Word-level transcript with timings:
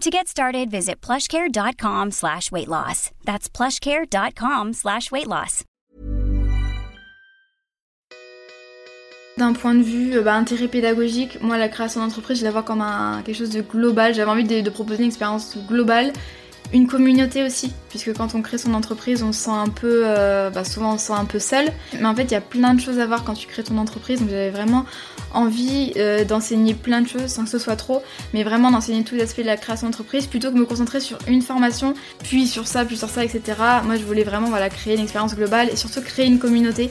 To 0.00 0.10
get 0.10 0.26
started, 0.26 0.70
visit 0.70 1.00
plushcare.com 1.00 2.10
slash 2.10 2.50
weight 2.50 2.68
loss. 2.68 3.10
That's 3.24 3.48
plushcare.com 3.48 4.72
slash 4.72 5.12
weight 5.12 5.28
loss. 5.28 5.64
D'un 9.38 9.54
point 9.54 9.74
de 9.74 9.82
vue 9.82 10.16
euh, 10.16 10.22
bah, 10.22 10.34
intérêt 10.34 10.68
pédagogique, 10.68 11.40
moi 11.40 11.56
la 11.56 11.68
création 11.68 12.00
d'entreprise, 12.00 12.40
je 12.40 12.44
la 12.44 12.50
vois 12.50 12.62
comme 12.62 12.82
un, 12.82 13.22
quelque 13.24 13.38
chose 13.38 13.50
de 13.50 13.62
global. 13.62 14.12
J'avais 14.12 14.30
envie 14.30 14.44
de, 14.44 14.60
de 14.60 14.70
proposer 14.70 15.02
une 15.02 15.08
expérience 15.08 15.56
globale 15.68 16.12
une 16.72 16.86
communauté 16.86 17.42
aussi, 17.42 17.72
puisque 17.88 18.14
quand 18.14 18.34
on 18.34 18.42
crée 18.42 18.58
son 18.58 18.74
entreprise, 18.74 19.22
on 19.22 19.32
se 19.32 19.44
sent 19.44 19.50
un 19.50 19.68
peu, 19.68 20.02
euh, 20.04 20.50
bah 20.50 20.64
souvent 20.64 20.94
on 20.94 20.98
se 20.98 21.06
sent 21.06 21.12
un 21.12 21.24
peu 21.24 21.38
seul. 21.38 21.66
Mais 21.98 22.06
en 22.06 22.14
fait, 22.14 22.24
il 22.24 22.32
y 22.32 22.36
a 22.36 22.40
plein 22.40 22.74
de 22.74 22.80
choses 22.80 22.98
à 22.98 23.06
voir 23.06 23.24
quand 23.24 23.34
tu 23.34 23.46
crées 23.46 23.62
ton 23.62 23.78
entreprise, 23.78 24.20
donc 24.20 24.30
j'avais 24.30 24.50
vraiment 24.50 24.86
envie 25.34 25.92
euh, 25.96 26.24
d'enseigner 26.24 26.74
plein 26.74 27.00
de 27.00 27.08
choses 27.08 27.26
sans 27.26 27.44
que 27.44 27.50
ce 27.50 27.58
soit 27.58 27.76
trop, 27.76 28.02
mais 28.34 28.42
vraiment 28.42 28.70
d'enseigner 28.70 29.04
tous 29.04 29.14
les 29.14 29.22
aspects 29.22 29.40
de 29.40 29.46
la 29.46 29.56
création 29.56 29.86
d'entreprise 29.86 30.26
plutôt 30.26 30.50
que 30.50 30.56
me 30.56 30.64
concentrer 30.64 31.00
sur 31.00 31.18
une 31.26 31.42
formation, 31.42 31.94
puis 32.22 32.46
sur 32.46 32.66
ça, 32.66 32.84
puis 32.84 32.96
sur 32.96 33.08
ça, 33.08 33.24
etc. 33.24 33.42
Moi, 33.84 33.96
je 33.96 34.04
voulais 34.04 34.24
vraiment 34.24 34.48
voilà 34.48 34.70
créer 34.70 34.94
une 34.94 35.02
expérience 35.02 35.34
globale 35.34 35.68
et 35.70 35.76
surtout 35.76 36.00
créer 36.00 36.26
une 36.26 36.38
communauté. 36.38 36.90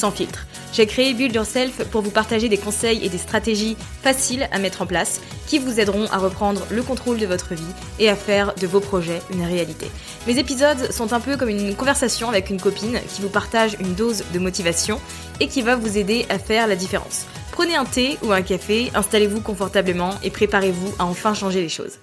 sans 0.00 0.10
filtre. 0.10 0.46
J'ai 0.72 0.86
créé 0.86 1.12
Build 1.12 1.34
Yourself 1.34 1.84
pour 1.90 2.00
vous 2.00 2.10
partager 2.10 2.48
des 2.48 2.56
conseils 2.56 3.04
et 3.04 3.08
des 3.10 3.18
stratégies 3.18 3.76
faciles 4.02 4.48
à 4.50 4.58
mettre 4.58 4.82
en 4.82 4.86
place 4.86 5.20
qui 5.46 5.58
vous 5.58 5.78
aideront 5.78 6.06
à 6.06 6.18
reprendre 6.18 6.62
le 6.70 6.82
contrôle 6.82 7.18
de 7.18 7.26
votre 7.26 7.54
vie 7.54 7.74
et 7.98 8.08
à 8.08 8.16
faire 8.16 8.54
de 8.54 8.66
vos 8.66 8.80
projets 8.80 9.20
une 9.30 9.44
réalité. 9.44 9.90
Mes 10.26 10.38
épisodes 10.38 10.90
sont 10.90 11.12
un 11.12 11.20
peu 11.20 11.36
comme 11.36 11.50
une 11.50 11.74
conversation 11.74 12.28
avec 12.30 12.48
une 12.48 12.60
copine 12.60 12.98
qui 13.12 13.20
vous 13.20 13.28
partage 13.28 13.76
une 13.78 13.94
dose 13.94 14.24
de 14.32 14.38
motivation 14.38 15.00
et 15.38 15.48
qui 15.48 15.60
va 15.60 15.76
vous 15.76 15.98
aider 15.98 16.24
à 16.30 16.38
faire 16.38 16.66
la 16.66 16.76
différence. 16.76 17.26
Prenez 17.52 17.76
un 17.76 17.84
thé 17.84 18.16
ou 18.22 18.32
un 18.32 18.42
café, 18.42 18.90
installez-vous 18.94 19.42
confortablement 19.42 20.14
et 20.22 20.30
préparez-vous 20.30 20.94
à 20.98 21.04
enfin 21.04 21.34
changer 21.34 21.60
les 21.60 21.68
choses. 21.68 21.98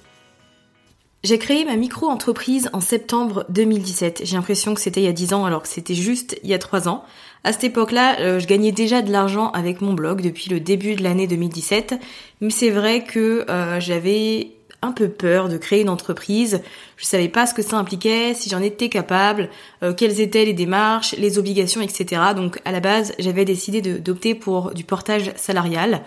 J'ai 1.23 1.39
créé 1.39 1.65
ma 1.65 1.75
micro-entreprise 1.75 2.69
en 2.73 2.79
septembre 2.79 3.45
2017. 3.49 4.21
J'ai 4.23 4.35
l'impression 4.35 4.75
que 4.75 4.79
c'était 4.79 5.01
il 5.01 5.05
y 5.05 5.09
a 5.09 5.13
10 5.13 5.33
ans 5.33 5.45
alors 5.45 5.63
que 5.63 5.67
c'était 5.67 5.95
juste 5.95 6.39
il 6.43 6.49
y 6.49 6.53
a 6.53 6.59
3 6.59 6.87
ans. 6.87 7.03
À 7.47 7.53
cette 7.53 7.63
époque-là, 7.63 8.19
euh, 8.19 8.39
je 8.39 8.45
gagnais 8.45 8.73
déjà 8.73 9.01
de 9.01 9.09
l'argent 9.09 9.51
avec 9.51 9.79
mon 9.79 9.93
blog 9.93 10.21
depuis 10.21 10.49
le 10.49 10.59
début 10.59 10.95
de 10.95 11.03
l'année 11.03 11.27
2017, 11.27 11.95
mais 12.41 12.49
c'est 12.49 12.71
vrai 12.71 13.05
que 13.05 13.49
euh, 13.49 13.79
j'avais 13.79 14.51
un 14.81 14.91
peu 14.91 15.07
peur 15.07 15.47
de 15.47 15.55
créer 15.55 15.79
une 15.79 15.87
entreprise. 15.87 16.61
Je 16.97 17.05
savais 17.05 17.29
pas 17.29 17.45
ce 17.45 17.53
que 17.53 17.61
ça 17.61 17.77
impliquait, 17.77 18.33
si 18.33 18.49
j'en 18.49 18.61
étais 18.61 18.89
capable, 18.89 19.47
euh, 19.81 19.93
quelles 19.93 20.19
étaient 20.19 20.43
les 20.43 20.51
démarches, 20.51 21.15
les 21.17 21.39
obligations, 21.39 21.79
etc. 21.79 22.21
Donc 22.35 22.59
à 22.65 22.73
la 22.73 22.81
base, 22.81 23.13
j'avais 23.17 23.45
décidé 23.45 23.81
d'opter 23.81 24.35
pour 24.35 24.73
du 24.73 24.83
portage 24.83 25.31
salarial. 25.37 26.01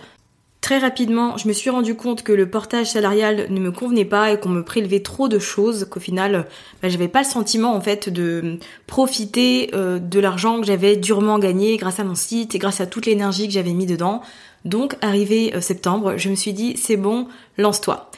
Très 0.61 0.77
rapidement, 0.77 1.37
je 1.37 1.47
me 1.47 1.53
suis 1.53 1.71
rendu 1.71 1.95
compte 1.95 2.21
que 2.21 2.31
le 2.31 2.47
portage 2.47 2.91
salarial 2.91 3.47
ne 3.49 3.59
me 3.59 3.71
convenait 3.71 4.05
pas 4.05 4.31
et 4.31 4.39
qu'on 4.39 4.49
me 4.49 4.63
prélevait 4.63 4.99
trop 4.99 5.27
de 5.27 5.39
choses, 5.39 5.87
qu'au 5.89 5.99
final, 5.99 6.45
bah, 6.81 6.87
j'avais 6.87 7.07
pas 7.07 7.23
le 7.23 7.27
sentiment 7.27 7.73
en 7.73 7.81
fait 7.81 8.09
de 8.09 8.59
profiter 8.85 9.71
euh, 9.73 9.97
de 9.97 10.19
l'argent 10.19 10.61
que 10.61 10.67
j'avais 10.67 10.97
durement 10.97 11.39
gagné 11.39 11.77
grâce 11.77 11.99
à 11.99 12.03
mon 12.03 12.13
site 12.13 12.53
et 12.53 12.59
grâce 12.59 12.79
à 12.79 12.85
toute 12.85 13.07
l'énergie 13.07 13.47
que 13.47 13.53
j'avais 13.53 13.73
mis 13.73 13.87
dedans. 13.87 14.21
Donc, 14.63 14.95
arrivé 15.01 15.51
euh, 15.55 15.61
septembre, 15.61 16.13
je 16.17 16.29
me 16.29 16.35
suis 16.35 16.53
dit 16.53 16.77
c'est 16.77 16.95
bon, 16.95 17.27
lance-toi. 17.57 18.11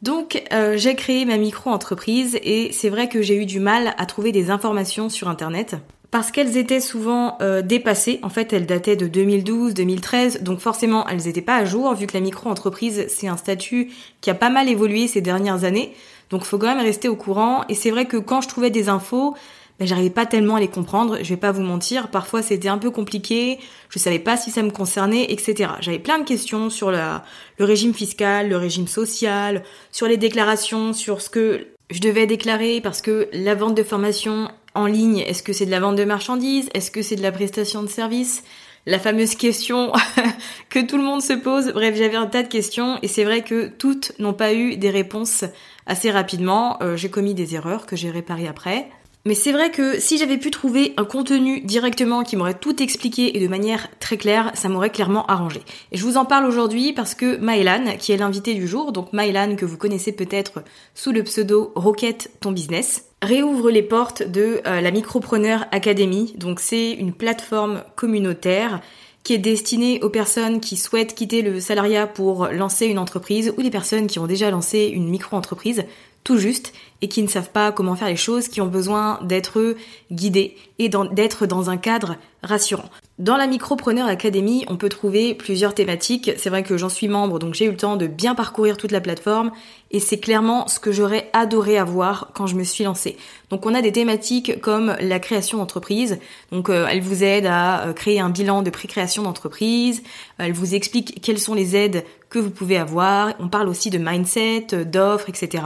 Donc, 0.00 0.44
euh, 0.52 0.76
j'ai 0.76 0.94
créé 0.94 1.24
ma 1.24 1.36
micro-entreprise 1.36 2.38
et 2.44 2.70
c'est 2.72 2.90
vrai 2.90 3.08
que 3.08 3.22
j'ai 3.22 3.34
eu 3.34 3.44
du 3.44 3.58
mal 3.58 3.96
à 3.98 4.06
trouver 4.06 4.30
des 4.30 4.52
informations 4.52 5.08
sur 5.08 5.28
Internet 5.28 5.74
parce 6.10 6.30
qu'elles 6.30 6.56
étaient 6.56 6.80
souvent 6.80 7.36
euh, 7.42 7.60
dépassées. 7.62 8.18
En 8.22 8.30
fait, 8.30 8.52
elles 8.52 8.66
dataient 8.66 8.96
de 8.96 9.06
2012, 9.06 9.74
2013, 9.74 10.42
donc 10.42 10.60
forcément, 10.60 11.06
elles 11.08 11.24
n'étaient 11.24 11.42
pas 11.42 11.56
à 11.56 11.64
jour, 11.64 11.94
vu 11.94 12.06
que 12.06 12.14
la 12.14 12.20
micro-entreprise, 12.20 13.06
c'est 13.08 13.28
un 13.28 13.36
statut 13.36 13.90
qui 14.20 14.30
a 14.30 14.34
pas 14.34 14.50
mal 14.50 14.68
évolué 14.68 15.06
ces 15.06 15.20
dernières 15.20 15.64
années. 15.64 15.94
Donc, 16.30 16.44
faut 16.44 16.58
quand 16.58 16.74
même 16.74 16.84
rester 16.84 17.08
au 17.08 17.16
courant. 17.16 17.64
Et 17.68 17.74
c'est 17.74 17.90
vrai 17.90 18.06
que 18.06 18.16
quand 18.16 18.40
je 18.40 18.48
trouvais 18.48 18.70
des 18.70 18.88
infos, 18.88 19.34
ben, 19.78 19.86
j'arrivais 19.86 20.10
pas 20.10 20.26
tellement 20.26 20.56
à 20.56 20.60
les 20.60 20.68
comprendre. 20.68 21.18
Je 21.22 21.28
vais 21.28 21.36
pas 21.36 21.52
vous 21.52 21.62
mentir, 21.62 22.08
parfois 22.08 22.42
c'était 22.42 22.68
un 22.68 22.78
peu 22.78 22.90
compliqué. 22.90 23.58
Je 23.90 23.98
savais 23.98 24.18
pas 24.18 24.36
si 24.36 24.50
ça 24.50 24.62
me 24.62 24.70
concernait, 24.70 25.30
etc. 25.30 25.72
J'avais 25.80 26.00
plein 26.00 26.18
de 26.18 26.24
questions 26.24 26.68
sur 26.68 26.90
le 26.90 27.20
régime 27.60 27.94
fiscal, 27.94 28.48
le 28.48 28.56
régime 28.56 28.88
social, 28.88 29.62
sur 29.92 30.08
les 30.08 30.16
déclarations, 30.16 30.92
sur 30.92 31.20
ce 31.20 31.30
que 31.30 31.68
je 31.90 32.00
devais 32.00 32.26
déclarer 32.26 32.80
parce 32.80 33.00
que 33.00 33.28
la 33.32 33.54
vente 33.54 33.74
de 33.74 33.82
formation 33.82 34.50
en 34.78 34.86
ligne, 34.86 35.18
est-ce 35.18 35.42
que 35.42 35.52
c'est 35.52 35.66
de 35.66 35.70
la 35.70 35.80
vente 35.80 35.96
de 35.96 36.04
marchandises 36.04 36.68
Est-ce 36.74 36.90
que 36.90 37.02
c'est 37.02 37.16
de 37.16 37.22
la 37.22 37.32
prestation 37.32 37.82
de 37.82 37.88
services 37.88 38.42
La 38.86 38.98
fameuse 38.98 39.34
question 39.34 39.92
que 40.70 40.84
tout 40.84 40.96
le 40.96 41.02
monde 41.02 41.22
se 41.22 41.32
pose. 41.32 41.72
Bref, 41.72 41.96
j'avais 41.96 42.16
un 42.16 42.26
tas 42.26 42.42
de 42.42 42.48
questions 42.48 42.98
et 43.02 43.08
c'est 43.08 43.24
vrai 43.24 43.42
que 43.42 43.66
toutes 43.66 44.12
n'ont 44.18 44.32
pas 44.32 44.54
eu 44.54 44.76
des 44.76 44.90
réponses 44.90 45.44
assez 45.86 46.10
rapidement. 46.10 46.78
Euh, 46.82 46.96
j'ai 46.96 47.10
commis 47.10 47.34
des 47.34 47.54
erreurs 47.54 47.86
que 47.86 47.96
j'ai 47.96 48.10
réparées 48.10 48.48
après. 48.48 48.88
Mais 49.24 49.34
c'est 49.34 49.52
vrai 49.52 49.70
que 49.70 50.00
si 50.00 50.16
j'avais 50.16 50.38
pu 50.38 50.50
trouver 50.50 50.94
un 50.96 51.04
contenu 51.04 51.60
directement 51.60 52.22
qui 52.22 52.36
m'aurait 52.36 52.58
tout 52.58 52.82
expliqué 52.82 53.36
et 53.36 53.40
de 53.40 53.48
manière 53.48 53.88
très 53.98 54.16
claire, 54.16 54.52
ça 54.54 54.68
m'aurait 54.68 54.90
clairement 54.90 55.26
arrangé. 55.26 55.60
Et 55.92 55.98
je 55.98 56.04
vous 56.04 56.16
en 56.16 56.24
parle 56.24 56.46
aujourd'hui 56.46 56.92
parce 56.92 57.14
que 57.14 57.36
Maëlan, 57.36 57.96
qui 57.98 58.12
est 58.12 58.16
l'invité 58.16 58.54
du 58.54 58.66
jour, 58.66 58.92
donc 58.92 59.12
Maëlan 59.12 59.56
que 59.56 59.66
vous 59.66 59.76
connaissez 59.76 60.12
peut-être 60.12 60.62
sous 60.94 61.12
le 61.12 61.24
pseudo 61.24 61.72
Rocket 61.74 62.30
Ton 62.40 62.52
Business, 62.52 63.07
réouvre 63.22 63.70
les 63.70 63.82
portes 63.82 64.22
de 64.22 64.60
euh, 64.66 64.80
la 64.80 64.90
Micropreneur 64.90 65.66
Academy. 65.72 66.34
Donc 66.36 66.60
c'est 66.60 66.92
une 66.92 67.12
plateforme 67.12 67.82
communautaire 67.96 68.80
qui 69.24 69.34
est 69.34 69.38
destinée 69.38 70.00
aux 70.02 70.08
personnes 70.08 70.60
qui 70.60 70.76
souhaitent 70.76 71.14
quitter 71.14 71.42
le 71.42 71.60
salariat 71.60 72.06
pour 72.06 72.46
lancer 72.48 72.86
une 72.86 72.98
entreprise 72.98 73.52
ou 73.56 73.62
des 73.62 73.70
personnes 73.70 74.06
qui 74.06 74.18
ont 74.18 74.26
déjà 74.26 74.50
lancé 74.50 74.90
une 74.94 75.08
micro-entreprise 75.08 75.84
tout 76.24 76.38
juste 76.38 76.72
et 77.02 77.08
qui 77.08 77.22
ne 77.22 77.28
savent 77.28 77.50
pas 77.50 77.72
comment 77.72 77.96
faire 77.96 78.08
les 78.08 78.16
choses, 78.16 78.48
qui 78.48 78.60
ont 78.60 78.66
besoin 78.66 79.18
d'être 79.22 79.76
guidés 80.10 80.56
et 80.78 80.88
d'être 80.88 81.46
dans 81.46 81.70
un 81.70 81.76
cadre 81.76 82.16
rassurant. 82.42 82.90
Dans 83.18 83.36
la 83.36 83.48
Micropreneur 83.48 84.06
Academy, 84.06 84.64
on 84.68 84.76
peut 84.76 84.88
trouver 84.88 85.34
plusieurs 85.34 85.74
thématiques. 85.74 86.30
C'est 86.36 86.50
vrai 86.50 86.62
que 86.62 86.76
j'en 86.76 86.88
suis 86.88 87.08
membre, 87.08 87.40
donc 87.40 87.54
j'ai 87.54 87.64
eu 87.64 87.70
le 87.70 87.76
temps 87.76 87.96
de 87.96 88.06
bien 88.06 88.36
parcourir 88.36 88.76
toute 88.76 88.92
la 88.92 89.00
plateforme 89.00 89.50
et 89.90 89.98
c'est 89.98 90.20
clairement 90.20 90.68
ce 90.68 90.78
que 90.78 90.92
j'aurais 90.92 91.28
adoré 91.32 91.78
avoir 91.78 92.30
quand 92.32 92.46
je 92.46 92.54
me 92.54 92.62
suis 92.62 92.84
lancée. 92.84 93.16
Donc 93.50 93.66
on 93.66 93.74
a 93.74 93.82
des 93.82 93.90
thématiques 93.90 94.60
comme 94.60 94.94
la 95.00 95.18
création 95.18 95.58
d'entreprise. 95.58 96.20
Donc 96.52 96.68
euh, 96.68 96.86
elle 96.88 97.00
vous 97.00 97.24
aide 97.24 97.46
à 97.46 97.86
euh, 97.86 97.92
créer 97.92 98.20
un 98.20 98.30
bilan 98.30 98.62
de 98.62 98.70
pré-création 98.70 99.24
d'entreprise. 99.24 100.04
Elle 100.38 100.52
vous 100.52 100.76
explique 100.76 101.20
quelles 101.20 101.40
sont 101.40 101.54
les 101.54 101.74
aides 101.74 102.04
que 102.30 102.38
vous 102.38 102.50
pouvez 102.50 102.76
avoir. 102.76 103.32
On 103.40 103.48
parle 103.48 103.68
aussi 103.68 103.90
de 103.90 103.98
mindset, 103.98 104.66
d'offres, 104.84 105.28
etc. 105.28 105.64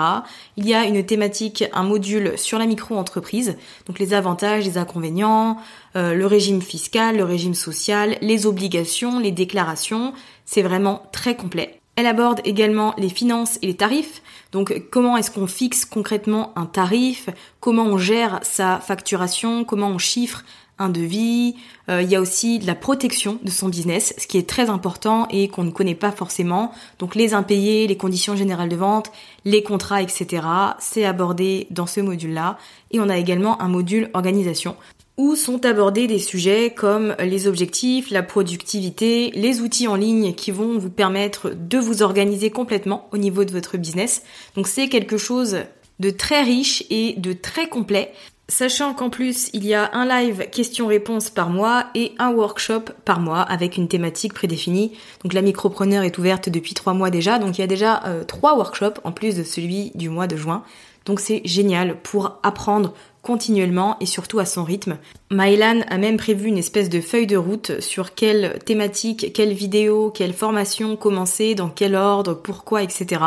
Il 0.57 0.67
y 0.67 0.75
a 0.75 0.85
une 0.85 1.05
thématique, 1.05 1.65
un 1.73 1.83
module 1.83 2.39
sur 2.39 2.59
la 2.59 2.67
micro-entreprise. 2.67 3.57
Donc 3.87 3.99
les 3.99 4.15
avantages, 4.15 4.65
les 4.65 4.79
inconvénients, 4.79 5.59
euh, 5.97 6.15
le 6.15 6.27
régime 6.27 6.63
fiscal, 6.63 7.17
le 7.17 7.25
régime 7.25 7.55
social, 7.55 8.17
les 8.21 8.47
obligations, 8.47 9.19
les 9.19 9.33
déclarations. 9.33 10.13
C'est 10.45 10.63
vraiment 10.63 11.03
très 11.13 11.37
complet. 11.37 11.81
Elle 11.97 12.07
aborde 12.07 12.41
également 12.45 12.95
les 12.97 13.11
finances 13.11 13.59
et 13.61 13.67
les 13.67 13.77
tarifs. 13.77 14.23
Donc 14.51 14.83
comment 14.91 15.17
est-ce 15.17 15.31
qu'on 15.31 15.47
fixe 15.47 15.85
concrètement 15.85 16.53
un 16.57 16.65
tarif, 16.65 17.29
comment 17.61 17.85
on 17.85 17.99
gère 17.99 18.41
sa 18.43 18.79
facturation, 18.79 19.65
comment 19.65 19.89
on 19.89 19.99
chiffre 19.99 20.43
un 20.79 20.89
devis? 20.89 21.55
Euh, 21.91 22.01
il 22.01 22.11
y 22.11 22.17
a 22.17 22.21
aussi 22.21 22.59
la 22.61 22.75
protection 22.75 23.39
de 23.43 23.51
son 23.51 23.69
business, 23.69 24.15
ce 24.17 24.27
qui 24.27 24.39
est 24.39 24.49
très 24.49 24.71
important 24.71 25.29
et 25.31 25.49
qu'on 25.49 25.65
ne 25.65 25.71
connaît 25.71 25.95
pas 25.95 26.13
forcément. 26.13 26.73
Donc 26.99 27.15
les 27.15 27.35
impayés, 27.35 27.87
les 27.87 27.97
conditions 27.99 28.37
générales 28.37 28.71
de 28.71 28.77
vente, 28.77 29.13
les 29.45 29.63
contrats, 29.63 30.01
etc. 30.01 30.47
C'est 30.79 31.05
abordé 31.05 31.67
dans 31.71 31.87
ce 31.87 32.01
module-là. 32.01 32.57
Et 32.91 33.01
on 33.01 33.11
a 33.11 33.19
également 33.19 33.61
un 33.61 33.69
module 33.69 34.11
organisation 34.15 34.77
où 35.19 35.37
sont 35.37 35.65
abordés 35.67 36.07
des 36.07 36.19
sujets 36.19 36.73
comme 36.75 37.15
les 37.19 37.47
objectifs, 37.47 38.11
la 38.11 38.23
productivité, 38.23 39.31
les 39.35 39.61
outils 39.61 39.89
en 39.89 39.95
ligne 39.95 40.35
qui 40.35 40.51
vont 40.51 40.79
vous 40.79 40.91
permettre 40.91 41.51
de 41.51 41.79
vous 41.79 42.03
organiser 42.03 42.51
complètement 42.51 43.09
au 43.13 43.19
niveau 43.19 43.45
de 43.45 43.53
votre 43.53 43.77
business. 43.77 44.23
Donc 44.57 44.67
c'est 44.67 44.89
quelque 44.89 45.19
chose 45.19 45.59
de 46.01 46.11
très 46.11 46.43
riche 46.43 46.85
et 46.91 47.15
de 47.19 47.33
très 47.33 47.69
complet. 47.69 48.13
Sachant 48.49 48.93
qu'en 48.93 49.09
plus, 49.09 49.49
il 49.55 49.65
y 49.65 49.73
a 49.73 49.91
un 49.95 50.05
live 50.05 50.49
questions-réponses 50.51 51.31
par 51.31 51.49
mois 51.49 51.87
et 51.95 52.13
un 52.19 52.33
workshop 52.33 52.83
par 53.05 53.21
mois 53.21 53.41
avec 53.41 53.77
une 53.77 53.89
thématique 53.89 54.35
prédéfinie. 54.35 54.93
Donc 55.23 55.33
la 55.33 55.43
micropreneur 55.43 56.03
est 56.03 56.19
ouverte 56.19 56.49
depuis 56.49 56.75
trois 56.75 56.93
mois 56.93 57.11
déjà, 57.11 57.39
donc 57.39 57.57
il 57.57 57.61
y 57.61 57.65
a 57.65 57.69
déjà 57.69 58.05
euh, 58.05 58.25
trois 58.25 58.57
workshops 58.57 59.01
en 59.05 59.13
plus 59.13 59.37
de 59.37 59.43
celui 59.43 59.93
du 59.95 60.11
mois 60.11 60.27
de 60.27 60.37
juin. 60.37 60.65
Donc 61.07 61.21
c'est 61.21 61.41
génial 61.45 62.01
pour 62.03 62.41
apprendre 62.43 62.95
continuellement 63.23 63.97
et 64.01 64.07
surtout 64.07 64.41
à 64.41 64.45
son 64.45 64.65
rythme. 64.65 64.99
Mylan 65.31 65.81
a 65.89 65.97
même 65.97 66.17
prévu 66.17 66.49
une 66.49 66.59
espèce 66.59 66.91
de 66.91 67.01
feuille 67.01 67.29
de 67.29 67.37
route 67.37 67.81
sur 67.81 68.15
quelle 68.15 68.59
thématique, 68.65 69.33
quelle 69.33 69.53
vidéo, 69.53 70.11
quelle 70.11 70.35
formation 70.35 70.97
commencer, 70.97 71.55
dans 71.55 71.71
quel 71.71 71.95
ordre, 71.95 72.35
pourquoi, 72.35 72.83
etc. 72.83 73.23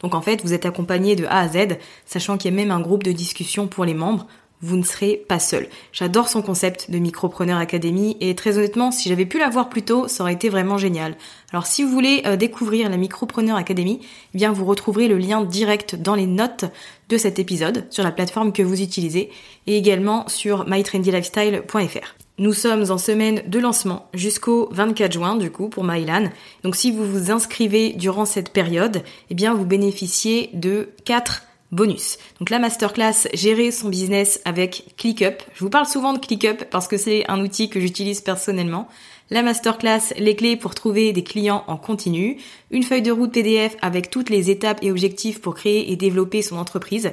Donc 0.00 0.14
en 0.14 0.22
fait, 0.22 0.42
vous 0.42 0.52
êtes 0.52 0.66
accompagné 0.66 1.16
de 1.16 1.26
A 1.26 1.40
à 1.40 1.48
Z, 1.48 1.76
sachant 2.06 2.38
qu'il 2.38 2.50
y 2.50 2.54
a 2.54 2.56
même 2.56 2.70
un 2.70 2.80
groupe 2.80 3.02
de 3.02 3.12
discussion 3.12 3.66
pour 3.66 3.84
les 3.84 3.94
membres 3.94 4.26
vous 4.62 4.76
ne 4.76 4.82
serez 4.82 5.16
pas 5.28 5.38
seul. 5.38 5.68
J'adore 5.92 6.28
son 6.28 6.42
concept 6.42 6.90
de 6.90 6.98
Micropreneur 6.98 7.58
Academy 7.58 8.16
et 8.20 8.34
très 8.34 8.58
honnêtement, 8.58 8.90
si 8.90 9.08
j'avais 9.08 9.26
pu 9.26 9.38
la 9.38 9.48
voir 9.48 9.68
plus 9.68 9.82
tôt, 9.82 10.08
ça 10.08 10.22
aurait 10.22 10.34
été 10.34 10.48
vraiment 10.48 10.78
génial. 10.78 11.16
Alors 11.52 11.66
si 11.66 11.82
vous 11.82 11.90
voulez 11.90 12.22
euh, 12.26 12.36
découvrir 12.36 12.90
la 12.90 12.96
Micropreneur 12.96 13.56
Academy, 13.56 14.00
eh 14.02 14.38
bien 14.38 14.52
vous 14.52 14.64
retrouverez 14.64 15.08
le 15.08 15.18
lien 15.18 15.42
direct 15.42 15.94
dans 15.94 16.14
les 16.14 16.26
notes 16.26 16.64
de 17.08 17.16
cet 17.16 17.38
épisode 17.38 17.86
sur 17.90 18.04
la 18.04 18.12
plateforme 18.12 18.52
que 18.52 18.62
vous 18.62 18.82
utilisez 18.82 19.30
et 19.66 19.76
également 19.76 20.28
sur 20.28 20.68
mytrendylifestyle.fr. 20.68 22.14
Nous 22.38 22.54
sommes 22.54 22.90
en 22.90 22.96
semaine 22.96 23.42
de 23.46 23.58
lancement 23.58 24.08
jusqu'au 24.14 24.68
24 24.72 25.12
juin 25.12 25.36
du 25.36 25.50
coup 25.50 25.68
pour 25.68 25.84
Mylan. 25.84 26.30
Donc 26.62 26.74
si 26.76 26.90
vous 26.90 27.04
vous 27.04 27.30
inscrivez 27.30 27.92
durant 27.92 28.24
cette 28.24 28.50
période, 28.50 29.02
eh 29.28 29.34
bien 29.34 29.52
vous 29.52 29.66
bénéficiez 29.66 30.48
de 30.54 30.88
4 31.04 31.42
bonus. 31.72 32.18
Donc 32.38 32.50
la 32.50 32.58
masterclass 32.58 33.28
gérer 33.34 33.70
son 33.70 33.88
business 33.88 34.40
avec 34.44 34.94
ClickUp. 34.96 35.42
Je 35.54 35.64
vous 35.64 35.70
parle 35.70 35.86
souvent 35.86 36.12
de 36.12 36.18
ClickUp 36.18 36.64
parce 36.70 36.88
que 36.88 36.96
c'est 36.96 37.28
un 37.30 37.40
outil 37.40 37.68
que 37.68 37.80
j'utilise 37.80 38.20
personnellement. 38.20 38.88
La 39.30 39.42
masterclass, 39.42 40.12
les 40.18 40.34
clés 40.34 40.56
pour 40.56 40.74
trouver 40.74 41.12
des 41.12 41.22
clients 41.22 41.62
en 41.68 41.76
continu, 41.76 42.38
une 42.72 42.82
feuille 42.82 43.02
de 43.02 43.12
route 43.12 43.32
PDF 43.32 43.76
avec 43.80 44.10
toutes 44.10 44.28
les 44.28 44.50
étapes 44.50 44.80
et 44.82 44.90
objectifs 44.90 45.40
pour 45.40 45.54
créer 45.54 45.92
et 45.92 45.96
développer 45.96 46.42
son 46.42 46.58
entreprise. 46.58 47.12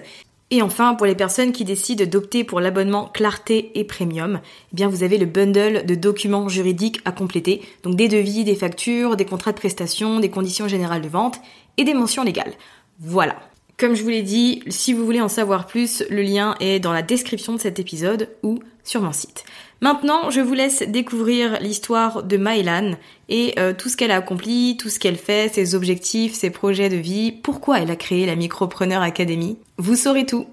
Et 0.50 0.62
enfin, 0.62 0.96
pour 0.96 1.06
les 1.06 1.14
personnes 1.14 1.52
qui 1.52 1.66
décident 1.66 2.06
d'opter 2.06 2.44
pour 2.46 2.62
l'abonnement 2.62 3.12
Clarté 3.14 3.78
et 3.78 3.84
Premium, 3.84 4.40
eh 4.72 4.76
bien 4.76 4.88
vous 4.88 5.04
avez 5.04 5.18
le 5.18 5.26
bundle 5.26 5.86
de 5.86 5.94
documents 5.94 6.48
juridiques 6.48 7.02
à 7.04 7.12
compléter, 7.12 7.62
donc 7.84 7.96
des 7.96 8.08
devis, 8.08 8.46
des 8.46 8.56
factures, 8.56 9.18
des 9.18 9.26
contrats 9.26 9.52
de 9.52 9.58
prestation, 9.58 10.20
des 10.20 10.30
conditions 10.30 10.70
générales 10.70 11.02
de 11.02 11.10
vente 11.10 11.42
et 11.76 11.84
des 11.84 11.94
mentions 11.94 12.24
légales. 12.24 12.54
Voilà. 13.00 13.36
Comme 13.80 13.94
je 13.94 14.02
vous 14.02 14.10
l'ai 14.10 14.24
dit, 14.24 14.64
si 14.70 14.92
vous 14.92 15.06
voulez 15.06 15.22
en 15.22 15.28
savoir 15.28 15.68
plus, 15.68 16.04
le 16.10 16.24
lien 16.24 16.56
est 16.60 16.80
dans 16.80 16.94
la 16.94 17.04
description 17.04 17.54
de 17.54 17.60
cet 17.60 17.78
épisode 17.78 18.28
ou 18.42 18.58
sur 18.84 19.04
mon 19.04 19.12
site. 19.12 19.46
Maintenant, 19.82 20.32
je 20.32 20.42
vous 20.42 20.56
laisse 20.56 20.82
découvrir 20.82 21.60
l'histoire 21.62 22.24
de 22.24 22.38
Mylan 22.38 22.94
et 23.30 23.54
euh, 23.60 23.74
tout 23.78 23.90
ce 23.90 23.96
qu'elle 23.96 24.10
a 24.10 24.16
accompli, 24.16 24.78
tout 24.78 24.90
ce 24.90 24.98
qu'elle 24.98 25.16
fait, 25.16 25.54
ses 25.54 25.76
objectifs, 25.76 26.34
ses 26.34 26.50
projets 26.50 26.90
de 26.90 26.96
vie, 26.96 27.32
pourquoi 27.32 27.80
elle 27.80 27.92
a 27.92 27.96
créé 27.96 28.26
la 28.26 28.36
Micropreneur 28.36 29.04
Academy. 29.04 29.60
Vous 29.78 29.96
saurez 29.96 30.26
tout. 30.26 30.48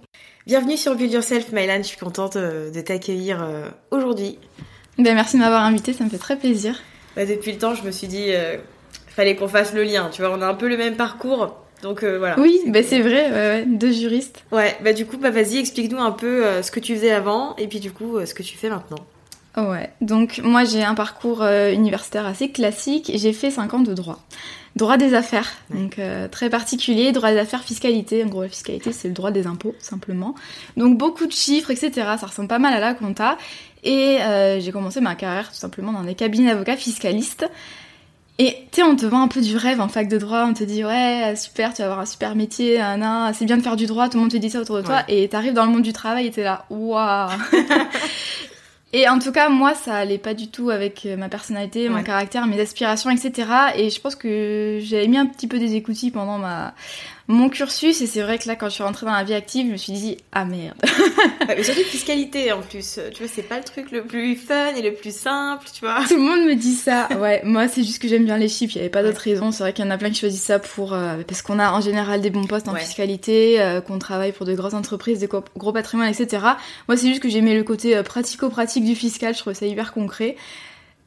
Bienvenue 0.47 0.77
sur 0.77 0.95
Build 0.95 1.15
Yourself, 1.15 1.51
Mylan. 1.51 1.79
Je 1.79 1.89
suis 1.89 1.97
contente 1.97 2.37
euh, 2.37 2.71
de 2.71 2.83
t'accueillir 2.83 3.43
euh, 3.43 3.71
aujourd'hui. 3.91 4.37
Ben, 4.99 5.15
merci 5.15 5.37
de 5.37 5.41
m'avoir 5.41 5.63
invité, 5.63 5.95
ça 5.95 6.05
me 6.05 6.11
fait 6.11 6.19
très 6.19 6.39
plaisir. 6.39 6.79
Bah, 7.17 7.25
depuis 7.25 7.53
le 7.53 7.59
temps, 7.59 7.75
je 7.75 7.85
me 7.85 7.91
suis 7.91 8.07
dit, 8.07 8.33
fallait 9.07 9.35
qu'on 9.35 9.49
fasse 9.49 9.73
le 9.73 9.83
lien. 9.83 10.11
Tu 10.13 10.21
vois, 10.21 10.31
on 10.31 10.43
a 10.43 10.47
un 10.47 10.55
peu 10.55 10.69
le 10.69 10.77
même 10.77 10.97
parcours. 10.97 11.64
Donc 11.85 12.03
euh, 12.03 12.19
voilà. 12.19 12.41
Oui, 12.41 12.61
bah, 12.67 12.83
c'est 12.83 13.01
vrai, 13.01 13.67
deux 13.67 13.93
juristes. 13.93 14.43
Ouais, 14.51 14.75
bah 14.83 14.95
du 14.95 15.05
coup, 15.05 15.19
bah 15.19 15.31
vas-y, 15.31 15.59
explique-nous 15.59 16.01
un 16.01 16.13
peu 16.13 16.45
euh, 16.45 16.63
ce 16.63 16.71
que 16.71 16.81
tu 16.81 16.95
faisais 16.97 17.13
avant 17.13 17.55
et 17.57 17.69
puis 17.69 17.79
du 17.79 17.91
coup 17.91 18.17
euh, 18.17 18.25
ce 18.25 18.33
que 18.33 18.43
tu 18.43 18.57
fais 18.57 18.71
maintenant. 18.71 18.97
Ouais, 19.59 19.91
donc 20.01 20.41
moi 20.43 20.65
j'ai 20.65 20.83
un 20.83 20.95
parcours 20.95 21.45
universitaire 21.45 22.27
assez 22.27 22.51
classique 22.51 23.13
j'ai 23.15 23.33
fait 23.33 23.53
5 23.53 23.75
ans 23.75 23.81
de 23.81 23.95
droit. 23.95 24.19
Droit 24.75 24.97
des 24.97 25.15
affaires, 25.15 25.49
donc 25.71 26.01
très 26.33 26.51
particulier, 26.51 27.13
droit 27.13 27.31
des 27.31 27.39
affaires, 27.39 27.63
fiscalité. 27.63 28.25
En 28.25 28.27
gros, 28.27 28.43
la 28.43 28.49
fiscalité 28.49 28.91
c'est 28.91 29.07
le 29.07 29.15
droit 29.15 29.31
des 29.31 29.47
impôts, 29.47 29.77
simplement. 29.79 30.35
Donc 30.77 30.99
beaucoup 30.99 31.27
de 31.27 31.33
chiffres, 31.33 31.71
etc. 31.71 31.93
Ça 32.19 32.27
ressemble 32.27 32.49
pas 32.49 32.59
mal 32.59 32.75
à 32.75 32.81
la 32.81 32.95
compta. 32.95 33.39
Et 33.85 34.19
j'ai 34.59 34.73
commencé 34.73 35.01
ma 35.01 35.15
carrière 35.15 35.51
tout 35.51 35.59
simplement 35.59 35.93
dans 35.93 36.03
des 36.03 36.17
cabinets 36.17 36.51
d'avocats 36.51 36.77
fiscalistes. 36.77 37.49
Et 38.39 38.67
tu 38.73 38.81
sais, 38.81 38.83
on 38.83 38.97
te 38.97 39.07
vend 39.07 39.23
un 39.23 39.29
peu 39.29 39.41
du 39.41 39.57
rêve 39.57 39.81
en 39.81 39.87
fac 39.87 40.09
de 40.09 40.19
droit, 40.19 40.45
on 40.45 40.55
te 40.55 40.65
dit 40.65 40.85
ouais, 40.85 41.35
super, 41.37 41.73
tu 41.73 41.83
vas 41.83 41.85
avoir 41.85 42.01
un 42.01 42.07
super 42.07 42.35
métier, 42.35 42.81
c'est 43.33 43.45
bien 43.45 43.57
de 43.57 43.63
faire 43.63 43.77
du 43.77 43.87
droit, 43.87 44.09
tout 44.09 44.17
le 44.17 44.23
monde 44.23 44.33
te 44.33 44.37
dit 44.37 44.51
ça 44.51 44.61
autour 44.61 44.79
de 44.79 44.83
toi, 44.83 45.05
et 45.07 45.29
t'arrives 45.29 45.53
dans 45.53 45.65
le 45.65 45.71
monde 45.71 45.83
du 45.83 45.93
travail 45.93 46.27
et 46.27 46.31
t'es 46.33 46.43
là, 46.43 46.65
waouh. 46.69 47.31
Et 48.97 49.09
en 49.09 49.19
tout 49.19 49.33
cas, 49.33 49.49
moi, 49.49 49.75
ça 49.75 49.97
allait 49.97 50.19
pas 50.19 50.35
du 50.35 50.47
tout 50.47 50.71
avec 50.71 51.05
ma 51.19 51.29
personnalité, 51.29 51.89
mon 51.89 52.05
caractère, 52.05 52.47
mes 52.47 52.61
aspirations, 52.61 53.11
etc. 53.11 53.49
Et 53.77 53.91
je 53.91 54.01
pense 54.01 54.15
que 54.15 54.79
j'avais 54.81 55.09
mis 55.09 55.19
un 55.19 55.27
petit 55.27 55.49
peu 55.49 55.59
des 55.59 55.75
écoutilles 55.75 56.13
pendant 56.13 56.39
ma, 56.39 56.75
mon 57.27 57.49
cursus 57.49 58.01
et 58.03 58.07
c'est 58.07 58.23
vrai 58.23 58.39
que 58.39 58.47
là 58.47 58.55
quand 58.55 58.69
je 58.69 58.75
suis 58.75 58.83
rentrée 58.83 59.07
dans 59.07 59.13
la 59.13 59.25
vie 59.25 59.35
active 59.35 59.67
je 59.67 59.73
me 59.73 59.77
suis 59.77 59.93
dit 59.93 60.19
ah 60.33 60.45
merde. 60.45 60.77
Mais 61.49 61.63
surtout 61.63 61.81
fiscalité 61.85 62.53
en 62.53 62.61
plus. 62.61 63.01
Tu 63.13 63.23
vois 63.23 63.33
c'est 63.35 63.43
pas 63.43 63.59
le 63.59 63.65
truc 63.65 63.91
le 63.91 64.05
plus 64.05 64.37
fun 64.37 64.75
et 64.75 64.83
le 64.83 64.93
plus 64.93 65.15
simple 65.15 65.67
tu 65.73 65.81
vois. 65.81 66.05
Tout 66.07 66.17
le 66.17 66.23
monde 66.23 66.47
me 66.47 66.55
dit 66.55 66.75
ça. 66.75 67.09
Ouais 67.19 67.41
moi 67.45 67.69
c'est 67.69 67.83
juste 67.83 68.03
que 68.03 68.09
j'aime 68.09 68.25
bien 68.25 68.37
les 68.37 68.49
chiffres. 68.49 68.75
Il 68.75 68.79
y 68.79 68.81
avait 68.81 68.91
pas 68.91 69.03
d'autre 69.03 69.21
raison. 69.21 69.53
C'est 69.53 69.63
vrai 69.63 69.73
qu'il 69.73 69.85
y 69.85 69.89
en 69.89 69.91
a 69.91 69.99
plein 69.99 70.11
qui 70.11 70.21
choisissent 70.21 70.43
ça 70.43 70.59
pour 70.59 70.93
euh, 70.93 71.23
parce 71.27 71.43
qu'on 71.43 71.59
a 71.59 71.73
en 71.73 71.81
général 71.81 72.21
des 72.21 72.31
bons 72.31 72.47
postes 72.47 72.69
en 72.69 72.75
fiscalité 72.75 73.61
euh, 73.61 73.81
qu'on 73.81 73.99
travaille 73.99 74.33
pour 74.33 74.45
de 74.45 74.55
grosses 74.55 74.75
entreprises 74.75 75.19
des 75.21 75.29
gros 75.29 75.73
patrimoines 75.73 76.11
etc 76.11 76.45
moi 76.89 76.97
c'est 76.97 77.09
juste 77.09 77.23
que 77.23 77.29
j'aimais 77.29 77.55
le 77.55 77.65
côté 77.65 77.97
euh, 77.97 78.03
pratico-pratique 78.03 78.85
du 78.85 78.95
fiscal. 78.95 79.35
Je 79.35 79.41
trouvais 79.41 79.55
ça 79.55 79.67
hyper 79.67 79.93
concret 79.93 80.37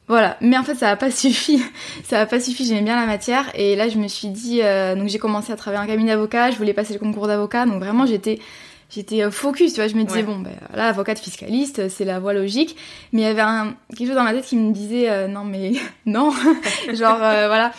voilà, 0.08 0.38
mais 0.40 0.56
en 0.56 0.64
fait 0.64 0.74
ça 0.74 0.88
a 0.88 0.96
pas 0.96 1.10
suffi, 1.12 1.62
ça 2.04 2.20
a 2.20 2.26
pas 2.26 2.40
suffi, 2.40 2.64
j'aimais 2.64 2.82
bien 2.82 2.96
la 2.96 3.06
matière. 3.06 3.50
Et 3.54 3.76
là 3.76 3.88
je 3.88 3.98
me 3.98 4.08
suis 4.08 4.28
dit, 4.28 4.60
euh, 4.62 4.94
donc 4.94 5.08
j'ai 5.08 5.18
commencé 5.18 5.52
à 5.52 5.56
travailler 5.56 5.82
en 5.82 5.86
cabinet 5.86 6.12
d'avocat, 6.12 6.50
je 6.50 6.56
voulais 6.56 6.72
passer 6.72 6.94
le 6.94 6.98
concours 6.98 7.26
d'avocat, 7.26 7.66
donc 7.66 7.80
vraiment 7.82 8.06
j'étais 8.06 8.38
j'étais 8.90 9.22
euh, 9.22 9.30
focus, 9.30 9.74
tu 9.74 9.80
vois, 9.80 9.88
je 9.88 9.96
me 9.96 10.04
disais 10.04 10.22
bon 10.22 10.38
ben 10.38 10.54
là 10.74 10.88
avocate 10.88 11.18
fiscaliste, 11.18 11.88
c'est 11.88 12.06
la 12.06 12.20
voie 12.20 12.32
logique, 12.32 12.76
mais 13.12 13.20
il 13.20 13.24
y 13.24 13.28
avait 13.28 13.42
un, 13.42 13.74
quelque 13.90 14.08
chose 14.08 14.16
dans 14.16 14.24
ma 14.24 14.32
tête 14.32 14.46
qui 14.46 14.56
me 14.56 14.72
disait 14.72 15.10
euh, 15.10 15.28
non 15.28 15.44
mais 15.44 15.72
non, 16.06 16.32
genre 16.94 17.18
voilà. 17.18 17.72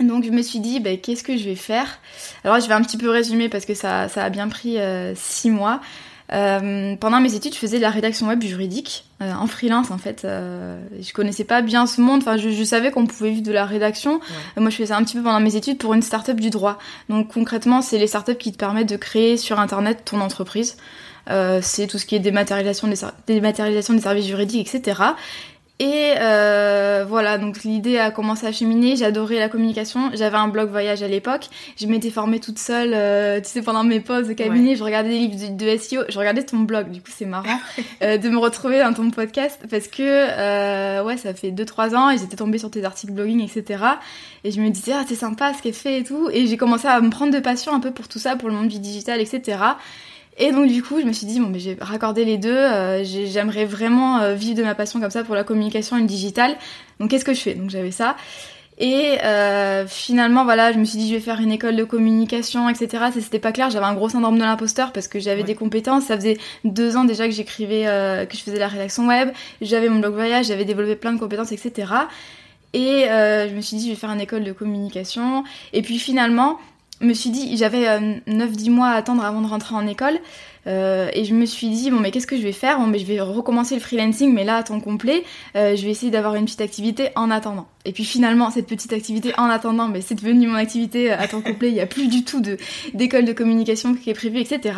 Donc 0.00 0.24
je 0.24 0.30
me 0.30 0.42
suis 0.42 0.58
dit 0.58 0.80
ben 0.80 0.98
qu'est-ce 0.98 1.22
que 1.22 1.36
je 1.36 1.44
vais 1.44 1.54
faire? 1.54 2.00
Alors 2.42 2.58
je 2.58 2.66
vais 2.66 2.74
un 2.74 2.82
petit 2.82 2.96
peu 2.98 3.10
résumer 3.10 3.48
parce 3.48 3.64
que 3.64 3.74
ça 3.74 4.08
ça 4.08 4.24
a 4.24 4.30
bien 4.30 4.48
pris 4.48 4.78
six 5.14 5.50
mois. 5.50 5.80
Euh, 6.32 6.96
pendant 6.96 7.20
mes 7.20 7.34
études, 7.34 7.54
je 7.54 7.58
faisais 7.58 7.76
de 7.76 7.82
la 7.82 7.90
rédaction 7.90 8.28
web 8.28 8.42
juridique 8.42 9.04
euh, 9.24 9.34
en 9.34 9.46
freelance 9.46 9.90
en 9.90 9.98
fait. 9.98 10.24
Euh, 10.24 10.80
je 11.00 11.12
connaissais 11.12 11.44
pas 11.44 11.62
bien 11.62 11.86
ce 11.86 12.00
monde. 12.00 12.20
Enfin, 12.22 12.36
je, 12.36 12.50
je 12.50 12.64
savais 12.64 12.90
qu'on 12.90 13.06
pouvait 13.06 13.30
vivre 13.30 13.46
de 13.46 13.52
la 13.52 13.64
rédaction. 13.64 14.20
Moi, 14.56 14.70
je 14.70 14.76
faisais 14.76 14.88
ça 14.88 14.96
un 14.96 15.04
petit 15.04 15.16
peu 15.16 15.22
pendant 15.22 15.40
mes 15.40 15.56
études 15.56 15.78
pour 15.78 15.94
une 15.94 16.02
start-up 16.02 16.38
du 16.38 16.50
droit. 16.50 16.78
Donc 17.08 17.32
concrètement, 17.32 17.82
c'est 17.82 17.98
les 17.98 18.06
start-up 18.06 18.38
qui 18.38 18.52
te 18.52 18.58
permettent 18.58 18.88
de 18.88 18.96
créer 18.96 19.36
sur 19.36 19.58
internet 19.58 20.02
ton 20.04 20.20
entreprise. 20.20 20.76
Euh, 21.30 21.60
c'est 21.62 21.86
tout 21.86 21.98
ce 21.98 22.06
qui 22.06 22.16
est 22.16 22.20
dématérialisation 22.20 22.88
des, 22.88 22.96
dématérialisation 23.26 23.94
des 23.94 24.00
services 24.00 24.26
juridiques, 24.26 24.74
etc. 24.74 25.00
Et 25.80 26.14
euh, 26.20 27.04
voilà, 27.08 27.36
donc 27.36 27.64
l'idée 27.64 27.98
a 27.98 28.12
commencé 28.12 28.46
à 28.46 28.52
cheminer. 28.52 28.94
J'adorais 28.94 29.40
la 29.40 29.48
communication. 29.48 30.10
J'avais 30.14 30.36
un 30.36 30.46
blog 30.46 30.70
voyage 30.70 31.02
à 31.02 31.08
l'époque. 31.08 31.48
Je 31.76 31.86
m'étais 31.88 32.10
formée 32.10 32.38
toute 32.38 32.60
seule, 32.60 32.92
euh, 32.94 33.40
tu 33.40 33.48
sais, 33.48 33.60
pendant 33.62 33.82
mes 33.82 33.98
pauses 33.98 34.28
de 34.28 34.34
cabinet. 34.34 34.76
Je 34.76 34.84
regardais 34.84 35.08
des 35.08 35.18
livres 35.18 35.56
de, 35.56 35.76
SEO. 35.76 36.02
Je 36.08 36.16
regardais 36.16 36.44
ton 36.44 36.58
blog. 36.58 36.92
Du 36.92 37.00
coup, 37.00 37.10
c'est 37.12 37.26
marrant 37.26 37.58
euh, 38.02 38.18
de 38.18 38.28
me 38.28 38.38
retrouver 38.38 38.78
dans 38.78 38.92
ton 38.92 39.10
podcast 39.10 39.62
parce 39.68 39.88
que 39.88 40.02
euh, 40.02 41.02
ouais, 41.02 41.16
ça 41.16 41.34
fait 41.34 41.50
2-3 41.50 41.96
ans 41.96 42.10
et 42.10 42.18
j'étais 42.18 42.36
tombée 42.36 42.58
sur 42.58 42.70
tes 42.70 42.84
articles 42.84 43.12
blogging, 43.12 43.42
etc. 43.42 43.82
Et 44.44 44.52
je 44.52 44.60
me 44.60 44.70
disais 44.70 44.92
ah 44.94 45.04
c'est 45.08 45.16
sympa 45.16 45.54
ce 45.54 45.62
qu'elle 45.62 45.74
fait 45.74 45.98
et 45.98 46.04
tout. 46.04 46.30
Et 46.32 46.46
j'ai 46.46 46.56
commencé 46.56 46.86
à 46.86 47.00
me 47.00 47.10
prendre 47.10 47.34
de 47.34 47.40
passion 47.40 47.74
un 47.74 47.80
peu 47.80 47.90
pour 47.90 48.06
tout 48.06 48.20
ça, 48.20 48.36
pour 48.36 48.48
le 48.48 48.54
monde 48.54 48.68
du 48.68 48.78
digital, 48.78 49.20
etc. 49.20 49.58
Et 50.36 50.50
donc 50.50 50.66
du 50.66 50.82
coup, 50.82 51.00
je 51.00 51.04
me 51.06 51.12
suis 51.12 51.26
dit 51.26 51.38
bon, 51.38 51.48
mais 51.48 51.60
j'ai 51.60 51.76
raccordé 51.80 52.24
les 52.24 52.38
deux. 52.38 52.50
Euh, 52.50 53.04
J'aimerais 53.04 53.64
vraiment 53.64 54.20
euh, 54.20 54.34
vivre 54.34 54.56
de 54.56 54.62
ma 54.64 54.74
passion 54.74 55.00
comme 55.00 55.10
ça 55.10 55.24
pour 55.24 55.34
la 55.34 55.44
communication 55.44 55.96
et 55.96 56.00
le 56.00 56.06
digital. 56.06 56.56
Donc 56.98 57.10
qu'est-ce 57.10 57.24
que 57.24 57.34
je 57.34 57.40
fais? 57.40 57.54
Donc 57.54 57.70
j'avais 57.70 57.92
ça. 57.92 58.16
Et 58.78 59.18
euh, 59.22 59.86
finalement, 59.86 60.44
voilà, 60.44 60.72
je 60.72 60.78
me 60.78 60.84
suis 60.84 60.98
dit 60.98 61.08
je 61.08 61.14
vais 61.14 61.20
faire 61.20 61.40
une 61.40 61.52
école 61.52 61.76
de 61.76 61.84
communication, 61.84 62.68
etc. 62.68 63.04
C'était 63.14 63.38
pas 63.38 63.52
clair. 63.52 63.70
J'avais 63.70 63.86
un 63.86 63.94
gros 63.94 64.08
syndrome 64.08 64.36
de 64.36 64.42
l'imposteur 64.42 64.92
parce 64.92 65.06
que 65.06 65.20
j'avais 65.20 65.44
des 65.44 65.54
compétences. 65.54 66.04
Ça 66.06 66.16
faisait 66.16 66.38
deux 66.64 66.96
ans 66.96 67.04
déjà 67.04 67.26
que 67.26 67.34
j'écrivais, 67.34 67.86
euh, 67.86 68.26
que 68.26 68.36
je 68.36 68.42
faisais 68.42 68.58
la 68.58 68.68
rédaction 68.68 69.06
web. 69.06 69.30
J'avais 69.60 69.88
mon 69.88 70.00
blog 70.00 70.14
voyage, 70.14 70.46
j'avais 70.46 70.64
développé 70.64 70.96
plein 70.96 71.12
de 71.12 71.20
compétences, 71.20 71.52
etc. 71.52 71.92
Et 72.72 73.04
euh, 73.08 73.48
je 73.48 73.54
me 73.54 73.60
suis 73.60 73.76
dit 73.76 73.84
je 73.84 73.90
vais 73.90 73.96
faire 73.96 74.10
une 74.10 74.20
école 74.20 74.42
de 74.42 74.52
communication. 74.52 75.44
Et 75.72 75.82
puis 75.82 76.00
finalement, 76.00 76.58
me 77.04 77.14
suis 77.14 77.30
dit, 77.30 77.56
j'avais 77.56 77.86
9-10 78.26 78.70
mois 78.70 78.88
à 78.88 78.96
attendre 78.96 79.24
avant 79.24 79.40
de 79.40 79.46
rentrer 79.46 79.74
en 79.74 79.86
école. 79.86 80.18
Euh, 80.66 81.10
et 81.12 81.24
je 81.24 81.34
me 81.34 81.46
suis 81.46 81.68
dit, 81.68 81.90
bon, 81.90 82.00
mais 82.00 82.10
qu'est-ce 82.10 82.26
que 82.26 82.36
je 82.36 82.42
vais 82.42 82.52
faire? 82.52 82.78
Bon, 82.78 82.86
mais 82.86 82.98
je 82.98 83.06
vais 83.06 83.20
recommencer 83.20 83.74
le 83.74 83.80
freelancing, 83.80 84.32
mais 84.32 84.44
là 84.44 84.56
à 84.56 84.62
temps 84.62 84.80
complet. 84.80 85.24
Euh, 85.56 85.76
je 85.76 85.84
vais 85.84 85.90
essayer 85.90 86.10
d'avoir 86.10 86.34
une 86.34 86.44
petite 86.44 86.60
activité 86.60 87.10
en 87.16 87.30
attendant. 87.30 87.66
Et 87.84 87.92
puis 87.92 88.04
finalement, 88.04 88.50
cette 88.50 88.66
petite 88.66 88.92
activité 88.92 89.32
en 89.36 89.50
attendant, 89.50 89.88
mais 89.88 90.00
c'est 90.00 90.14
devenu 90.14 90.46
mon 90.46 90.54
activité 90.54 91.12
à 91.12 91.28
temps 91.28 91.42
complet. 91.42 91.68
Il 91.68 91.74
n'y 91.74 91.80
a 91.80 91.86
plus 91.86 92.08
du 92.08 92.24
tout 92.24 92.42
d'école 92.94 93.24
de, 93.24 93.32
communication 93.32 93.94
qui 93.94 94.10
est 94.10 94.14
prévue, 94.14 94.38
etc. 94.38 94.74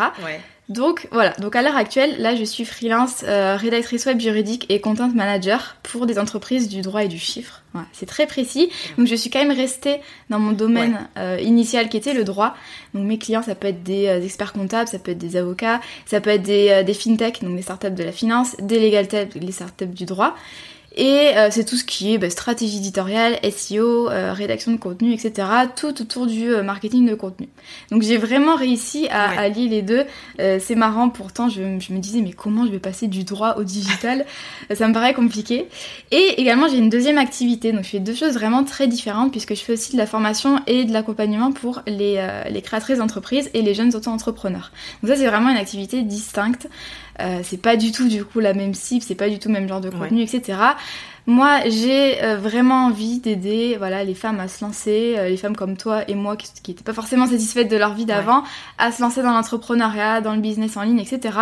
Donc 0.68 1.06
voilà, 1.12 1.30
donc 1.34 1.54
à 1.54 1.62
l'heure 1.62 1.76
actuelle, 1.76 2.16
là 2.18 2.34
je 2.34 2.42
suis 2.42 2.64
freelance, 2.64 3.22
euh, 3.22 3.56
rédactrice 3.56 4.04
web 4.06 4.18
juridique 4.18 4.66
et 4.68 4.80
content 4.80 5.08
manager 5.08 5.76
pour 5.84 6.06
des 6.06 6.18
entreprises 6.18 6.68
du 6.68 6.80
droit 6.80 7.04
et 7.04 7.08
du 7.08 7.20
chiffre. 7.20 7.62
c'est 7.92 8.06
très 8.06 8.26
précis. 8.26 8.70
Donc 8.98 9.06
je 9.06 9.14
suis 9.14 9.30
quand 9.30 9.38
même 9.38 9.56
restée 9.56 10.00
dans 10.28 10.40
mon 10.40 10.50
domaine 10.50 11.08
euh, 11.18 11.38
initial 11.40 11.88
qui 11.88 11.96
était 11.96 12.14
le 12.14 12.24
droit. 12.24 12.56
Donc 12.94 13.06
mes 13.06 13.16
clients, 13.16 13.42
ça 13.42 13.54
peut 13.54 13.68
être 13.68 13.84
des 13.84 14.08
euh, 14.08 14.20
experts 14.20 14.54
comptables, 14.54 14.88
ça 14.88 14.98
peut 14.98 15.12
être 15.12 15.18
des 15.18 15.36
avocats, 15.36 15.80
ça 16.04 16.20
peut 16.20 16.30
être 16.30 16.42
des, 16.42 16.82
des 16.84 16.94
fintech, 16.94 17.44
donc 17.44 17.54
des 17.54 17.62
startups 17.62 17.90
de 17.90 18.02
la 18.02 18.12
finance, 18.12 18.56
des 18.60 18.80
legal 18.80 19.06
tech, 19.06 19.28
les 19.36 19.52
startups 19.52 19.86
du 19.86 20.04
droit. 20.04 20.34
Et 20.96 21.36
euh, 21.36 21.48
c'est 21.50 21.64
tout 21.64 21.76
ce 21.76 21.84
qui 21.84 22.14
est 22.14 22.18
bah, 22.18 22.30
stratégie 22.30 22.78
éditoriale, 22.78 23.38
SEO, 23.54 24.08
euh, 24.08 24.32
rédaction 24.32 24.72
de 24.72 24.78
contenu, 24.78 25.12
etc. 25.12 25.46
Tout 25.76 26.00
autour 26.00 26.26
du 26.26 26.48
euh, 26.48 26.62
marketing 26.62 27.06
de 27.06 27.14
contenu. 27.14 27.48
Donc 27.90 28.00
j'ai 28.02 28.16
vraiment 28.16 28.56
réussi 28.56 29.06
à 29.10 29.38
allier 29.38 29.68
les 29.68 29.82
deux. 29.82 30.04
c'est 30.38 30.74
marrant, 30.74 31.10
pourtant 31.10 31.48
je, 31.48 31.78
je, 31.78 31.92
me 31.92 31.98
disais 31.98 32.22
mais 32.22 32.32
comment 32.32 32.64
je 32.64 32.70
vais 32.70 32.78
passer 32.78 33.08
du 33.08 33.24
droit 33.24 33.56
au 33.58 33.64
digital 33.64 34.24
Ça 34.74 34.88
me 34.88 34.94
paraît 34.94 35.12
compliqué. 35.12 35.68
Et 36.12 36.40
également 36.40 36.68
j'ai 36.68 36.78
une 36.78 36.88
deuxième 36.88 37.18
activité. 37.18 37.72
Donc 37.72 37.84
je 37.84 37.90
fais 37.90 38.00
deux 38.00 38.14
choses 38.14 38.34
vraiment 38.34 38.64
très 38.64 38.88
différentes 38.88 39.32
puisque 39.32 39.54
je 39.54 39.60
fais 39.60 39.74
aussi 39.74 39.92
de 39.92 39.98
la 39.98 40.06
formation 40.06 40.60
et 40.66 40.84
de 40.84 40.92
l'accompagnement 40.92 41.52
pour 41.52 41.82
les, 41.86 42.26
les 42.50 42.62
créatrices 42.62 42.98
d'entreprises 42.98 43.50
et 43.52 43.60
les 43.60 43.74
jeunes 43.74 43.94
auto-entrepreneurs. 43.94 44.72
Donc 45.02 45.10
ça 45.10 45.16
c'est 45.16 45.26
vraiment 45.26 45.50
une 45.50 45.58
activité 45.58 46.02
distincte. 46.02 46.68
Euh, 47.20 47.40
c'est 47.42 47.60
pas 47.60 47.76
du 47.76 47.92
tout 47.92 48.08
du 48.08 48.24
coup 48.24 48.40
la 48.40 48.54
même 48.54 48.74
cible, 48.74 49.02
c'est 49.02 49.14
pas 49.14 49.28
du 49.28 49.38
tout 49.38 49.48
le 49.48 49.54
même 49.54 49.68
genre 49.68 49.80
de 49.80 49.90
contenu, 49.90 50.22
etc. 50.22 50.58
Moi, 51.28 51.58
j'ai 51.66 52.22
euh, 52.22 52.36
vraiment 52.36 52.86
envie 52.86 53.18
d'aider 53.18 53.74
voilà, 53.78 54.04
les 54.04 54.14
femmes 54.14 54.38
à 54.38 54.46
se 54.46 54.64
lancer, 54.64 55.14
euh, 55.16 55.28
les 55.28 55.36
femmes 55.36 55.56
comme 55.56 55.76
toi 55.76 56.08
et 56.08 56.14
moi 56.14 56.36
qui 56.36 56.48
n'étaient 56.68 56.84
pas 56.84 56.92
forcément 56.92 57.26
satisfaites 57.26 57.68
de 57.68 57.76
leur 57.76 57.94
vie 57.94 58.04
d'avant, 58.04 58.44
à 58.78 58.92
se 58.92 59.02
lancer 59.02 59.22
dans 59.22 59.32
l'entrepreneuriat, 59.32 60.20
dans 60.20 60.34
le 60.34 60.40
business 60.40 60.76
en 60.76 60.82
ligne, 60.82 61.00
etc. 61.00 61.36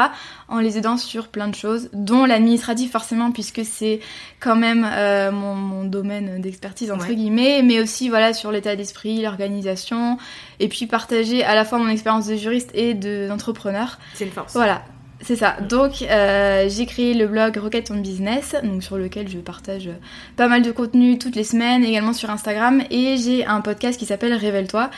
En 0.49 0.61
les 0.61 0.79
aidant 0.79 0.97
sur 0.97 1.29
plein 1.29 1.49
de 1.49 1.55
choses, 1.55 1.91
dont 1.93 2.25
l'administratif 2.25 2.93
forcément, 2.93 3.31
puisque 3.31 3.63
c'est 3.63 4.01
quand 4.41 4.57
même 4.57 4.89
mon, 5.35 5.55
mon, 5.55 5.85
domaine 5.85 6.41
d'expertise 6.41 6.91
entre 6.91 7.13
guillemets, 7.13 7.63
mais 7.63 7.81
aussi 7.81 8.09
voilà 8.09 8.33
sur 8.33 8.51
l'état 8.53 8.77
d'esprit, 8.77 9.21
l'organisation, 9.21 10.17
et 10.61 10.69
puis 10.69 10.87
partager 10.87 11.45
à 11.45 11.55
la 11.55 11.67
fois 11.67 11.79
mon 11.79 11.89
expérience 11.89 12.27
de 12.27 12.37
juriste 12.37 12.71
et 12.73 12.95
d'entrepreneur. 12.95 13.99
c'est 14.15 14.25
une 14.25 14.31
force. 14.31 14.55
Voilà, 14.55 14.83
c'est 15.25 15.37
ça. 15.37 15.57
Donc 15.69 16.03
euh, 16.03 16.69
j'ai 16.69 16.87
créé 16.87 17.15
le 17.15 17.27
blog 17.27 17.57
Rocket 17.57 17.91
on 17.91 17.97
Business, 17.97 18.55
donc 18.63 18.83
sur 18.83 18.99
lequel 18.99 19.29
je 19.29 19.39
partage 19.39 19.89
pas 20.37 20.49
mal 20.49 20.63
de 20.63 20.71
contenu 20.71 21.19
toutes 21.19 21.35
les 21.35 21.45
semaines, 21.45 21.83
également 21.83 22.13
sur 22.13 22.31
Instagram, 22.31 22.83
et 22.91 23.17
j'ai 23.17 23.45
un 23.47 23.61
podcast 23.63 23.99
qui 23.99 24.05
s'appelle 24.05 24.35
Révèle-toi, 24.35 24.91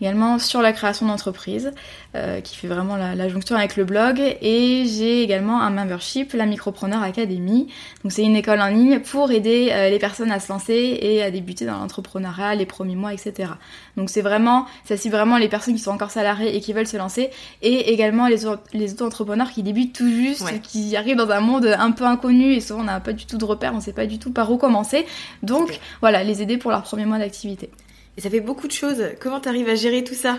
également 0.00 0.38
sur 0.38 0.62
la 0.62 0.72
création 0.72 1.06
d'entreprise, 1.06 1.72
euh, 2.14 2.40
qui 2.40 2.56
fait 2.56 2.68
vraiment 2.68 2.96
la, 2.96 3.28
jonction 3.28 3.56
avec 3.56 3.76
le 3.76 3.84
blog. 3.84 4.20
Et 4.40 4.84
j'ai 4.86 5.22
également 5.22 5.60
un 5.60 5.70
membership, 5.70 6.32
la 6.32 6.46
Micropreneur 6.46 7.02
Academy. 7.02 7.68
Donc 8.02 8.12
c'est 8.12 8.22
une 8.22 8.36
école 8.36 8.60
en 8.60 8.68
ligne 8.68 9.00
pour 9.00 9.30
aider 9.30 9.70
euh, 9.72 9.90
les 9.90 9.98
personnes 9.98 10.30
à 10.30 10.40
se 10.40 10.52
lancer 10.52 10.98
et 11.00 11.22
à 11.22 11.30
débuter 11.30 11.64
dans 11.66 11.78
l'entrepreneuriat, 11.78 12.54
les 12.54 12.66
premiers 12.66 12.96
mois, 12.96 13.12
etc. 13.12 13.52
Donc 13.96 14.10
c'est 14.10 14.22
vraiment, 14.22 14.66
ça 14.84 14.96
cible 14.96 15.14
vraiment 15.16 15.38
les 15.38 15.48
personnes 15.48 15.74
qui 15.74 15.80
sont 15.80 15.90
encore 15.90 16.10
salariées 16.10 16.54
et 16.54 16.60
qui 16.60 16.72
veulent 16.72 16.86
se 16.86 16.96
lancer, 16.96 17.30
et 17.62 17.92
également 17.92 18.28
les, 18.28 18.44
les 18.72 18.92
auto-entrepreneurs 18.92 19.50
qui 19.50 19.62
débutent 19.62 19.94
tout 19.94 20.08
juste, 20.08 20.60
qui 20.62 20.96
arrivent 20.96 21.16
dans 21.16 21.30
un 21.30 21.40
monde 21.40 21.74
un 21.78 21.90
peu 21.92 22.04
inconnu 22.04 22.52
et 22.52 22.60
souvent 22.60 22.80
on 22.80 22.84
n'a 22.84 23.00
pas 23.00 23.12
du 23.12 23.26
tout 23.26 23.38
de 23.38 23.44
repères, 23.44 23.72
on 23.74 23.80
sait 23.80 23.92
pas 23.92 24.06
du 24.06 24.18
tout 24.18 24.32
par 24.32 24.50
où 24.50 24.56
commencer. 24.56 25.06
Donc 25.42 25.80
voilà, 26.00 26.24
les 26.24 26.42
aider 26.42 26.56
pour 26.56 26.70
leurs 26.70 26.82
premiers 26.82 27.06
mois 27.06 27.18
d'activité. 27.18 27.70
Et 28.16 28.20
ça 28.20 28.30
fait 28.30 28.40
beaucoup 28.40 28.68
de 28.68 28.72
choses. 28.72 29.02
Comment 29.20 29.40
t'arrives 29.40 29.68
à 29.68 29.74
gérer 29.74 30.04
tout 30.04 30.14
ça 30.14 30.38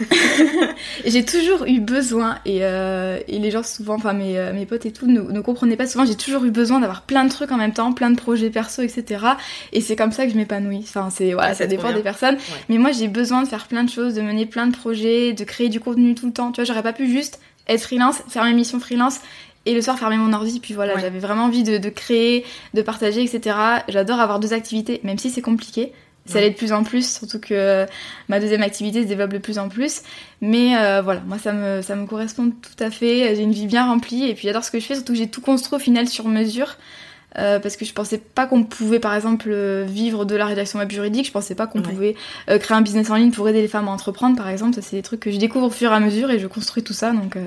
J'ai 1.04 1.24
toujours 1.24 1.66
eu 1.66 1.78
besoin, 1.80 2.38
et, 2.46 2.60
euh, 2.62 3.20
et, 3.28 3.38
les 3.38 3.50
gens 3.50 3.62
souvent, 3.62 3.96
enfin 3.96 4.14
mes, 4.14 4.38
euh, 4.38 4.54
mes 4.54 4.64
potes 4.64 4.86
et 4.86 4.92
tout, 4.92 5.06
ne, 5.06 5.20
ne 5.20 5.40
comprenaient 5.40 5.76
pas 5.76 5.86
souvent, 5.86 6.06
j'ai 6.06 6.14
toujours 6.14 6.44
eu 6.44 6.50
besoin 6.50 6.80
d'avoir 6.80 7.02
plein 7.02 7.24
de 7.24 7.30
trucs 7.30 7.52
en 7.52 7.58
même 7.58 7.74
temps, 7.74 7.92
plein 7.92 8.10
de 8.10 8.16
projets 8.16 8.48
perso, 8.48 8.80
etc. 8.80 9.24
Et 9.72 9.82
c'est 9.82 9.94
comme 9.94 10.12
ça 10.12 10.24
que 10.24 10.32
je 10.32 10.36
m'épanouis. 10.36 10.84
Enfin, 10.88 11.10
c'est, 11.10 11.34
voilà, 11.34 11.54
ça 11.54 11.66
dépend 11.66 11.92
des 11.92 12.02
personnes. 12.02 12.38
Mais 12.70 12.78
moi, 12.78 12.92
j'ai 12.92 13.08
besoin 13.08 13.42
de 13.42 13.48
faire 13.48 13.66
plein 13.66 13.84
de 13.84 13.90
choses, 13.90 14.14
de 14.14 14.22
mener 14.22 14.46
plein 14.46 14.66
de 14.66 14.74
projets, 14.74 15.34
de 15.34 15.44
créer 15.44 15.68
du 15.68 15.80
contenu 15.80 16.14
tout 16.14 16.26
le 16.26 16.32
temps. 16.32 16.50
Tu 16.50 16.60
vois, 16.60 16.64
j'aurais 16.64 16.82
pas 16.82 16.94
pu 16.94 17.08
juste 17.08 17.40
être 17.68 17.82
freelance, 17.82 18.22
faire 18.28 18.44
mes 18.44 18.54
missions 18.54 18.80
freelance 18.80 19.20
et 19.64 19.74
le 19.74 19.80
soir 19.80 19.96
fermer 19.96 20.16
mon 20.16 20.32
ordi 20.32 20.58
puis 20.58 20.74
voilà 20.74 20.98
j'avais 20.98 21.20
vraiment 21.20 21.44
envie 21.44 21.62
de, 21.62 21.78
de, 21.78 21.88
créer 21.88 22.44
de 22.74 22.82
partager 22.82 23.22
etc 23.22 23.56
j'adore 23.88 24.18
avoir 24.18 24.40
deux 24.40 24.52
activités 24.52 25.00
même 25.04 25.18
si 25.18 25.30
c'est 25.30 25.40
compliqué 25.40 25.92
ça 26.26 26.40
l'est 26.40 26.50
de 26.50 26.56
plus 26.56 26.72
en 26.72 26.84
plus, 26.84 27.18
surtout 27.18 27.40
que 27.40 27.86
ma 28.28 28.38
deuxième 28.38 28.62
activité 28.62 29.02
se 29.02 29.08
développe 29.08 29.32
de 29.32 29.38
plus 29.38 29.58
en 29.58 29.68
plus. 29.68 30.02
Mais 30.40 30.76
euh, 30.76 31.02
voilà, 31.02 31.20
moi 31.26 31.38
ça 31.38 31.52
me, 31.52 31.82
ça 31.82 31.96
me 31.96 32.06
correspond 32.06 32.50
tout 32.50 32.84
à 32.84 32.90
fait. 32.90 33.34
J'ai 33.34 33.42
une 33.42 33.52
vie 33.52 33.66
bien 33.66 33.86
remplie 33.86 34.28
et 34.28 34.34
puis 34.34 34.44
j'adore 34.44 34.64
ce 34.64 34.70
que 34.70 34.78
je 34.78 34.84
fais, 34.84 34.94
surtout 34.94 35.12
que 35.12 35.18
j'ai 35.18 35.28
tout 35.28 35.40
construit 35.40 35.76
au 35.76 35.80
final 35.80 36.08
sur 36.08 36.28
mesure. 36.28 36.76
Euh, 37.38 37.58
parce 37.58 37.76
que 37.76 37.86
je 37.86 37.94
pensais 37.94 38.18
pas 38.18 38.44
qu'on 38.44 38.62
pouvait 38.62 39.00
par 39.00 39.14
exemple 39.14 39.50
vivre 39.84 40.26
de 40.26 40.36
la 40.36 40.44
rédaction 40.44 40.78
web 40.78 40.90
juridique, 40.90 41.26
je 41.26 41.32
pensais 41.32 41.54
pas 41.54 41.66
qu'on 41.66 41.80
pouvait 41.80 42.14
euh, 42.50 42.58
créer 42.58 42.76
un 42.76 42.82
business 42.82 43.08
en 43.08 43.14
ligne 43.14 43.30
pour 43.30 43.48
aider 43.48 43.62
les 43.62 43.68
femmes 43.68 43.88
à 43.88 43.90
entreprendre 43.90 44.36
par 44.36 44.50
exemple, 44.50 44.74
ça 44.74 44.82
c'est 44.82 44.96
des 44.96 45.02
trucs 45.02 45.20
que 45.20 45.30
je 45.30 45.38
découvre 45.38 45.68
au 45.68 45.70
fur 45.70 45.92
et 45.92 45.94
à 45.94 46.00
mesure 46.00 46.30
et 46.30 46.38
je 46.38 46.46
construis 46.46 46.82
tout 46.82 46.92
ça 46.92 47.10
donc 47.12 47.38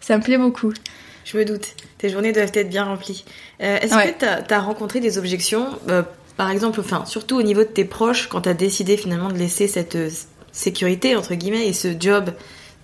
ça 0.00 0.18
me 0.18 0.22
plaît 0.22 0.36
beaucoup. 0.36 0.72
Je 1.24 1.38
me 1.38 1.44
doute, 1.44 1.76
tes 1.98 2.08
journées 2.08 2.32
doivent 2.32 2.50
être 2.52 2.68
bien 2.68 2.82
remplies. 2.82 3.24
Est-ce 3.60 3.94
que 3.94 4.46
tu 4.48 4.52
as, 4.52 4.60
rencontré 4.60 4.98
des 4.98 5.16
objections 5.16 5.78
par 6.36 6.50
exemple, 6.50 6.80
enfin, 6.80 7.04
surtout 7.06 7.36
au 7.36 7.42
niveau 7.42 7.60
de 7.60 7.68
tes 7.68 7.84
proches, 7.84 8.28
quand 8.28 8.42
tu 8.42 8.54
décidé 8.54 8.96
finalement 8.96 9.28
de 9.28 9.38
laisser 9.38 9.68
cette 9.68 9.96
euh, 9.96 10.10
sécurité, 10.52 11.16
entre 11.16 11.34
guillemets, 11.34 11.68
et 11.68 11.72
ce 11.72 11.88
job 11.98 12.30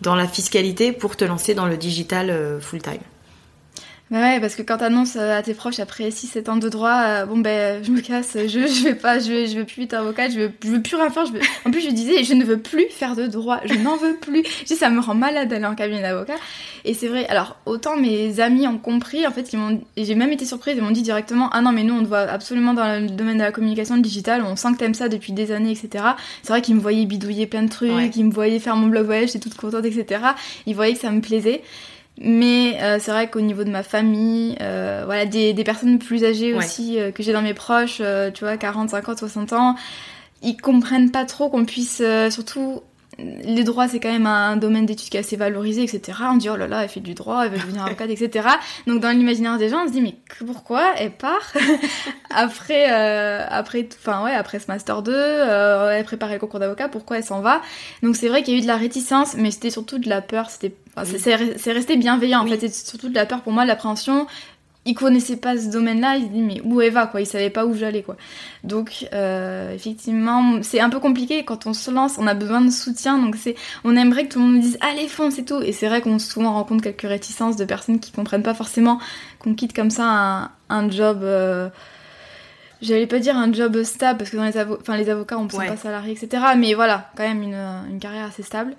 dans 0.03 0.15
la 0.15 0.29
fiscalité 0.29 0.93
pour 0.93 1.17
te 1.17 1.25
lancer 1.25 1.55
dans 1.55 1.67
le 1.67 1.77
digital 1.77 2.31
euh, 2.31 2.61
full-time 2.61 3.01
bah 4.09 4.21
ouais, 4.21 4.39
parce 4.39 4.55
que 4.55 4.63
quand 4.63 4.77
t'annonces 4.77 5.17
euh, 5.17 5.37
à 5.37 5.43
tes 5.43 5.53
proches 5.53 5.81
après 5.81 6.11
6-7 6.11 6.49
ans 6.49 6.57
de 6.57 6.69
droit, 6.69 6.97
euh, 6.97 7.27
bon 7.27 7.39
ben 7.39 7.83
je 7.83 7.91
me 7.91 8.01
casse, 8.01 8.37
je, 8.37 8.47
je 8.49 8.85
vais 8.85 8.95
pas, 8.95 9.19
je 9.19 9.33
vais, 9.33 9.47
je 9.49 9.59
veux 9.59 9.65
plus 9.65 9.83
être 9.83 9.95
avocate, 9.95 10.31
je 10.31 10.43
veux, 10.43 10.53
je 10.63 10.69
veux 10.69 10.81
plus 10.81 10.95
rien 10.95 11.11
faire. 11.11 11.27
Je 11.27 11.33
veux... 11.33 11.41
En 11.65 11.73
plus 11.73 11.81
je 11.81 11.91
disais, 11.91 12.23
je 12.23 12.35
ne 12.35 12.45
veux 12.45 12.59
plus 12.59 12.87
faire 12.89 13.17
de 13.17 13.27
droit, 13.27 13.61
je 13.65 13.75
n'en 13.75 13.97
veux 13.97 14.15
plus. 14.15 14.45
Je 14.61 14.67
dis, 14.67 14.77
ça 14.77 14.91
me 14.91 15.01
rend 15.01 15.17
malade 15.17 15.49
d'aller 15.49 15.65
en 15.65 15.75
cabinet 15.75 16.03
d'avocat. 16.03 16.37
Et 16.85 16.95
c'est 16.95 17.09
vrai, 17.09 17.27
alors 17.27 17.57
autant 17.67 17.97
mes 17.97 18.39
amis 18.39 18.69
ont 18.69 18.79
compris, 18.79 19.27
en 19.27 19.33
fait, 19.33 19.53
ils 19.53 19.59
m'ont, 19.59 19.81
j'ai 19.97 20.15
même 20.15 20.31
été 20.31 20.45
surprise, 20.45 20.75
ils 20.77 20.85
m'ont 20.85 20.93
dit 20.93 21.03
directement, 21.03 21.51
ah 21.53 21.61
non 21.61 21.73
mais 21.73 21.83
nous 21.83 21.95
on 21.95 22.03
te 22.03 22.07
voit 22.07 22.21
absolument 22.21 22.75
dans 22.75 23.01
le 23.01 23.09
domaine 23.09 23.39
de 23.39 23.43
la 23.43 23.51
communication 23.51 23.97
digitale, 23.97 24.45
on 24.47 24.55
sent 24.55 24.69
que 24.75 24.79
t'aimes 24.79 24.95
ça 24.95 25.09
depuis 25.09 25.33
des 25.33 25.51
années, 25.51 25.73
etc. 25.73 26.05
C'est 26.45 26.53
vrai 26.53 26.63
qu'ils 26.63 26.77
me 26.77 26.81
voyaient 26.81 27.07
bidouiller 27.07 27.49
plein 27.49 27.65
de 27.65 27.71
trucs, 27.71 28.15
ils 28.15 28.25
me 28.25 28.33
voyaient 28.33 28.61
faire 28.61 28.77
mon 28.77 28.87
blog 28.87 29.07
voyage, 29.07 29.33
j'étais 29.33 29.41
toute 29.41 29.57
contente, 29.57 29.85
etc. 29.85 30.21
Ils 30.67 30.77
voyaient 30.77 30.95
que 30.95 31.01
ça 31.01 31.11
me 31.11 31.21
plaisait. 31.21 31.63
Mais 32.19 32.79
euh, 32.83 32.99
c'est 32.99 33.11
vrai 33.11 33.29
qu'au 33.29 33.41
niveau 33.43 33.63
de 33.65 33.71
ma 33.71 33.83
famille, 33.83 34.57
euh, 34.63 35.03
voilà, 35.05 35.27
des, 35.27 35.53
des, 35.53 35.65
personnes 35.65 35.99
plus 35.99 36.25
âgées 36.25 36.55
Ouais. 36.55 36.65
aussi 36.65 36.99
euh, 36.99 37.11
que 37.11 37.23
j'ai 37.23 37.33
dans 37.33 37.43
mes 37.43 37.53
proches, 37.55 37.99
euh, 38.01 38.31
tu 38.31 38.45
vois, 38.45 38.57
40, 38.57 38.91
50, 38.91 39.19
60 39.19 39.53
ans, 39.53 39.77
ils 40.43 40.57
comprennent 40.57 41.11
pas 41.11 41.27
trop 41.27 41.51
qu'on 41.51 41.65
puisse, 41.67 42.01
euh, 42.03 42.31
surtout, 42.31 42.81
les 43.19 43.65
droits 43.65 43.89
c'est 43.89 43.99
quand 44.01 44.11
même 44.13 44.27
un 44.27 44.57
domaine 44.57 44.85
d'études 44.87 45.09
qui 45.09 45.17
est 45.17 45.21
assez 45.21 45.37
valorisé, 45.37 45.83
etc. 45.83 46.19
On 46.31 46.37
dit 46.37 46.49
oh 46.51 46.57
là 46.57 46.67
là, 46.67 46.83
elle 46.83 46.89
fait 46.89 47.01
du 47.01 47.15
droit, 47.15 47.45
elle 47.45 47.51
veut 47.53 47.59
devenir 47.59 47.85
avocate, 47.87 48.11
etc. 48.11 48.47
Donc 48.87 49.01
dans 49.01 49.11
l'imaginaire 49.11 49.57
des 49.59 49.69
gens, 49.69 49.85
on 49.85 49.87
se 49.89 49.93
dit 49.93 50.01
mais 50.03 50.15
pourquoi 50.47 50.93
elle 50.99 51.13
part 51.13 51.53
après, 52.31 52.87
euh, 52.93 53.45
après, 53.49 53.89
enfin 54.05 54.23
ouais, 54.25 54.33
après 54.35 54.59
ce 54.59 54.67
master 54.69 55.03
2, 55.03 55.13
euh, 55.15 55.91
elle 55.91 56.05
préparait 56.05 56.35
le 56.35 56.41
concours 56.41 56.61
d'avocat, 56.61 56.89
pourquoi 56.89 57.19
elle 57.19 57.25
s'en 57.25 57.41
va? 57.41 57.63
Donc 58.03 58.17
c'est 58.17 58.29
vrai 58.29 58.43
qu'il 58.43 58.55
y 58.55 58.57
a 58.57 58.59
eu 58.59 58.63
de 58.63 58.67
la 58.67 58.77
réticence, 58.77 59.35
mais 59.37 59.51
c'était 59.51 59.71
surtout 59.71 59.99
de 59.99 60.09
la 60.09 60.21
peur. 60.21 60.51
C'était, 60.51 60.75
enfin, 60.97 61.11
c'est- 61.19 61.73
resté 61.73 61.97
bienveillant 61.97 62.41
en 62.41 62.45
Oui. 62.45 62.51
fait. 62.51 62.61
C'était 62.69 62.73
surtout 62.73 63.09
de 63.09 63.15
la 63.15 63.27
peur 63.27 63.43
pour 63.43 63.53
moi, 63.53 63.63
de 63.63 63.69
l'appréhension. 63.69 64.27
Ils 64.87 64.95
connaissaient 64.95 65.37
pas 65.37 65.59
ce 65.59 65.69
domaine-là, 65.69 66.17
ils 66.17 66.23
se 66.27 66.29
disent 66.29 66.45
mais 66.47 66.61
où 66.65 66.81
elle 66.81 66.93
va 66.93 67.07
quoi? 67.07 67.21
Ils 67.21 67.27
savaient 67.27 67.51
pas 67.51 67.67
où 67.67 67.75
j'allais 67.75 68.03
quoi. 68.03 68.17
Donc 68.65 69.07
euh, 69.13 69.75
effectivement, 69.75 70.63
c'est 70.63 70.81
un 70.81 70.89
peu 70.91 71.01
compliqué 71.01 71.45
quand 71.45 71.67
on 71.67 71.75
se 71.75 71.91
lance. 71.91 72.15
On 72.19 72.27
a 72.27 72.35
besoin 72.35 72.61
de 72.61 72.71
soutien, 72.71 73.19
donc 73.19 73.37
c'est, 73.37 73.57
on 73.85 73.97
aimerait 73.97 74.27
que 74.27 74.33
tout 74.35 74.39
le 74.39 74.45
monde 74.47 74.55
nous 74.55 74.61
dise 74.63 74.79
allez 74.81 75.09
fonce 75.09 75.39
et 75.39 75.45
tout. 75.45 75.61
Et 75.61 75.73
c'est 75.73 75.89
vrai 75.89 76.01
qu'on 76.01 76.19
souvent 76.19 76.53
rencontre 76.55 76.83
quelques 76.85 77.03
réticences 77.03 77.57
de 77.57 77.65
personnes 77.65 77.99
qui 78.01 78.13
comprennent 78.13 78.43
pas 78.45 78.55
forcément 78.55 78.99
qu'on 79.41 79.55
quitte 79.55 79.75
comme 79.75 79.91
ça 79.91 80.05
un, 80.07 80.51
un 80.71 80.89
job. 80.91 81.21
euh, 81.23 81.69
J'allais 82.83 83.07
pas 83.07 83.19
dire 83.19 83.37
un 83.37 83.51
job 83.53 83.83
stable 83.85 84.19
parce 84.19 84.31
que 84.31 84.37
dans 84.37 84.45
les, 84.45 84.53
avo- 84.53 84.77
enfin, 84.81 84.97
les 84.99 85.09
avocats 85.09 85.39
on 85.39 85.45
ne 85.45 85.51
sont 85.51 85.57
Ouais. 85.59 85.67
pas 85.67 85.77
salariés 85.79 86.13
etc. 86.13 86.43
Mais 86.59 86.75
voilà, 86.75 87.11
quand 87.17 87.23
même 87.27 87.43
une, 87.43 87.55
une 87.91 87.99
carrière 87.99 88.27
assez 88.27 88.43
stable. 88.43 88.75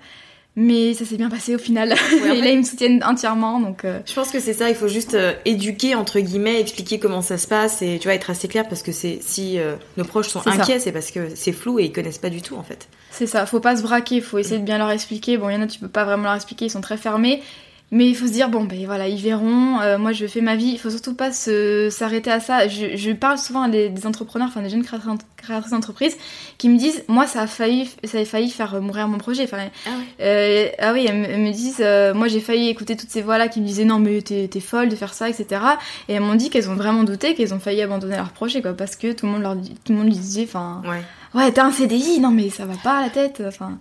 Mais 0.60 0.92
ça 0.92 1.04
s'est 1.04 1.16
bien 1.16 1.30
passé 1.30 1.54
au 1.54 1.58
final. 1.58 1.94
Ouais, 2.22 2.36
et 2.36 2.40
là 2.42 2.50
ils 2.50 2.58
me 2.58 2.64
soutiennent 2.64 3.00
entièrement 3.04 3.60
donc. 3.60 3.84
euh, 3.84 4.00
Je 4.04 4.12
pense 4.12 4.32
que 4.32 4.40
c'est 4.40 4.54
ça, 4.54 4.68
il 4.68 4.74
faut 4.74 4.88
juste 4.88 5.14
euh, 5.14 5.32
éduquer 5.44 5.94
entre 5.94 6.18
guillemets, 6.18 6.60
expliquer 6.60 6.98
comment 6.98 7.22
ça 7.22 7.38
se 7.38 7.46
passe 7.46 7.80
et 7.80 7.98
tu 8.00 8.08
vois 8.08 8.14
être 8.14 8.28
assez 8.30 8.48
clair 8.48 8.68
parce 8.68 8.82
que 8.82 8.90
c'est 8.90 9.20
si 9.22 9.60
euh, 9.60 9.76
nos 9.96 10.04
proches 10.04 10.28
sont 10.28 10.44
inquiets, 10.48 10.80
c'est 10.80 10.90
parce 10.90 11.12
que 11.12 11.28
c'est 11.36 11.52
flou 11.52 11.78
et 11.78 11.84
ils 11.84 11.92
connaissent 11.92 12.18
pas 12.18 12.30
du 12.30 12.42
tout 12.42 12.56
en 12.56 12.64
fait. 12.64 12.88
C'est 13.12 13.28
ça, 13.28 13.46
faut 13.46 13.60
pas 13.60 13.76
se 13.76 13.82
braquer, 13.82 14.20
faut 14.20 14.38
essayer 14.38 14.58
de 14.58 14.64
bien 14.64 14.78
leur 14.78 14.90
expliquer. 14.90 15.38
Bon, 15.38 15.48
il 15.48 15.54
y 15.54 15.56
en 15.56 15.62
a, 15.62 15.66
tu 15.68 15.78
peux 15.78 15.86
pas 15.88 16.04
vraiment 16.04 16.24
leur 16.24 16.34
expliquer, 16.34 16.64
ils 16.64 16.70
sont 16.70 16.80
très 16.80 16.96
fermés. 16.96 17.40
Mais 17.90 18.06
il 18.06 18.14
faut 18.14 18.26
se 18.26 18.32
dire, 18.32 18.50
bon, 18.50 18.64
ben 18.64 18.84
voilà, 18.84 19.08
ils 19.08 19.20
verront, 19.20 19.80
euh, 19.80 19.96
moi 19.96 20.12
je 20.12 20.26
fais 20.26 20.42
ma 20.42 20.56
vie, 20.56 20.72
il 20.72 20.78
faut 20.78 20.90
surtout 20.90 21.14
pas 21.14 21.32
s'arrêter 21.32 22.30
à 22.30 22.38
ça. 22.38 22.68
Je, 22.68 22.96
je 22.96 23.12
parle 23.12 23.38
souvent 23.38 23.62
à 23.62 23.68
des, 23.70 23.88
des 23.88 24.06
entrepreneurs, 24.06 24.48
enfin 24.48 24.60
des 24.60 24.68
jeunes 24.68 24.84
créatrices, 24.84 25.18
créatrices 25.38 25.70
d'entreprise, 25.72 26.14
qui 26.58 26.68
me 26.68 26.76
disent, 26.76 27.02
moi 27.08 27.26
ça 27.26 27.40
a 27.42 27.46
failli, 27.46 27.88
ça 28.04 28.18
a 28.18 28.24
failli 28.26 28.50
faire 28.50 28.78
mourir 28.82 29.08
mon 29.08 29.16
projet. 29.16 29.44
Enfin, 29.44 29.70
Ah 29.86 29.90
euh, 30.20 30.68
ah 30.78 30.92
oui, 30.92 31.06
elles 31.08 31.16
me, 31.16 31.24
elles 31.24 31.40
me 31.40 31.50
disent, 31.50 31.80
euh, 31.80 32.12
moi 32.12 32.28
j'ai 32.28 32.40
failli 32.40 32.68
écouter 32.68 32.94
toutes 32.94 33.08
ces 33.08 33.22
voix-là 33.22 33.48
qui 33.48 33.62
me 33.62 33.66
disaient, 33.66 33.86
non 33.86 34.00
mais 34.00 34.20
t'es 34.20 34.60
folle 34.60 34.90
de 34.90 34.96
faire 34.96 35.14
ça, 35.14 35.30
etc. 35.30 35.62
Et 36.10 36.12
elles 36.12 36.20
m'ont 36.20 36.34
dit 36.34 36.50
qu'elles 36.50 36.68
ont 36.68 36.74
vraiment 36.76 37.04
douté, 37.04 37.34
qu'elles 37.34 37.54
ont 37.54 37.60
failli 37.60 37.80
abandonner 37.80 38.16
leur 38.16 38.32
projet, 38.32 38.60
quoi, 38.60 38.74
parce 38.74 38.96
que 38.96 39.12
tout 39.12 39.24
le 39.24 39.32
monde 39.32 39.42
leur 39.42 39.56
tout 39.56 39.92
le 39.92 39.94
monde 39.94 40.08
lui 40.08 40.12
disait, 40.16 40.44
enfin, 40.44 40.82
Ouais, 40.84 41.02
ouais, 41.40 41.52
t'as 41.52 41.64
un 41.64 41.72
CDI, 41.72 42.20
non 42.20 42.32
mais 42.32 42.50
ça 42.50 42.66
va 42.66 42.74
pas 42.76 42.98
à 42.98 43.02
la 43.02 43.08
tête, 43.08 43.42
enfin. 43.46 43.78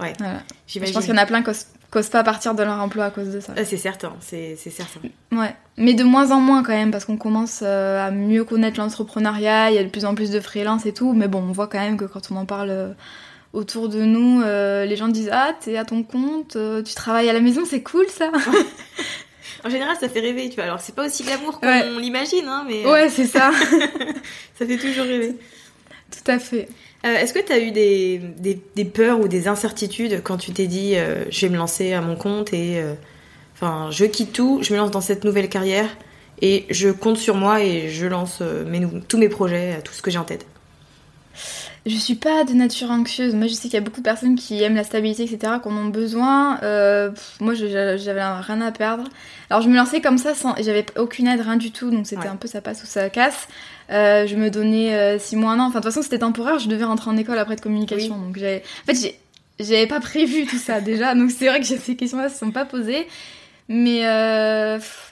Ouais. 0.00 0.14
Voilà. 0.18 0.42
Je 0.66 0.78
pense 0.78 1.04
qu'il 1.04 1.14
y 1.14 1.18
en 1.18 1.22
a 1.22 1.26
plein 1.26 1.42
qui 1.42 1.50
osent- 1.92 1.92
qui 1.92 1.98
osent 1.98 2.08
pas 2.10 2.22
partir 2.24 2.54
de 2.54 2.62
leur 2.62 2.80
emploi 2.80 3.04
à 3.06 3.10
cause 3.10 3.28
de 3.30 3.40
ça. 3.40 3.52
Ah, 3.56 3.64
c'est 3.64 3.76
certain, 3.76 4.12
c'est 4.20 4.56
certain. 4.56 5.00
Ouais, 5.32 5.54
mais 5.76 5.94
de 5.94 6.04
moins 6.04 6.30
en 6.30 6.40
moins 6.40 6.62
quand 6.62 6.72
même, 6.72 6.90
parce 6.90 7.04
qu'on 7.04 7.16
commence 7.16 7.60
euh, 7.62 8.06
à 8.06 8.10
mieux 8.10 8.44
connaître 8.44 8.80
l'entrepreneuriat, 8.80 9.70
il 9.70 9.74
y 9.74 9.78
a 9.78 9.84
de 9.84 9.88
plus 9.90 10.04
en 10.04 10.14
plus 10.14 10.30
de 10.30 10.40
freelance 10.40 10.86
et 10.86 10.92
tout, 10.94 11.12
mais 11.12 11.28
bon, 11.28 11.38
on 11.40 11.52
voit 11.52 11.66
quand 11.68 11.80
même 11.80 11.96
que 11.96 12.04
quand 12.04 12.30
on 12.30 12.36
en 12.36 12.46
parle 12.46 12.70
euh, 12.70 12.88
autour 13.52 13.88
de 13.88 14.02
nous, 14.02 14.40
euh, 14.42 14.84
les 14.86 14.96
gens 14.96 15.08
disent 15.08 15.30
Ah, 15.32 15.52
t'es 15.60 15.76
à 15.76 15.84
ton 15.84 16.02
compte, 16.02 16.56
euh, 16.56 16.82
tu 16.82 16.94
travailles 16.94 17.28
à 17.28 17.32
la 17.34 17.40
maison, 17.40 17.62
c'est 17.64 17.82
cool 17.82 18.06
ça 18.08 18.30
En 19.64 19.70
général, 19.70 19.96
ça 20.00 20.08
fait 20.08 20.20
rêver, 20.20 20.48
tu 20.48 20.56
vois. 20.56 20.64
Alors 20.64 20.80
c'est 20.80 20.94
pas 20.94 21.06
aussi 21.06 21.22
glamour 21.22 21.60
qu'on 21.60 21.68
Ouais. 21.68 21.88
l'imagine, 22.00 22.46
hein, 22.48 22.64
mais 22.66 22.84
Ouais, 22.84 23.08
c'est 23.08 23.26
ça, 23.26 23.52
ça 24.58 24.66
fait 24.66 24.76
toujours 24.78 25.04
rêver. 25.04 25.36
tout 26.10 26.30
à 26.30 26.38
fait. 26.38 26.68
Euh, 27.04 27.16
Est-ce 27.16 27.32
que 27.32 27.40
tu 27.40 27.52
as 27.52 27.58
eu 27.58 27.72
des, 27.72 28.84
peurs 28.84 29.20
ou 29.20 29.28
des 29.28 29.48
incertitudes 29.48 30.22
quand 30.22 30.36
tu 30.36 30.52
t'es 30.52 30.66
dit 30.66 30.96
euh, 30.96 31.24
je 31.30 31.46
vais 31.46 31.52
me 31.52 31.56
lancer 31.56 31.92
à 31.92 32.00
mon 32.00 32.14
compte 32.14 32.52
et 32.52 32.80
euh, 32.80 32.94
enfin 33.54 33.90
je 33.90 34.04
quitte 34.04 34.32
tout, 34.32 34.60
je 34.62 34.72
me 34.72 34.78
lance 34.78 34.92
dans 34.92 35.00
cette 35.00 35.24
nouvelle 35.24 35.48
carrière 35.48 35.88
et 36.40 36.64
je 36.70 36.90
compte 36.90 37.18
sur 37.18 37.34
moi 37.34 37.62
et 37.62 37.88
je 37.90 38.06
lance 38.06 38.42
tous 39.08 39.18
mes 39.18 39.28
projets, 39.28 39.80
tout 39.82 39.92
ce 39.92 40.02
que 40.02 40.10
j'ai 40.10 40.18
en 40.18 40.24
tête? 40.24 40.46
Je 41.84 41.96
suis 41.96 42.14
pas 42.14 42.44
de 42.44 42.52
nature 42.52 42.92
anxieuse. 42.92 43.34
Moi, 43.34 43.48
je 43.48 43.54
sais 43.54 43.62
qu'il 43.62 43.74
y 43.74 43.76
a 43.76 43.80
beaucoup 43.80 43.98
de 44.00 44.04
personnes 44.04 44.36
qui 44.36 44.62
aiment 44.62 44.76
la 44.76 44.84
stabilité, 44.84 45.24
etc., 45.24 45.54
qu'on 45.60 45.76
en 45.76 45.86
ont 45.86 45.88
besoin. 45.88 46.60
Euh, 46.62 47.10
pff, 47.10 47.36
moi, 47.40 47.54
j'avais 47.54 48.22
rien 48.22 48.60
à 48.60 48.70
perdre. 48.70 49.04
Alors, 49.50 49.62
je 49.62 49.68
me 49.68 49.74
lançais 49.74 50.00
comme 50.00 50.16
ça, 50.18 50.32
sans, 50.34 50.54
j'avais 50.62 50.86
aucune 50.96 51.26
aide, 51.26 51.40
rien 51.40 51.56
du 51.56 51.72
tout. 51.72 51.90
Donc, 51.90 52.06
c'était 52.06 52.22
Ouais. 52.22 52.28
un 52.28 52.36
peu 52.36 52.46
ça 52.46 52.60
passe 52.60 52.84
ou 52.84 52.86
ça 52.86 53.10
casse. 53.10 53.48
Euh, 53.90 54.28
je 54.28 54.36
me 54.36 54.48
donnais 54.48 54.94
euh, 54.94 55.18
six 55.18 55.34
mois, 55.34 55.50
un 55.52 55.58
an. 55.58 55.64
Enfin, 55.66 55.80
de 55.80 55.84
toute 55.84 55.92
façon, 55.92 56.02
c'était 56.02 56.20
temporaire. 56.20 56.60
Je 56.60 56.68
devais 56.68 56.84
rentrer 56.84 57.10
en 57.10 57.16
école 57.16 57.38
après 57.38 57.56
de 57.56 57.60
communication. 57.60 58.16
Donc, 58.16 58.38
j'avais, 58.38 58.62
en 58.88 58.92
fait, 58.94 59.16
j'avais 59.58 59.88
pas 59.88 59.98
prévu 59.98 60.46
tout 60.46 60.58
ça 60.58 60.80
déjà. 60.80 61.16
Donc, 61.16 61.32
c'est 61.32 61.48
vrai 61.48 61.58
que 61.60 61.66
ces 61.66 61.96
questions-là 61.96 62.28
se 62.28 62.38
sont 62.38 62.52
pas 62.52 62.64
posées. 62.64 63.08
Mais 63.68 64.06
euh, 64.06 64.76
pff, 64.76 65.11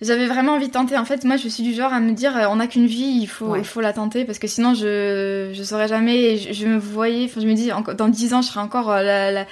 j'avais 0.00 0.26
vraiment 0.26 0.52
envie 0.54 0.68
de 0.68 0.72
tenter. 0.72 0.96
En 0.96 1.04
fait, 1.04 1.24
moi, 1.24 1.36
je 1.36 1.48
suis 1.48 1.62
du 1.62 1.74
genre 1.74 1.92
à 1.92 2.00
me 2.00 2.12
dire, 2.12 2.36
euh, 2.36 2.46
on 2.48 2.56
n'a 2.56 2.66
qu'une 2.66 2.86
vie, 2.86 3.18
il 3.20 3.26
faut, 3.26 3.46
Ouais. 3.48 3.58
il 3.60 3.64
faut 3.64 3.80
la 3.80 3.92
tenter 3.92 4.24
parce 4.24 4.38
que 4.38 4.46
sinon, 4.46 4.74
je, 4.74 5.50
je 5.52 5.62
saurais 5.62 5.88
jamais. 5.88 6.36
Je, 6.36 6.52
je 6.52 6.66
me 6.66 6.78
voyais, 6.78 7.26
enfin, 7.26 7.40
je 7.40 7.46
me 7.46 7.54
dis, 7.54 7.70
dans 7.96 8.08
10 8.08 8.34
ans, 8.34 8.42
je 8.42 8.48
serai 8.48 8.60
encore 8.60 8.90
euh, 8.90 9.02
la, 9.02 9.30
la- 9.30 9.46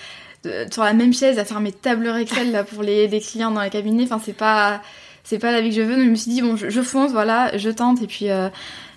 de- 0.45 0.67
sur 0.73 0.85
la 0.85 0.93
même 0.93 1.13
chaise 1.13 1.39
à 1.39 1.45
faire 1.45 1.61
mes 1.61 1.73
tableurs 1.73 2.17
Excel 2.17 2.53
là 2.53 2.65
pour 2.65 2.83
les, 2.83 3.09
les 3.09 3.21
clients 3.21 3.51
dans 3.51 3.61
les 3.63 3.71
cabinets. 3.71 4.05
Enfin, 4.05 4.21
c'est 4.25 4.33
pas, 4.37 4.81
c'est 5.25 5.39
pas 5.39 5.53
la 5.53 5.61
vie 5.61 5.71
que 5.71 5.77
je 5.77 5.83
veux. 5.83 5.97
Donc, 5.97 6.05
je 6.05 6.11
me 6.11 6.15
suis 6.15 6.31
dit, 6.31 6.43
bon, 6.43 6.57
je, 6.57 6.71
je 6.71 6.81
fonce, 6.81 7.13
voilà, 7.13 7.57
je 7.57 7.69
tente 7.71 8.01
et 8.03 8.07
puis, 8.07 8.31
euh, 8.31 8.49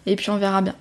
et 0.05 0.15
puis 0.15 0.29
on 0.29 0.37
verra 0.37 0.61
bien. 0.61 0.75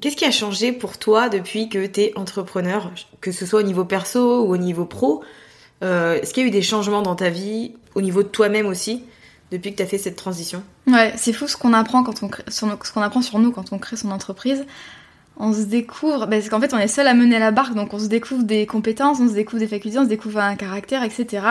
Qu'est-ce 0.00 0.16
qui 0.16 0.24
a 0.24 0.30
changé 0.30 0.70
pour 0.72 0.96
toi 0.98 1.28
depuis 1.28 1.68
que 1.68 1.84
tu 1.84 2.00
es 2.02 2.12
entrepreneur, 2.16 2.92
que 3.20 3.32
ce 3.32 3.44
soit 3.44 3.60
au 3.60 3.64
niveau 3.64 3.84
perso 3.84 4.44
ou 4.46 4.52
au 4.54 4.56
niveau 4.56 4.84
pro? 4.84 5.24
Euh, 5.82 6.20
Est-ce 6.20 6.32
qu'il 6.32 6.44
y 6.44 6.46
a 6.46 6.48
eu 6.48 6.52
des 6.52 6.62
changements 6.62 7.02
dans 7.02 7.16
ta 7.16 7.30
vie, 7.30 7.72
au 7.96 8.00
niveau 8.00 8.22
de 8.22 8.28
toi-même 8.28 8.66
aussi, 8.66 9.02
depuis 9.50 9.72
que 9.72 9.76
tu 9.76 9.82
as 9.82 9.86
fait 9.86 9.98
cette 9.98 10.16
transition 10.16 10.62
Ouais, 10.86 11.12
c'est 11.16 11.32
fou 11.32 11.48
ce 11.48 11.56
qu'on 11.56 11.72
apprend 11.72 12.04
sur 12.48 13.02
apprend 13.02 13.22
sur 13.22 13.38
nous 13.38 13.52
quand 13.52 13.72
on 13.72 13.78
crée 13.78 13.96
son 13.96 14.10
entreprise. 14.10 14.66
On 15.40 15.52
se 15.52 15.62
découvre, 15.62 16.26
bah, 16.26 16.36
parce 16.36 16.48
qu'en 16.48 16.60
fait 16.60 16.74
on 16.74 16.78
est 16.78 16.88
seul 16.88 17.06
à 17.06 17.14
mener 17.14 17.38
la 17.38 17.52
barque, 17.52 17.74
donc 17.74 17.94
on 17.94 17.98
se 17.98 18.06
découvre 18.06 18.42
des 18.42 18.66
compétences, 18.66 19.20
on 19.20 19.28
se 19.28 19.34
découvre 19.34 19.60
des 19.60 19.68
facultés, 19.68 19.98
on 19.98 20.04
se 20.04 20.08
découvre 20.08 20.40
un 20.40 20.56
caractère, 20.56 21.04
etc. 21.04 21.42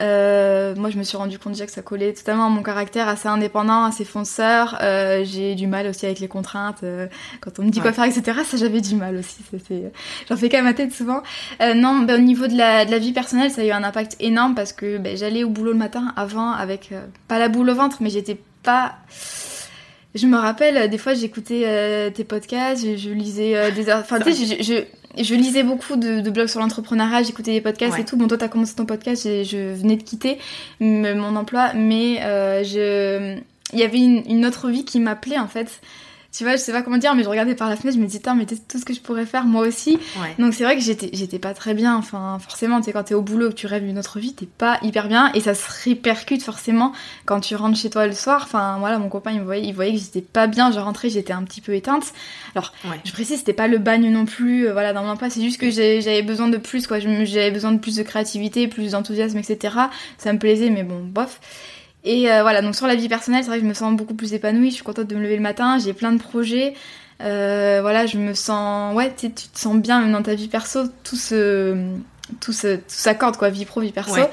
Euh, 0.00 0.74
moi 0.76 0.90
je 0.90 0.96
me 0.98 1.02
suis 1.02 1.16
rendu 1.16 1.38
compte 1.38 1.52
déjà 1.54 1.66
que 1.66 1.72
ça 1.72 1.82
collait 1.82 2.12
totalement 2.12 2.46
à 2.46 2.48
mon 2.48 2.62
caractère, 2.62 3.08
assez 3.08 3.28
indépendant, 3.28 3.84
assez 3.84 4.04
fonceur. 4.04 4.78
Euh, 4.82 5.22
j'ai 5.24 5.54
du 5.54 5.66
mal 5.66 5.86
aussi 5.88 6.06
avec 6.06 6.20
les 6.20 6.28
contraintes. 6.28 6.82
euh, 6.84 7.06
quand 7.40 7.58
on 7.58 7.62
me 7.64 7.70
dit 7.70 7.80
quoi 7.80 7.92
faire, 7.92 8.04
etc. 8.04 8.38
Ça 8.44 8.56
j'avais 8.56 8.80
du 8.80 8.94
mal 8.94 9.16
aussi. 9.16 9.38
c'est- 9.66 9.92
J'en 10.28 10.36
fais 10.36 10.48
qu'à 10.48 10.62
ma 10.62 10.74
tête 10.74 10.92
souvent. 10.92 11.22
Euh, 11.60 11.74
non, 11.74 12.00
bah, 12.00 12.14
au 12.14 12.18
niveau 12.18 12.46
de 12.46 12.56
la, 12.56 12.84
de 12.84 12.90
la 12.90 12.98
vie 12.98 13.12
personnelle, 13.12 13.50
ça 13.50 13.62
a 13.62 13.64
eu 13.64 13.70
un 13.70 13.84
impact 13.84 14.16
énorme 14.20 14.54
parce 14.54 14.72
que 14.72 14.98
bah, 14.98 15.16
j'allais 15.16 15.44
au 15.44 15.50
boulot 15.50 15.72
le 15.72 15.78
matin 15.78 16.12
avant 16.16 16.52
avec 16.52 16.90
euh, 16.92 17.00
pas 17.26 17.38
la 17.38 17.48
boule 17.48 17.68
au 17.70 17.74
ventre, 17.74 17.98
mais 18.00 18.10
j'étais 18.10 18.38
pas. 18.62 18.94
Je 20.14 20.26
me 20.26 20.36
rappelle, 20.38 20.76
euh, 20.76 20.88
des 20.88 20.98
fois 20.98 21.14
j'écoutais 21.14 21.62
euh, 21.66 22.10
tes 22.10 22.24
podcasts, 22.24 22.82
je, 22.84 22.96
je 22.96 23.10
lisais 23.10 23.56
euh, 23.56 23.70
des. 23.70 23.92
Enfin, 23.92 24.18
tu 24.20 24.32
sais, 24.32 24.56
je, 24.56 24.62
je, 24.62 24.84
je 25.16 25.34
lisais 25.34 25.62
beaucoup 25.62 25.96
de, 25.96 26.20
de 26.20 26.30
blogs 26.30 26.48
sur 26.48 26.60
l'entrepreneuriat, 26.60 27.22
j'écoutais 27.22 27.52
des 27.52 27.60
podcasts 27.60 27.94
Ouais. 27.94 28.02
et 28.02 28.04
tout. 28.04 28.16
Bon, 28.16 28.28
toi, 28.28 28.36
t'as 28.38 28.48
commencé 28.48 28.74
ton 28.74 28.84
podcast, 28.86 29.24
je 29.44 29.72
venais 29.74 29.96
de 29.96 30.02
quitter 30.02 30.38
mon 30.80 31.36
emploi, 31.36 31.72
mais 31.74 32.18
euh, 32.22 32.62
je. 32.64 33.38
Il 33.72 33.78
y 33.78 33.82
avait 33.82 33.98
une, 33.98 34.22
une 34.26 34.46
autre 34.46 34.70
vie 34.70 34.84
qui 34.84 34.98
m'appelait 34.98 35.38
en 35.38 35.46
fait. 35.48 35.80
Tu 36.30 36.44
vois, 36.44 36.52
je 36.52 36.58
sais 36.58 36.72
pas 36.72 36.82
comment 36.82 36.98
dire, 36.98 37.14
mais 37.14 37.22
je 37.24 37.28
regardais 37.28 37.54
par 37.54 37.70
la 37.70 37.76
fenêtre, 37.76 37.96
je 37.96 38.02
me 38.02 38.06
disais, 38.06 38.20
mais 38.36 38.44
tout 38.44 38.78
ce 38.78 38.84
que 38.84 38.92
je 38.92 39.00
pourrais 39.00 39.24
faire 39.24 39.44
moi 39.46 39.66
aussi. 39.66 39.98
Ouais. 40.20 40.34
Donc 40.38 40.52
c'est 40.52 40.62
vrai 40.62 40.76
que 40.76 40.82
j'étais 40.82 41.08
j'étais 41.14 41.38
pas 41.38 41.54
très 41.54 41.72
bien. 41.72 41.96
Enfin, 41.96 42.38
forcément, 42.38 42.78
tu 42.80 42.84
sais, 42.84 42.92
quand 42.92 43.02
t'es 43.04 43.14
au 43.14 43.22
boulot, 43.22 43.48
que 43.48 43.54
tu 43.54 43.66
rêves 43.66 43.82
d'une 43.82 43.98
autre 43.98 44.18
vie, 44.18 44.34
t'es 44.34 44.44
pas 44.46 44.78
hyper 44.82 45.08
bien. 45.08 45.32
Et 45.32 45.40
ça 45.40 45.54
se 45.54 45.66
répercute 45.88 46.42
forcément 46.42 46.92
quand 47.24 47.40
tu 47.40 47.56
rentres 47.56 47.78
chez 47.78 47.88
toi 47.88 48.06
le 48.06 48.12
soir. 48.12 48.42
Enfin, 48.44 48.76
voilà, 48.78 48.98
mon 48.98 49.08
copain, 49.08 49.30
il 49.32 49.40
me 49.40 49.44
voyait, 49.44 49.64
il 49.66 49.74
voyait 49.74 49.92
que 49.94 49.98
j'étais 50.00 50.20
pas 50.20 50.46
bien. 50.46 50.70
Je 50.70 50.78
rentrais, 50.78 51.08
j'étais 51.08 51.32
un 51.32 51.42
petit 51.44 51.62
peu 51.62 51.72
éteinte. 51.74 52.12
Alors, 52.54 52.74
Ouais. 52.84 53.00
je 53.06 53.12
précise, 53.12 53.38
c'était 53.38 53.54
pas 53.54 53.66
le 53.66 53.78
bagne 53.78 54.10
non 54.12 54.26
plus. 54.26 54.66
euh, 54.68 54.72
voilà, 54.72 54.92
dans 54.92 55.02
mon 55.02 55.10
emploi, 55.10 55.30
c'est 55.30 55.40
juste 55.42 55.58
que 55.58 55.70
j'avais 55.70 56.22
besoin 56.22 56.48
de 56.48 56.58
plus, 56.58 56.86
quoi. 56.86 56.98
J'avais 57.00 57.50
besoin 57.50 57.72
de 57.72 57.78
plus 57.78 57.96
de 57.96 58.02
créativité, 58.02 58.68
plus 58.68 58.92
d'enthousiasme, 58.92 59.38
etc. 59.38 59.74
Ça 60.18 60.32
me 60.34 60.38
plaisait, 60.38 60.68
mais 60.68 60.82
bon, 60.82 61.00
bof. 61.02 61.40
Et 62.04 62.30
euh, 62.30 62.42
voilà, 62.42 62.62
donc 62.62 62.74
sur 62.76 62.86
la 62.86 62.94
vie 62.94 63.08
personnelle, 63.08 63.42
c'est 63.42 63.48
vrai 63.50 63.58
que 63.58 63.64
je 63.64 63.68
me 63.68 63.74
sens 63.74 63.94
beaucoup 63.96 64.14
plus 64.14 64.32
épanouie. 64.34 64.70
Je 64.70 64.76
suis 64.76 64.84
contente 64.84 65.06
de 65.08 65.14
me 65.16 65.20
lever 65.22 65.36
le 65.36 65.42
matin. 65.42 65.78
J'ai 65.78 65.92
plein 65.92 66.12
de 66.12 66.20
projets. 66.22 66.74
Euh, 67.20 67.78
voilà, 67.82 68.06
je 68.06 68.18
me 68.18 68.34
sens. 68.34 68.94
Ouais, 68.94 69.12
tu 69.16 69.26
sais, 69.26 69.32
tu 69.32 69.48
te 69.48 69.58
sens 69.58 69.76
bien 69.76 70.00
même 70.00 70.12
dans 70.12 70.22
ta 70.22 70.34
vie 70.34 70.48
perso. 70.48 70.84
Tout 71.04 71.16
se. 71.16 71.76
Tout 72.40 72.52
se- 72.52 72.78
s'accorde, 72.86 73.36
quoi. 73.36 73.50
Vie 73.50 73.64
pro, 73.64 73.80
vie 73.80 73.92
perso. 73.92 74.14
Ouais. 74.14 74.30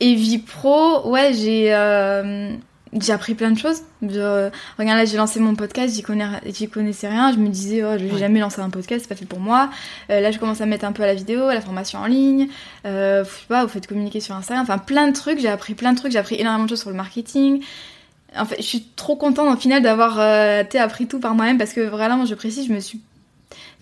Et 0.00 0.14
vie 0.14 0.38
pro, 0.38 1.08
ouais, 1.10 1.32
j'ai. 1.34 1.74
euh, 1.74 2.54
j'ai 3.00 3.12
appris 3.12 3.34
plein 3.34 3.50
de 3.50 3.58
choses. 3.58 3.82
regarde 4.02 4.98
là, 4.98 5.04
j'ai 5.04 5.16
lancé 5.16 5.40
mon 5.40 5.54
podcast, 5.54 5.94
j'y 5.94 6.02
connais, 6.02 6.26
j'y 6.46 6.68
connaissais 6.68 7.08
rien. 7.08 7.32
Je 7.32 7.38
me 7.38 7.48
disais, 7.48 7.82
oh, 7.82 7.96
je 7.98 8.04
vais 8.04 8.18
jamais 8.18 8.40
lancer 8.40 8.60
un 8.60 8.70
podcast, 8.70 9.02
c'est 9.02 9.08
pas 9.08 9.18
fait 9.18 9.26
pour 9.26 9.40
moi. 9.40 9.70
Euh, 10.10 10.20
là, 10.20 10.30
je 10.30 10.38
commence 10.38 10.60
à 10.60 10.66
mettre 10.66 10.84
un 10.84 10.92
peu 10.92 11.02
à 11.02 11.06
la 11.06 11.14
vidéo, 11.14 11.44
à 11.44 11.54
la 11.54 11.62
formation 11.62 12.00
en 12.00 12.06
ligne. 12.06 12.48
Euh, 12.84 13.24
je 13.24 13.30
sais 13.30 13.46
pas, 13.48 13.64
vous 13.64 13.70
faites 13.70 13.86
communiquer 13.86 14.20
sur 14.20 14.34
Instagram. 14.34 14.62
Enfin, 14.62 14.78
plein 14.78 15.08
de 15.08 15.14
trucs. 15.14 15.38
J'ai 15.38 15.48
appris 15.48 15.74
plein 15.74 15.92
de 15.92 15.98
trucs. 15.98 16.12
J'ai 16.12 16.18
appris 16.18 16.36
énormément 16.36 16.64
de 16.64 16.70
choses 16.70 16.80
sur 16.80 16.90
le 16.90 16.96
marketing. 16.96 17.62
En 18.36 18.44
fait, 18.44 18.56
je 18.58 18.66
suis 18.66 18.84
trop 18.96 19.16
contente 19.16 19.54
au 19.54 19.58
final 19.58 19.82
d'avoir 19.82 20.18
euh, 20.18 20.62
appris 20.74 21.06
tout 21.06 21.20
par 21.20 21.34
moi-même 21.34 21.58
parce 21.58 21.72
que 21.72 21.80
vraiment, 21.80 22.26
je 22.26 22.34
précise, 22.34 22.66
je 22.66 22.72
me 22.72 22.80
suis 22.80 23.00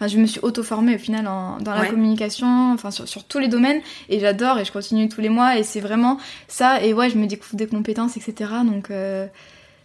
Enfin, 0.00 0.08
je 0.08 0.16
me 0.16 0.24
suis 0.24 0.40
auto-formée 0.40 0.94
au 0.94 0.98
final 0.98 1.24
dans 1.24 1.74
la 1.74 1.84
communication, 1.84 2.72
enfin 2.72 2.90
sur, 2.90 3.06
sur, 3.06 3.24
tous 3.24 3.38
les 3.38 3.48
domaines, 3.48 3.82
et 4.08 4.18
j'adore 4.18 4.58
et 4.58 4.64
je 4.64 4.72
continue 4.72 5.10
tous 5.10 5.20
les 5.20 5.28
mois, 5.28 5.58
et 5.58 5.62
c'est 5.62 5.80
vraiment 5.80 6.16
ça. 6.48 6.82
Et 6.82 6.94
ouais, 6.94 7.10
je 7.10 7.18
me 7.18 7.26
découvre 7.26 7.56
des 7.56 7.66
compétences, 7.66 8.16
etc. 8.16 8.50
Donc 8.64 8.90
euh, 8.90 9.26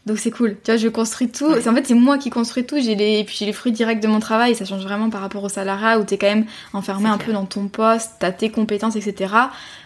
donc 0.05 0.19
c'est 0.19 0.31
cool. 0.31 0.55
Tu 0.63 0.71
vois, 0.71 0.77
je 0.77 0.87
construis 0.87 1.29
tout. 1.29 1.51
En 1.51 1.73
fait, 1.73 1.87
c'est 1.87 1.95
moi 1.95 2.17
qui 2.17 2.29
construis 2.29 2.65
tout. 2.65 2.77
J'ai 2.79 2.95
les, 2.95 3.19
et 3.19 3.23
puis 3.23 3.35
j'ai 3.37 3.45
les 3.45 3.53
fruits 3.53 3.71
directs 3.71 3.99
de 3.99 4.07
mon 4.07 4.19
travail. 4.19 4.51
Et 4.51 4.55
ça 4.55 4.63
change 4.63 4.83
vraiment 4.83 5.09
par 5.09 5.21
rapport 5.21 5.43
au 5.43 5.49
salariat 5.49 5.99
où 5.99 6.03
t'es 6.03 6.17
quand 6.17 6.27
même 6.27 6.45
enfermé 6.73 7.09
un 7.09 7.17
peu 7.17 7.33
dans 7.33 7.45
ton 7.45 7.67
poste, 7.67 8.11
t'as 8.19 8.31
tes 8.31 8.51
compétences, 8.51 8.95
etc. 8.95 9.33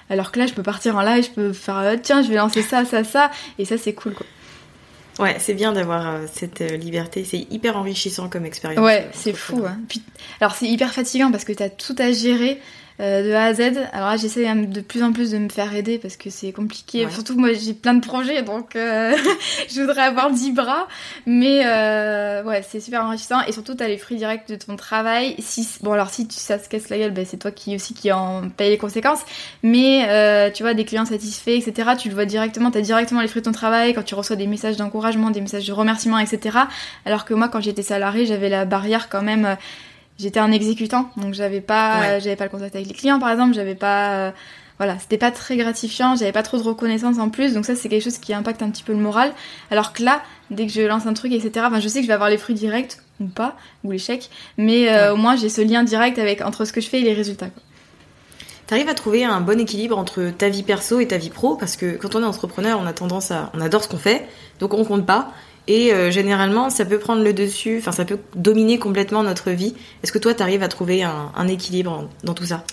Alors 0.09 0.31
que 0.31 0.39
là, 0.39 0.45
je 0.45 0.53
peux 0.53 0.63
partir 0.63 0.97
en 0.97 1.01
live, 1.01 1.23
je 1.23 1.29
peux 1.29 1.53
faire, 1.53 1.77
euh, 1.77 1.95
tiens, 2.01 2.21
je 2.21 2.27
vais 2.27 2.35
lancer 2.35 2.61
ça, 2.61 2.83
ça, 2.83 3.03
ça. 3.03 3.31
Et 3.57 3.65
ça, 3.65 3.77
c'est 3.77 3.93
cool, 3.93 4.13
quoi. 4.13 4.25
Ouais, 5.19 5.35
c'est 5.39 5.53
bien 5.53 5.73
d'avoir 5.73 6.07
euh, 6.07 6.25
cette 6.31 6.61
euh, 6.61 6.77
liberté. 6.77 7.25
C'est 7.25 7.45
hyper 7.51 7.77
enrichissant 7.77 8.29
comme 8.29 8.45
expérience. 8.45 8.83
Ouais, 8.83 9.09
c'est 9.13 9.33
fou. 9.33 9.63
Hein. 9.67 9.77
Puis, 9.89 10.01
alors 10.39 10.55
c'est 10.55 10.67
hyper 10.67 10.93
fatigant 10.93 11.29
parce 11.29 11.43
que 11.43 11.51
t'as 11.51 11.69
tout 11.69 11.95
à 11.99 12.11
gérer. 12.11 12.61
Euh, 12.99 13.23
de 13.23 13.31
A 13.31 13.45
à 13.45 13.53
Z. 13.53 13.61
Alors 13.93 14.09
là, 14.09 14.17
j'essaie 14.17 14.53
de 14.53 14.81
plus 14.81 15.03
en 15.03 15.13
plus 15.13 15.31
de 15.31 15.37
me 15.37 15.47
faire 15.47 15.73
aider 15.73 15.97
parce 15.97 16.17
que 16.17 16.29
c'est 16.29 16.51
compliqué. 16.51 17.07
Surtout 17.09 17.39
moi, 17.39 17.53
j'ai 17.53 17.73
plein 17.73 17.93
de 17.93 18.05
projets, 18.05 18.43
donc 18.43 18.75
euh, 18.75 19.15
je 19.69 19.79
voudrais 19.79 20.01
avoir 20.01 20.31
10 20.31 20.51
bras. 20.51 20.85
Mais 21.25 21.61
euh, 21.65 22.43
ouais, 22.43 22.61
c'est 22.67 22.81
super 22.81 23.05
enrichissant. 23.05 23.39
Et 23.47 23.53
surtout, 23.53 23.73
t'as 23.73 23.87
les 23.87 23.97
fruits 23.97 24.17
directs 24.17 24.49
de 24.49 24.55
ton 24.55 24.75
travail. 24.75 25.35
Si, 25.39 25.65
bon, 25.81 25.93
alors 25.93 26.09
si 26.09 26.27
ça 26.29 26.59
se 26.59 26.67
casse 26.67 26.89
la 26.89 26.97
gueule, 26.97 27.11
ben, 27.11 27.25
c'est 27.25 27.37
toi 27.37 27.51
qui 27.51 27.73
aussi 27.73 27.93
qui 27.93 28.11
en 28.11 28.49
paye 28.49 28.69
les 28.69 28.77
conséquences. 28.77 29.21
Mais 29.63 30.51
tu 30.53 30.63
vois, 30.63 30.73
des 30.73 30.83
clients 30.83 31.05
satisfaits, 31.05 31.51
etc., 31.51 31.91
tu 31.97 32.09
le 32.09 32.15
vois 32.15 32.25
directement. 32.25 32.69
T'as 32.69 32.81
directement 32.81 33.21
les 33.21 33.29
fruits 33.29 33.41
de 33.41 33.45
ton 33.45 33.53
travail 33.53 33.93
quand 33.93 34.03
tu 34.03 34.15
reçois 34.15 34.35
des 34.35 34.47
messages 34.47 34.75
d'encouragement, 34.75 35.29
des 35.29 35.41
messages 35.41 35.65
de 35.65 35.71
remerciement, 35.73 36.19
etc. 36.19 36.57
Alors 37.05 37.23
que 37.23 37.33
moi, 37.33 37.47
quand 37.47 37.61
j'étais 37.61 37.81
salarié, 37.81 38.25
j'avais 38.25 38.49
la 38.49 38.65
barrière 38.65 39.07
quand 39.07 39.21
même 39.21 39.55
j'étais 40.19 40.39
un 40.39 40.51
exécutant, 40.51 41.09
donc 41.17 41.33
j'avais 41.33 41.61
pas, 41.61 42.19
j'avais 42.19 42.35
pas 42.35 42.43
le 42.43 42.49
contact 42.49 42.75
avec 42.75 42.87
les 42.87 42.93
clients 42.93 43.19
par 43.19 43.29
exemple, 43.29 43.53
j'avais 43.55 43.75
pas, 43.75 44.11
euh, 44.11 44.31
voilà, 44.77 44.99
c'était 44.99 45.17
pas 45.17 45.31
très 45.31 45.55
gratifiant, 45.57 46.15
j'avais 46.15 46.31
pas 46.31 46.43
trop 46.43 46.57
de 46.57 46.63
reconnaissance 46.63 47.17
en 47.17 47.29
plus, 47.29 47.53
donc 47.53 47.65
ça 47.65 47.75
c'est 47.75 47.89
quelque 47.89 48.03
chose 48.03 48.17
qui 48.17 48.33
impacte 48.33 48.61
un 48.61 48.69
petit 48.69 48.83
peu 48.83 48.91
le 48.93 48.99
moral. 48.99 49.31
Alors 49.71 49.93
que 49.93 50.03
là, 50.03 50.21
dès 50.51 50.67
que 50.67 50.73
je 50.73 50.81
lance 50.81 51.05
un 51.07 51.13
truc, 51.13 51.31
etc., 51.31 51.67
ben, 51.71 51.79
je 51.79 51.87
sais 51.87 51.99
que 51.99 52.03
je 52.03 52.07
vais 52.07 52.13
avoir 52.13 52.29
les 52.29 52.37
fruits 52.37 52.55
directs 52.55 52.97
ou 53.19 53.27
pas, 53.27 53.55
ou 53.83 53.91
l'échec, 53.91 54.29
mais 54.57 54.89
euh, 54.89 55.13
au 55.13 55.17
moins 55.17 55.35
j'ai 55.35 55.49
ce 55.49 55.61
lien 55.61 55.83
direct 55.83 56.19
avec 56.19 56.41
entre 56.41 56.65
ce 56.65 56.73
que 56.73 56.81
je 56.81 56.89
fais 56.89 56.99
et 56.99 57.03
les 57.03 57.13
résultats. 57.13 57.49
T'arrives 58.67 58.89
à 58.89 58.93
trouver 58.93 59.23
un 59.23 59.41
bon 59.41 59.59
équilibre 59.59 59.97
entre 59.97 60.29
ta 60.29 60.47
vie 60.47 60.61
perso 60.61 60.99
et 60.99 61.07
ta 61.07 61.17
vie 61.17 61.31
pro? 61.31 61.55
Parce 61.55 61.75
que 61.75 61.97
quand 61.97 62.13
on 62.13 62.21
est 62.21 62.25
entrepreneur, 62.25 62.77
on 62.79 62.85
a 62.85 62.93
tendance 62.93 63.31
à, 63.31 63.51
on 63.55 63.61
adore 63.61 63.83
ce 63.83 63.89
qu'on 63.89 63.97
fait, 63.97 64.27
donc 64.59 64.75
on 64.75 64.85
compte 64.85 65.07
pas. 65.07 65.33
Et 65.67 65.93
euh, 65.93 66.11
généralement, 66.11 66.69
ça 66.69 66.85
peut 66.85 66.99
prendre 66.99 67.23
le 67.23 67.33
dessus, 67.33 67.77
enfin, 67.79 67.91
ça 67.91 68.05
peut 68.05 68.19
dominer 68.35 68.79
complètement 68.79 69.23
notre 69.23 69.51
vie. 69.51 69.75
Est-ce 70.03 70.11
que 70.11 70.17
toi, 70.17 70.33
tu 70.33 70.41
arrives 70.41 70.63
à 70.63 70.67
trouver 70.67 71.03
un, 71.03 71.47
équilibre 71.47 72.09
dans 72.23 72.33
tout 72.33 72.45
ça? 72.45 72.63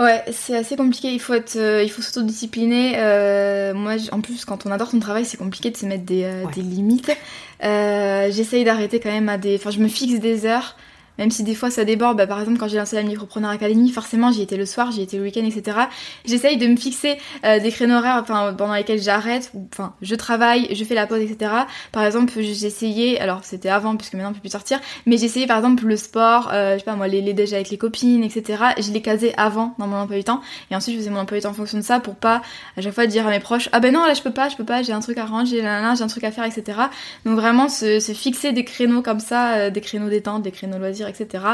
Ouais, 0.00 0.22
c'est 0.32 0.56
assez 0.56 0.76
compliqué. 0.76 1.12
Il 1.12 1.20
faut 1.20 1.34
être, 1.34 1.56
euh, 1.56 1.82
il 1.82 1.90
faut 1.90 2.02
s'autodiscipliner. 2.02 2.94
Euh, 2.96 3.74
moi, 3.74 3.94
en 4.10 4.20
plus, 4.20 4.44
quand 4.44 4.66
on 4.66 4.70
adore 4.70 4.90
son 4.90 4.98
travail, 4.98 5.24
c'est 5.24 5.36
compliqué 5.36 5.70
de 5.70 5.76
se 5.76 5.86
mettre 5.86 6.04
des, 6.04 6.28
des 6.54 6.62
limites. 6.62 7.12
J'essaye 7.60 8.64
d'arrêter 8.64 8.98
quand 8.98 9.12
même 9.12 9.28
à 9.28 9.38
des, 9.38 9.56
enfin, 9.56 9.70
je 9.70 9.78
me 9.78 9.88
fixe 9.88 10.18
des 10.18 10.46
heures 10.46 10.76
même 11.18 11.30
si 11.30 11.42
des 11.42 11.54
fois 11.54 11.70
ça 11.70 11.84
déborde, 11.84 12.16
bah, 12.16 12.26
par 12.26 12.40
exemple 12.40 12.58
quand 12.58 12.68
j'ai 12.68 12.78
lancé 12.78 12.96
la 12.96 13.02
Micropreneur 13.02 13.50
Academy, 13.50 13.90
forcément 13.90 14.32
j'y 14.32 14.42
étais 14.42 14.56
le 14.56 14.66
soir, 14.66 14.90
j'y 14.92 15.02
étais 15.02 15.16
le 15.16 15.24
week-end, 15.24 15.44
etc. 15.44 15.78
J'essaye 16.24 16.56
de 16.56 16.66
me 16.66 16.76
fixer 16.76 17.18
euh, 17.44 17.60
des 17.60 17.70
créneaux 17.70 17.96
horaires 17.96 18.24
pendant 18.24 18.74
lesquels 18.74 19.00
j'arrête, 19.00 19.52
enfin 19.72 19.94
je 20.02 20.14
travaille, 20.14 20.74
je 20.74 20.84
fais 20.84 20.94
la 20.94 21.06
pause, 21.06 21.20
etc. 21.20 21.52
Par 21.92 22.04
exemple 22.04 22.32
essayé, 22.38 23.20
alors 23.20 23.40
c'était 23.42 23.68
avant 23.68 23.96
puisque 23.96 24.14
maintenant 24.14 24.30
on 24.30 24.34
peut 24.34 24.40
plus 24.40 24.50
sortir, 24.50 24.80
mais 25.06 25.16
j'ai 25.16 25.26
essayé 25.26 25.46
par 25.46 25.58
exemple 25.58 25.86
le 25.86 25.96
sport, 25.96 26.50
euh, 26.52 26.74
je 26.74 26.78
sais 26.78 26.84
pas 26.84 26.96
moi, 26.96 27.08
les, 27.08 27.20
les 27.20 27.34
déjà 27.34 27.56
avec 27.56 27.70
les 27.70 27.78
copines, 27.78 28.24
etc. 28.24 28.62
Je 28.78 28.92
les 28.92 29.02
casais 29.02 29.34
avant 29.36 29.74
dans 29.78 29.86
mon 29.86 29.96
emploi 29.96 30.16
du 30.16 30.24
temps, 30.24 30.40
et 30.70 30.76
ensuite 30.76 30.94
je 30.94 31.00
faisais 31.00 31.10
mon 31.10 31.20
emploi 31.20 31.38
du 31.38 31.42
temps 31.42 31.50
en 31.50 31.54
fonction 31.54 31.78
de 31.78 31.82
ça 31.82 32.00
pour 32.00 32.14
pas 32.14 32.42
à 32.76 32.80
chaque 32.80 32.94
fois 32.94 33.06
dire 33.06 33.26
à 33.26 33.30
mes 33.30 33.40
proches, 33.40 33.68
ah 33.72 33.80
ben 33.80 33.92
non 33.92 34.04
là 34.04 34.14
je 34.14 34.22
peux 34.22 34.32
pas, 34.32 34.48
je 34.48 34.56
peux 34.56 34.64
pas, 34.64 34.82
j'ai 34.82 34.92
un 34.92 35.00
truc 35.00 35.18
à 35.18 35.24
ranger, 35.24 35.60
j'ai 35.60 35.66
un 35.66 36.06
truc 36.06 36.24
à 36.24 36.30
faire, 36.30 36.44
etc. 36.44 36.78
Donc 37.24 37.36
vraiment 37.36 37.68
se, 37.68 38.00
se 38.00 38.12
fixer 38.12 38.52
des 38.52 38.64
créneaux 38.64 39.02
comme 39.02 39.20
ça, 39.20 39.54
euh, 39.54 39.70
des 39.70 39.80
créneaux 39.80 40.08
détente, 40.08 40.42
des 40.42 40.50
créneaux 40.50 40.78
loisirs 40.78 41.01
etc. 41.08 41.44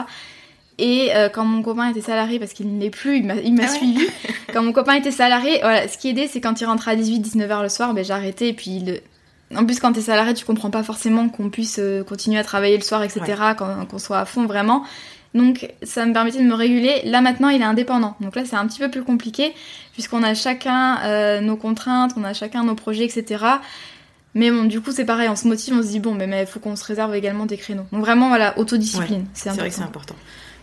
Et 0.79 1.11
euh, 1.15 1.29
quand 1.29 1.45
mon 1.45 1.63
copain 1.63 1.91
était 1.91 2.01
salarié, 2.01 2.39
parce 2.39 2.53
qu'il 2.53 2.79
n'est 2.79 2.91
plus, 2.91 3.19
il 3.19 3.27
m'a, 3.27 3.35
ah 3.35 3.69
suivi. 3.69 4.07
quand 4.53 4.63
mon 4.63 4.73
copain 4.73 4.95
était 4.95 5.11
salarié, 5.11 5.59
voilà, 5.61 5.89
ce 5.89 5.99
qui 5.99 6.09
aidait, 6.09 6.29
c'est 6.29 6.41
quand 6.41 6.61
il 6.61 6.67
rentrait 6.67 6.93
à 6.93 6.97
18-19h 6.97 7.63
le 7.63 7.69
soir, 7.69 7.95
ben, 7.95 8.05
j'arrêtais. 8.05 8.49
Et 8.49 8.53
puis, 8.53 8.85
en 9.55 9.65
plus, 9.65 9.81
quand 9.81 9.93
t'es 9.93 10.01
salarié, 10.01 10.35
tu 10.35 10.45
comprends 10.45 10.71
pas 10.71 10.85
forcément 10.85 11.29
qu'on 11.29 11.51
puisse 11.51 11.81
euh, 11.81 12.05
continuer 12.05 12.39
à 12.39 12.45
travailler 12.45 12.77
le 12.77 12.85
soir, 12.85 13.03
etc., 13.03 13.23
quand, 13.57 13.87
qu'on 13.87 13.99
soit 13.99 14.21
à 14.21 14.25
fond 14.25 14.47
vraiment. 14.47 14.85
Donc, 15.35 15.69
ça 15.83 16.07
me 16.07 16.13
permettait 16.13 16.39
de 16.39 16.49
me 16.49 16.55
réguler. 16.55 17.03
Là, 17.05 17.21
maintenant, 17.21 17.49
il 17.49 17.61
est 17.61 17.65
indépendant. 17.65 18.17
Donc 18.21 18.37
là, 18.37 18.45
c'est 18.45 18.57
un 18.57 18.67
petit 18.67 18.79
peu 18.79 18.91
plus 18.91 19.03
compliqué, 19.03 19.55
puisqu'on 19.93 20.23
a 20.23 20.35
chacun 20.35 21.01
euh, 21.05 21.41
nos 21.41 21.57
contraintes, 21.57 22.13
on 22.17 22.25
a 22.25 22.33
chacun 22.33 22.63
nos 22.65 22.75
projets, 22.75 23.05
etc. 23.05 23.45
Mais 24.39 24.53
bon, 24.53 24.65
du 24.67 24.81
coup, 24.81 24.93
c'est 24.93 25.05
pareil, 25.05 25.29
on 25.29 25.35
se 25.35 25.49
motive, 25.49 25.75
on 25.75 25.83
se 25.83 25.89
dit, 25.89 25.99
bon, 25.99 26.15
mais 26.15 26.43
il 26.43 26.47
faut 26.47 26.61
qu'on 26.61 26.77
se 26.77 26.85
réserve 26.85 27.13
également 27.13 27.45
des 27.45 27.57
créneaux. 27.57 27.87
Donc 27.91 28.03
vraiment, 28.03 28.29
voilà, 28.29 28.57
autodiscipline, 28.57 29.27
c'est 29.35 29.51
vrai 29.51 29.69
que 29.69 29.75
c'est 29.75 29.83
important. 29.83 30.15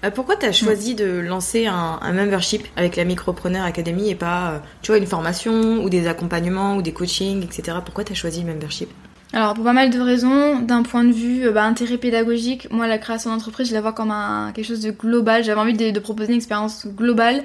Euh, 0.06 0.12
pourquoi 0.12 0.38
tu 0.38 0.46
as 0.46 0.54
choisi 0.54 0.96
de 0.96 1.20
lancer 1.20 1.68
un, 1.68 2.00
membership 2.14 2.66
avec 2.78 2.96
la 2.96 3.04
Micropreneur 3.04 3.66
Academy 3.66 4.10
et 4.10 4.16
pas, 4.16 4.52
euh, 4.52 4.60
tu 4.82 4.92
vois, 4.92 4.98
une 4.98 5.06
formation 5.06 5.84
ou 5.84 5.90
des 5.90 6.08
accompagnements 6.08 6.78
ou 6.78 6.82
des 6.82 6.94
coachings, 6.94 7.44
etc. 7.44 7.80
Pourquoi 7.84 8.06
tu 8.06 8.14
as 8.14 8.16
choisi 8.16 8.44
le 8.44 8.54
membership? 8.54 8.88
Alors 9.34 9.56
pour 9.56 9.66
pas 9.66 9.74
mal 9.74 9.90
de 9.90 10.00
raisons, 10.00 10.62
d'un 10.62 10.84
point 10.84 11.04
de 11.04 11.12
vue 11.12 11.46
euh, 11.46 11.52
bah, 11.52 11.66
intérêt 11.66 11.98
pédagogique, 11.98 12.72
moi 12.72 12.88
la 12.88 12.98
création 12.98 13.32
d'entreprise 13.32 13.68
je 13.68 13.74
la 13.74 13.82
vois 13.82 13.92
comme 13.92 14.12
un, 14.12 14.54
quelque 14.54 14.68
chose 14.68 14.80
de 14.80 14.92
global, 14.92 15.44
j'avais 15.44 15.60
envie 15.60 15.74
de, 15.74 16.00
proposer 16.00 16.30
une 16.30 16.38
expérience 16.38 16.88
globale, 16.88 17.44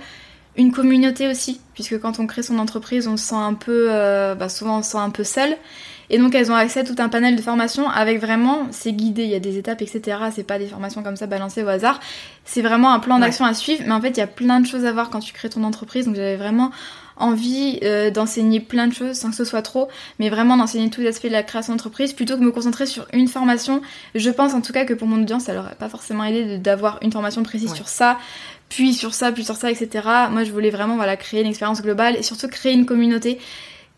une 0.57 0.71
communauté 0.71 1.29
aussi, 1.29 1.61
puisque 1.75 1.99
quand 1.99 2.21
on 2.21 2.29
crée 2.29 2.45
son 2.45 2.59
entreprise 2.61 3.09
on 3.09 3.16
se 3.16 3.25
sent 3.25 3.35
un 3.35 3.55
peu, 3.55 3.88
bah, 4.38 4.49
souvent 4.49 4.79
on 4.79 4.83
se 4.83 4.90
sent 4.93 4.99
un 4.99 5.11
peu 5.11 5.25
seul, 5.25 5.57
et 6.11 6.18
donc 6.18 6.35
elles 6.35 6.51
ont 6.51 6.57
accès 6.57 6.81
à 6.81 6.85
tout 6.85 6.96
un 6.99 7.09
panel 7.09 7.37
de 7.37 7.42
formations 7.42 7.88
avec 7.88 8.20
vraiment, 8.20 8.66
c'est 8.73 8.92
guidé, 8.92 9.23
il 9.23 9.31
y 9.31 9.35
a 9.35 9.40
des 9.40 9.57
étapes, 9.57 9.81
etc. 9.81 10.18
C'est 10.35 10.42
pas 10.42 10.59
des 10.59 10.66
formations 10.66 11.03
comme 11.03 11.16
ça 11.16 11.27
balancées 11.27 11.62
au 11.62 11.68
hasard. 11.68 12.01
C'est 12.44 12.62
vraiment 12.62 12.92
un 12.92 12.99
plan 12.99 13.20
d'action 13.20 13.44
à 13.44 13.55
suivre, 13.55 13.85
mais 13.87 13.92
en 13.92 14.01
fait 14.01 14.11
il 14.11 14.18
y 14.18 14.23
a 14.23 14.27
plein 14.27 14.61
de 14.61 14.66
choses 14.66 14.85
à 14.85 14.92
voir 14.92 15.09
quand 15.09 15.20
tu 15.20 15.33
crées 15.33 15.49
ton 15.49 15.62
entreprise. 15.62 16.07
Donc 16.07 16.16
j'avais 16.16 16.37
vraiment 16.37 16.73
envie 17.16 17.79
euh, 17.85 18.11
d'enseigner 18.11 18.61
plein 18.61 18.88
de 18.88 18.94
choses 18.94 19.16
sans 19.16 19.31
que 19.31 19.37
ce 19.37 19.44
soit 19.44 19.62
trop, 19.62 19.88
mais 20.18 20.31
vraiment 20.31 20.57
d'enseigner 20.57 20.90
tous 20.90 21.03
les 21.03 21.07
aspects 21.07 21.27
de 21.27 21.33
la 21.33 21.42
création 21.42 21.75
d'entreprise 21.75 22.12
plutôt 22.12 22.35
que 22.35 22.40
de 22.40 22.46
me 22.46 22.51
concentrer 22.51 22.87
sur 22.87 23.07
une 23.12 23.29
formation. 23.29 23.81
Je 24.14 24.31
pense 24.31 24.55
en 24.55 24.62
tout 24.62 24.73
cas 24.73 24.85
que 24.85 24.94
pour 24.94 25.07
mon 25.07 25.23
audience, 25.23 25.44
ça 25.44 25.55
leur 25.55 25.66
a 25.66 25.75
pas 25.75 25.88
forcément 25.88 26.25
aidé 26.25 26.59
d'avoir 26.59 26.99
une 27.03 27.12
formation 27.12 27.42
précise 27.42 27.73
sur 27.75 27.88
ça, 27.88 28.18
puis 28.68 28.94
sur 28.94 29.14
ça, 29.14 29.31
puis 29.31 29.44
sur 29.44 29.57
ça, 29.57 29.70
etc. 29.70 30.09
Moi, 30.31 30.44
je 30.44 30.51
voulais 30.51 30.70
vraiment 30.70 30.96
voilà 30.96 31.16
créer 31.16 31.42
une 31.42 31.49
expérience 31.49 31.83
globale 31.83 32.16
et 32.16 32.23
surtout 32.23 32.49
créer 32.49 32.73
une 32.73 32.87
communauté 32.87 33.38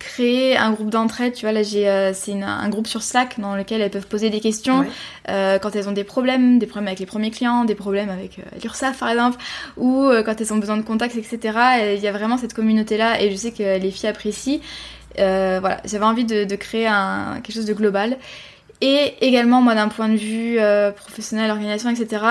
créer 0.02 0.56
un 0.56 0.72
groupe 0.72 0.90
d'entraide. 0.90 1.32
Tu 1.32 1.42
vois, 1.42 1.52
là, 1.52 1.62
j'ai, 1.62 1.88
euh, 1.88 2.12
c'est 2.12 2.40
un 2.42 2.68
groupe 2.68 2.86
sur 2.86 3.02
Slack 3.02 3.38
dans 3.38 3.54
lequel 3.54 3.80
elles 3.80 3.90
peuvent 3.90 4.06
poser 4.06 4.30
des 4.30 4.40
questions 4.40 4.84
euh, 5.28 5.58
quand 5.58 5.74
elles 5.76 5.88
ont 5.88 5.92
des 5.92 6.04
problèmes, 6.04 6.58
des 6.58 6.66
problèmes 6.66 6.88
avec 6.88 6.98
les 6.98 7.06
premiers 7.06 7.30
clients, 7.30 7.64
des 7.64 7.74
problèmes 7.74 8.10
avec 8.10 8.38
euh, 8.38 8.42
l'URSSAF 8.62 8.98
par 8.98 9.10
exemple, 9.10 9.38
ou 9.76 10.10
quand 10.24 10.40
elles 10.40 10.52
ont 10.52 10.58
besoin 10.58 10.76
de 10.76 10.82
contacts, 10.82 11.16
etc. 11.16 11.38
Il 11.94 12.00
y 12.00 12.08
a 12.08 12.12
vraiment 12.12 12.36
cette 12.36 12.54
communauté-là 12.54 13.22
et 13.22 13.30
je 13.30 13.36
sais 13.36 13.52
que 13.52 13.78
les 13.78 13.90
filles 13.90 14.08
apprécient. 14.08 14.60
voilà, 15.16 15.80
j'avais 15.84 16.04
envie 16.04 16.24
de, 16.24 16.56
créer 16.56 16.86
un, 16.86 17.40
quelque 17.42 17.54
chose 17.54 17.66
de 17.66 17.74
global. 17.74 18.18
Et 18.80 19.14
également, 19.20 19.62
moi, 19.62 19.76
d'un 19.76 19.88
point 19.88 20.08
de 20.08 20.16
vue 20.16 20.58
professionnel, 20.96 21.50
organisation, 21.50 21.90
etc., 21.90 22.24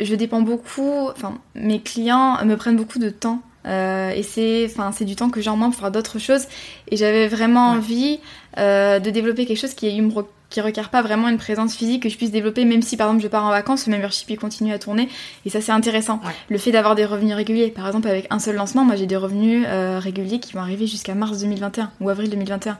je 0.00 0.14
dépends 0.14 0.40
beaucoup, 0.40 1.08
enfin, 1.10 1.38
mes 1.54 1.80
clients 1.80 2.42
me 2.44 2.56
prennent 2.56 2.76
beaucoup 2.76 2.98
de 2.98 3.10
temps 3.10 3.42
euh, 3.66 4.10
et 4.10 4.22
c'est, 4.22 4.66
enfin, 4.66 4.92
c'est 4.92 5.04
du 5.04 5.16
temps 5.16 5.30
que 5.30 5.40
j'ai 5.40 5.50
en 5.50 5.56
moins 5.56 5.70
pour 5.70 5.80
faire 5.80 5.90
d'autres 5.90 6.18
choses. 6.18 6.46
Et 6.90 6.96
j'avais 6.96 7.28
vraiment 7.28 7.68
envie 7.70 8.20
euh, 8.58 8.98
de 8.98 9.10
développer 9.10 9.46
quelque 9.46 9.58
chose 9.58 9.74
qui, 9.74 10.02
qui 10.48 10.60
requiert 10.60 10.88
pas 10.88 11.02
vraiment 11.02 11.28
une 11.28 11.38
présence 11.38 11.74
physique 11.74 12.02
que 12.02 12.08
je 12.08 12.16
puisse 12.16 12.30
développer, 12.30 12.64
même 12.64 12.82
si 12.82 12.96
par 12.96 13.08
exemple 13.08 13.22
je 13.22 13.28
pars 13.28 13.44
en 13.44 13.50
vacances, 13.50 13.86
le 13.86 13.92
membership 13.92 14.30
il 14.30 14.38
continue 14.38 14.72
à 14.72 14.78
tourner. 14.78 15.08
Et 15.44 15.50
ça 15.50 15.60
c'est 15.60 15.72
intéressant. 15.72 16.20
Le 16.48 16.58
fait 16.58 16.72
d'avoir 16.72 16.94
des 16.94 17.04
revenus 17.04 17.34
réguliers. 17.34 17.68
Par 17.68 17.86
exemple 17.86 18.08
avec 18.08 18.26
un 18.30 18.38
seul 18.38 18.56
lancement, 18.56 18.84
moi 18.84 18.96
j'ai 18.96 19.06
des 19.06 19.16
revenus 19.16 19.64
euh, 19.68 19.98
réguliers 19.98 20.40
qui 20.40 20.54
vont 20.54 20.60
arriver 20.60 20.86
jusqu'à 20.86 21.14
mars 21.14 21.40
2021 21.40 21.90
ou 22.00 22.08
avril 22.08 22.30
2021. 22.30 22.78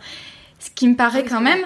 Ce 0.59 0.71
qui 0.75 0.89
me 0.89 0.95
paraît 0.95 1.25
ah 1.25 1.29
quand 1.29 1.41
même 1.41 1.61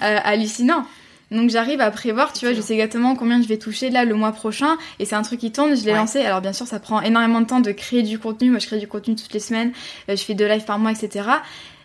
hallucinant. 0.00 0.84
Donc 1.30 1.50
j'arrive 1.50 1.80
à 1.80 1.90
prévoir, 1.90 2.32
tu 2.32 2.44
vois, 2.44 2.54
je 2.54 2.60
sais 2.60 2.74
exactement 2.74 3.14
combien 3.14 3.40
je 3.40 3.46
vais 3.46 3.56
toucher 3.56 3.90
là 3.90 4.04
le 4.04 4.14
mois 4.14 4.32
prochain. 4.32 4.76
Et 4.98 5.04
c'est 5.04 5.14
un 5.14 5.22
truc 5.22 5.40
qui 5.40 5.52
tourne, 5.52 5.76
je 5.76 5.84
l'ai 5.84 5.92
lancé. 5.92 6.20
Alors 6.20 6.40
bien 6.40 6.52
sûr, 6.52 6.66
ça 6.66 6.80
prend 6.80 7.00
énormément 7.00 7.40
de 7.40 7.46
temps 7.46 7.60
de 7.60 7.70
créer 7.70 8.02
du 8.02 8.18
contenu. 8.18 8.50
Moi, 8.50 8.58
je 8.58 8.66
crée 8.66 8.78
du 8.78 8.88
contenu 8.88 9.14
toutes 9.14 9.32
les 9.32 9.40
semaines. 9.40 9.72
Euh, 10.08 10.16
je 10.16 10.24
fais 10.24 10.34
deux 10.34 10.48
lives 10.48 10.64
par 10.64 10.78
mois, 10.78 10.90
etc. 10.90 11.28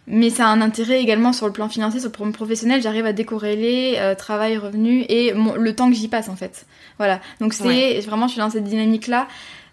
mais 0.07 0.29
ça 0.29 0.47
a 0.47 0.49
un 0.49 0.61
intérêt 0.61 0.99
également 0.99 1.31
sur 1.31 1.45
le 1.45 1.53
plan 1.53 1.69
financier, 1.69 1.99
sur 1.99 2.09
le 2.09 2.13
plan 2.13 2.31
professionnel. 2.31 2.81
J'arrive 2.81 3.05
à 3.05 3.13
décorréler 3.13 3.95
euh, 3.97 4.15
travail, 4.15 4.57
revenu 4.57 5.05
et 5.09 5.33
le 5.33 5.75
temps 5.75 5.89
que 5.89 5.95
j'y 5.95 6.07
passe 6.07 6.29
en 6.29 6.35
fait. 6.35 6.65
Voilà. 6.97 7.21
Donc 7.39 7.53
c'est 7.53 7.99
vraiment, 8.01 8.27
je 8.27 8.33
suis 8.33 8.41
dans 8.41 8.49
cette 8.49 8.63
dynamique-là 8.63 9.27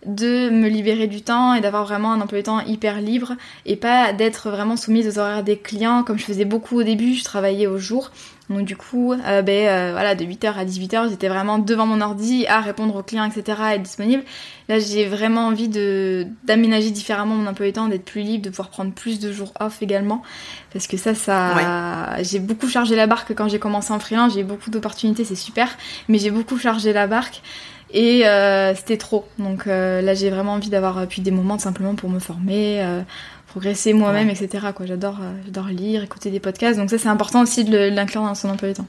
de 0.06 0.50
me 0.50 0.68
libérer 0.68 1.06
du 1.06 1.22
temps 1.22 1.54
et 1.54 1.60
d'avoir 1.60 1.84
vraiment 1.84 2.12
un 2.12 2.20
emploi 2.20 2.38
du 2.40 2.44
temps 2.44 2.60
hyper 2.60 3.00
libre 3.00 3.34
et 3.66 3.76
pas 3.76 4.12
d'être 4.12 4.50
vraiment 4.50 4.76
soumise 4.76 5.06
aux 5.06 5.20
horaires 5.20 5.44
des 5.44 5.56
clients 5.56 6.02
comme 6.02 6.18
je 6.18 6.24
faisais 6.24 6.44
beaucoup 6.44 6.80
au 6.80 6.82
début, 6.82 7.14
je 7.14 7.24
travaillais 7.24 7.66
au 7.66 7.78
jour. 7.78 8.10
Donc 8.52 8.64
du 8.64 8.76
coup, 8.76 9.12
euh, 9.12 9.42
ben, 9.42 9.68
euh, 9.68 9.92
voilà, 9.92 10.14
de 10.14 10.24
8h 10.24 10.54
à 10.54 10.64
18h, 10.64 11.10
j'étais 11.10 11.28
vraiment 11.28 11.58
devant 11.58 11.86
mon 11.86 12.00
ordi 12.00 12.46
à 12.46 12.60
répondre 12.60 12.94
aux 12.96 13.02
clients, 13.02 13.24
etc., 13.24 13.58
à 13.62 13.74
être 13.74 13.82
disponible. 13.82 14.22
Là, 14.68 14.78
j'ai 14.78 15.06
vraiment 15.06 15.46
envie 15.46 15.68
de 15.68 16.26
d'aménager 16.44 16.90
différemment 16.90 17.34
mon 17.34 17.46
emploi 17.46 17.66
du 17.66 17.72
temps, 17.72 17.88
d'être 17.88 18.04
plus 18.04 18.22
libre, 18.22 18.44
de 18.44 18.50
pouvoir 18.50 18.68
prendre 18.68 18.92
plus 18.92 19.18
de 19.20 19.32
jours 19.32 19.52
off 19.60 19.82
également. 19.82 20.22
Parce 20.72 20.86
que 20.86 20.96
ça, 20.96 21.14
ça... 21.14 22.22
J'ai 22.22 22.38
beaucoup 22.38 22.68
chargé 22.68 22.96
la 22.96 23.06
barque 23.06 23.34
quand 23.34 23.48
j'ai 23.48 23.58
commencé 23.58 23.92
en 23.92 23.98
freelance, 23.98 24.34
j'ai 24.34 24.44
beaucoup 24.44 24.70
d'opportunités, 24.70 25.24
c'est 25.24 25.34
super. 25.34 25.68
Mais 26.08 26.18
j'ai 26.18 26.30
beaucoup 26.30 26.58
chargé 26.58 26.92
la 26.92 27.06
barque. 27.06 27.42
Et 27.94 28.26
euh, 28.26 28.74
c'était 28.74 28.96
trop. 28.96 29.26
Donc 29.38 29.66
euh, 29.66 30.00
là, 30.00 30.14
j'ai 30.14 30.30
vraiment 30.30 30.54
envie 30.54 30.70
d'avoir 30.70 31.06
puis 31.06 31.20
des 31.20 31.30
moments 31.30 31.58
simplement 31.58 31.94
pour 31.94 32.08
me 32.08 32.18
former, 32.18 33.02
progresser 33.52 33.92
moi-même, 33.92 34.30
etc. 34.30 34.68
Quoi. 34.74 34.86
J'adore, 34.86 35.18
j'adore 35.44 35.66
lire, 35.66 36.02
écouter 36.02 36.30
des 36.30 36.40
podcasts. 36.40 36.78
Donc 36.78 36.90
ça, 36.90 36.98
c'est 36.98 37.08
important 37.08 37.42
aussi 37.42 37.64
de 37.64 37.90
l'inclure 37.90 38.22
dans 38.22 38.34
son 38.34 38.48
emploi 38.48 38.68
du 38.68 38.74
temps. 38.74 38.86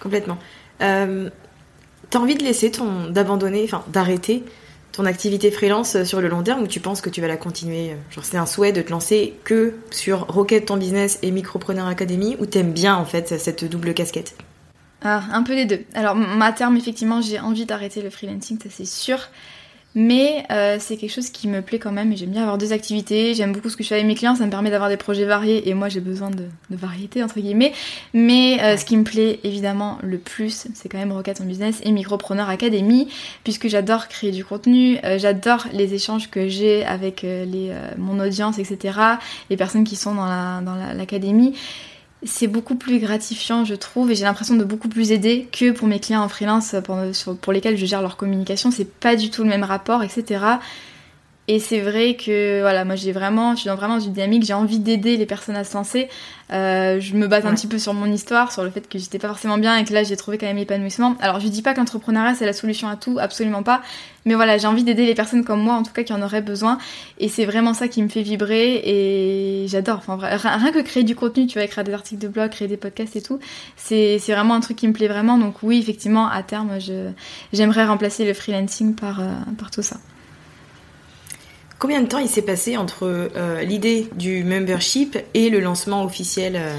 Complètement. 0.00 0.38
T'as 0.78 2.18
envie 2.18 2.36
de 2.36 2.44
laisser 2.44 2.70
ton, 2.70 3.10
d'abandonner, 3.10 3.64
enfin 3.64 3.84
d'arrêter 3.88 4.44
ton 4.92 5.04
activité 5.06 5.50
freelance 5.50 6.04
sur 6.04 6.20
le 6.20 6.28
long 6.28 6.44
terme 6.44 6.62
ou 6.62 6.66
tu 6.68 6.78
penses 6.78 7.00
que 7.00 7.10
tu 7.10 7.20
vas 7.20 7.26
la 7.26 7.36
continuer 7.36 7.96
Genre 8.12 8.24
c'est 8.24 8.36
un 8.36 8.46
souhait 8.46 8.70
de 8.70 8.80
te 8.80 8.92
lancer 8.92 9.34
que 9.42 9.74
sur 9.90 10.20
Rocket 10.28 10.66
ton 10.66 10.76
business 10.76 11.18
et 11.22 11.32
Micropreneur 11.32 11.88
Academy 11.88 12.36
ou 12.38 12.46
t'aimes 12.46 12.72
bien 12.72 12.94
en 12.94 13.04
fait 13.04 13.40
cette 13.40 13.64
double 13.64 13.94
casquette? 13.94 14.36
Ah, 15.02 15.22
un 15.32 15.42
peu 15.42 15.54
les 15.54 15.66
deux. 15.66 15.80
Alors, 15.94 16.14
ma 16.14 16.50
terme, 16.52 16.78
effectivement, 16.78 17.20
j'ai 17.20 17.38
envie 17.38 17.66
d'arrêter 17.66 18.00
le 18.00 18.08
freelancing, 18.08 18.58
ça 18.58 18.70
c'est 18.70 18.86
sûr. 18.86 19.18
Mais 19.94 20.44
euh, 20.50 20.76
c'est 20.80 20.96
quelque 20.96 21.12
chose 21.12 21.30
qui 21.30 21.46
me 21.46 21.62
plaît 21.62 21.78
quand 21.78 21.92
même 21.92 22.12
et 22.12 22.16
j'aime 22.16 22.30
bien 22.30 22.42
avoir 22.42 22.58
deux 22.58 22.72
activités. 22.72 23.34
J'aime 23.34 23.52
beaucoup 23.52 23.68
ce 23.68 23.76
que 23.76 23.84
je 23.84 23.88
fais 23.88 23.94
avec 23.94 24.06
mes 24.06 24.14
clients, 24.14 24.34
ça 24.34 24.44
me 24.44 24.50
permet 24.50 24.70
d'avoir 24.70 24.90
des 24.90 24.96
projets 24.96 25.24
variés 25.24 25.68
et 25.68 25.74
moi 25.74 25.88
j'ai 25.88 26.00
besoin 26.00 26.30
de, 26.30 26.46
variété 26.70 27.22
entre 27.22 27.38
guillemets. 27.38 27.72
Mais 28.12 28.60
euh, 28.62 28.76
ce 28.76 28.84
qui 28.84 28.96
me 28.96 29.04
plaît 29.04 29.38
évidemment 29.44 29.98
le 30.02 30.18
plus, 30.18 30.66
c'est 30.74 30.88
quand 30.88 30.98
même 30.98 31.12
Rocket 31.12 31.40
en 31.40 31.44
business 31.44 31.80
et 31.84 31.92
Micropreneur 31.92 32.48
Academy 32.48 33.08
puisque 33.44 33.68
j'adore 33.68 34.08
créer 34.08 34.32
du 34.32 34.44
contenu, 34.44 34.98
euh, 35.04 35.18
j'adore 35.18 35.66
les 35.72 35.94
échanges 35.94 36.28
que 36.28 36.48
j'ai 36.48 36.84
avec 36.84 37.22
les, 37.22 37.72
mon 37.96 38.18
audience, 38.18 38.58
etc. 38.58 38.98
Les 39.48 39.56
personnes 39.56 39.84
qui 39.84 39.96
sont 39.96 40.14
dans 40.14 40.94
l'académie. 40.96 41.52
La, 41.52 41.58
c'est 42.26 42.46
beaucoup 42.46 42.74
plus 42.74 42.98
gratifiant, 42.98 43.64
je 43.64 43.74
trouve, 43.74 44.10
et 44.10 44.14
j'ai 44.14 44.24
l'impression 44.24 44.56
de 44.56 44.64
beaucoup 44.64 44.88
plus 44.88 45.12
aider 45.12 45.48
que 45.52 45.70
pour 45.70 45.88
mes 45.88 46.00
clients 46.00 46.22
en 46.22 46.28
freelance 46.28 46.74
pour, 46.84 46.98
pour 47.36 47.52
lesquels 47.52 47.76
je 47.76 47.86
gère 47.86 48.02
leur 48.02 48.16
communication. 48.16 48.70
C'est 48.70 48.90
pas 48.90 49.16
du 49.16 49.30
tout 49.30 49.42
le 49.42 49.48
même 49.48 49.64
rapport, 49.64 50.02
etc. 50.02 50.44
Et 51.46 51.58
c'est 51.58 51.80
vrai 51.80 52.16
que 52.16 52.62
voilà, 52.62 52.86
moi 52.86 52.96
j'ai 52.96 53.12
vraiment, 53.12 53.54
je 53.54 53.60
suis 53.60 53.68
dans 53.68 53.76
vraiment 53.76 53.98
une 53.98 54.12
dynamique, 54.12 54.44
j'ai 54.44 54.54
envie 54.54 54.78
d'aider 54.78 55.18
les 55.18 55.26
personnes 55.26 55.56
à 55.56 55.64
se 55.64 55.74
lancer. 55.74 56.08
Euh, 56.52 57.00
je 57.00 57.14
me 57.14 57.26
base 57.26 57.44
un 57.44 57.54
petit 57.54 57.66
peu 57.66 57.78
sur 57.78 57.92
mon 57.92 58.06
histoire, 58.06 58.50
sur 58.50 58.64
le 58.64 58.70
fait 58.70 58.88
que 58.88 58.98
j'étais 58.98 59.18
pas 59.18 59.28
forcément 59.28 59.58
bien 59.58 59.76
et 59.76 59.84
que 59.84 59.92
là 59.92 60.04
j'ai 60.04 60.16
trouvé 60.16 60.38
quand 60.38 60.46
même 60.46 60.56
l'épanouissement. 60.56 61.16
Alors 61.20 61.40
je 61.40 61.48
dis 61.48 61.60
pas 61.60 61.74
qu'entrepreneuriat 61.74 62.34
c'est 62.34 62.46
la 62.46 62.54
solution 62.54 62.88
à 62.88 62.96
tout, 62.96 63.18
absolument 63.20 63.62
pas. 63.62 63.82
Mais 64.24 64.34
voilà, 64.34 64.56
j'ai 64.56 64.66
envie 64.66 64.84
d'aider 64.84 65.04
les 65.04 65.14
personnes 65.14 65.44
comme 65.44 65.60
moi, 65.60 65.74
en 65.74 65.82
tout 65.82 65.92
cas 65.92 66.02
qui 66.02 66.14
en 66.14 66.22
auraient 66.22 66.40
besoin. 66.40 66.78
Et 67.18 67.28
c'est 67.28 67.44
vraiment 67.44 67.74
ça 67.74 67.88
qui 67.88 68.02
me 68.02 68.08
fait 68.08 68.22
vibrer 68.22 68.80
et 68.82 69.66
j'adore. 69.68 69.98
Enfin 69.98 70.16
rien 70.16 70.72
que 70.72 70.80
créer 70.80 71.04
du 71.04 71.14
contenu, 71.14 71.46
tu 71.46 71.58
vois, 71.58 71.64
écrire 71.64 71.84
des 71.84 71.92
articles 71.92 72.22
de 72.22 72.28
blog, 72.28 72.52
créer 72.52 72.68
des 72.68 72.78
podcasts 72.78 73.16
et 73.16 73.22
tout, 73.22 73.38
c'est 73.76 74.18
vraiment 74.28 74.54
un 74.54 74.60
truc 74.60 74.78
qui 74.78 74.88
me 74.88 74.94
plaît 74.94 75.08
vraiment. 75.08 75.36
Donc 75.36 75.56
oui, 75.62 75.78
effectivement, 75.78 76.26
à 76.26 76.42
terme, 76.42 76.78
j'aimerais 77.52 77.84
remplacer 77.84 78.24
le 78.24 78.32
freelancing 78.32 78.94
par, 78.94 79.20
euh, 79.20 79.24
par 79.58 79.70
tout 79.70 79.82
ça. 79.82 79.96
Combien 81.84 82.00
de 82.00 82.06
temps 82.06 82.18
il 82.18 82.30
s'est 82.30 82.40
passé 82.40 82.78
entre 82.78 83.02
euh, 83.36 83.60
l'idée 83.60 84.08
du 84.16 84.42
membership 84.42 85.18
et 85.34 85.50
le 85.50 85.60
lancement 85.60 86.02
officiel 86.02 86.56
euh? 86.56 86.74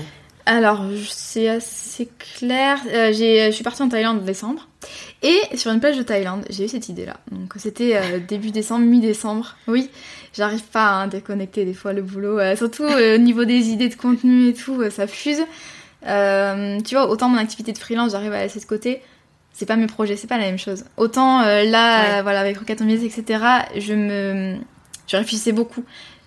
Alors, 0.47 0.83
c'est 1.07 1.47
assez 1.47 2.09
clair. 2.17 2.79
Euh, 2.91 3.13
je 3.13 3.51
suis 3.51 3.63
partie 3.63 3.83
en 3.83 3.89
Thaïlande 3.89 4.21
en 4.21 4.25
décembre. 4.25 4.67
Et 5.21 5.39
sur 5.57 5.71
une 5.71 5.79
plage 5.79 5.99
de 5.99 6.01
Thaïlande, 6.01 6.43
j'ai 6.49 6.65
eu 6.65 6.67
cette 6.67 6.89
idée-là. 6.89 7.17
Donc, 7.31 7.53
c'était 7.57 8.19
début 8.27 8.49
décembre, 8.49 8.83
mi-décembre. 8.83 9.55
Oui, 9.67 9.91
j'arrive 10.33 10.63
pas 10.63 11.01
à 11.01 11.07
déconnecter 11.07 11.65
des 11.65 11.75
fois 11.75 11.93
le 11.93 12.01
boulot. 12.01 12.39
surtout 12.55 12.85
au 12.85 13.17
niveau 13.19 13.45
des 13.45 13.69
idées 13.69 13.89
de 13.89 13.95
contenu 13.95 14.47
et 14.47 14.53
tout, 14.55 14.89
ça 14.89 15.05
fuse. 15.05 15.43
tu 16.01 16.95
vois, 16.95 17.09
autant 17.11 17.29
mon 17.29 17.37
activité 17.37 17.73
de 17.73 17.77
freelance, 17.77 18.13
j'arrive 18.13 18.33
à 18.33 18.41
laisser 18.41 18.59
de 18.59 18.65
côté 18.65 19.03
c'est 19.53 19.67
pas 19.67 19.77
mes 19.77 19.87
projets, 19.87 20.17
c'est 20.17 20.27
pas 20.27 20.39
la 20.39 20.45
même 20.45 20.57
chose. 20.57 20.83
Autant 20.97 21.41
là, 21.41 22.23
voilà, 22.23 22.39
avec 22.39 22.57
Rocket 22.57 22.81
etc., 22.81 23.39
je 23.77 23.93
me, 23.93 24.57
je 25.07 25.17
réfléchissais 25.17 25.51
beaucoup. 25.51 25.83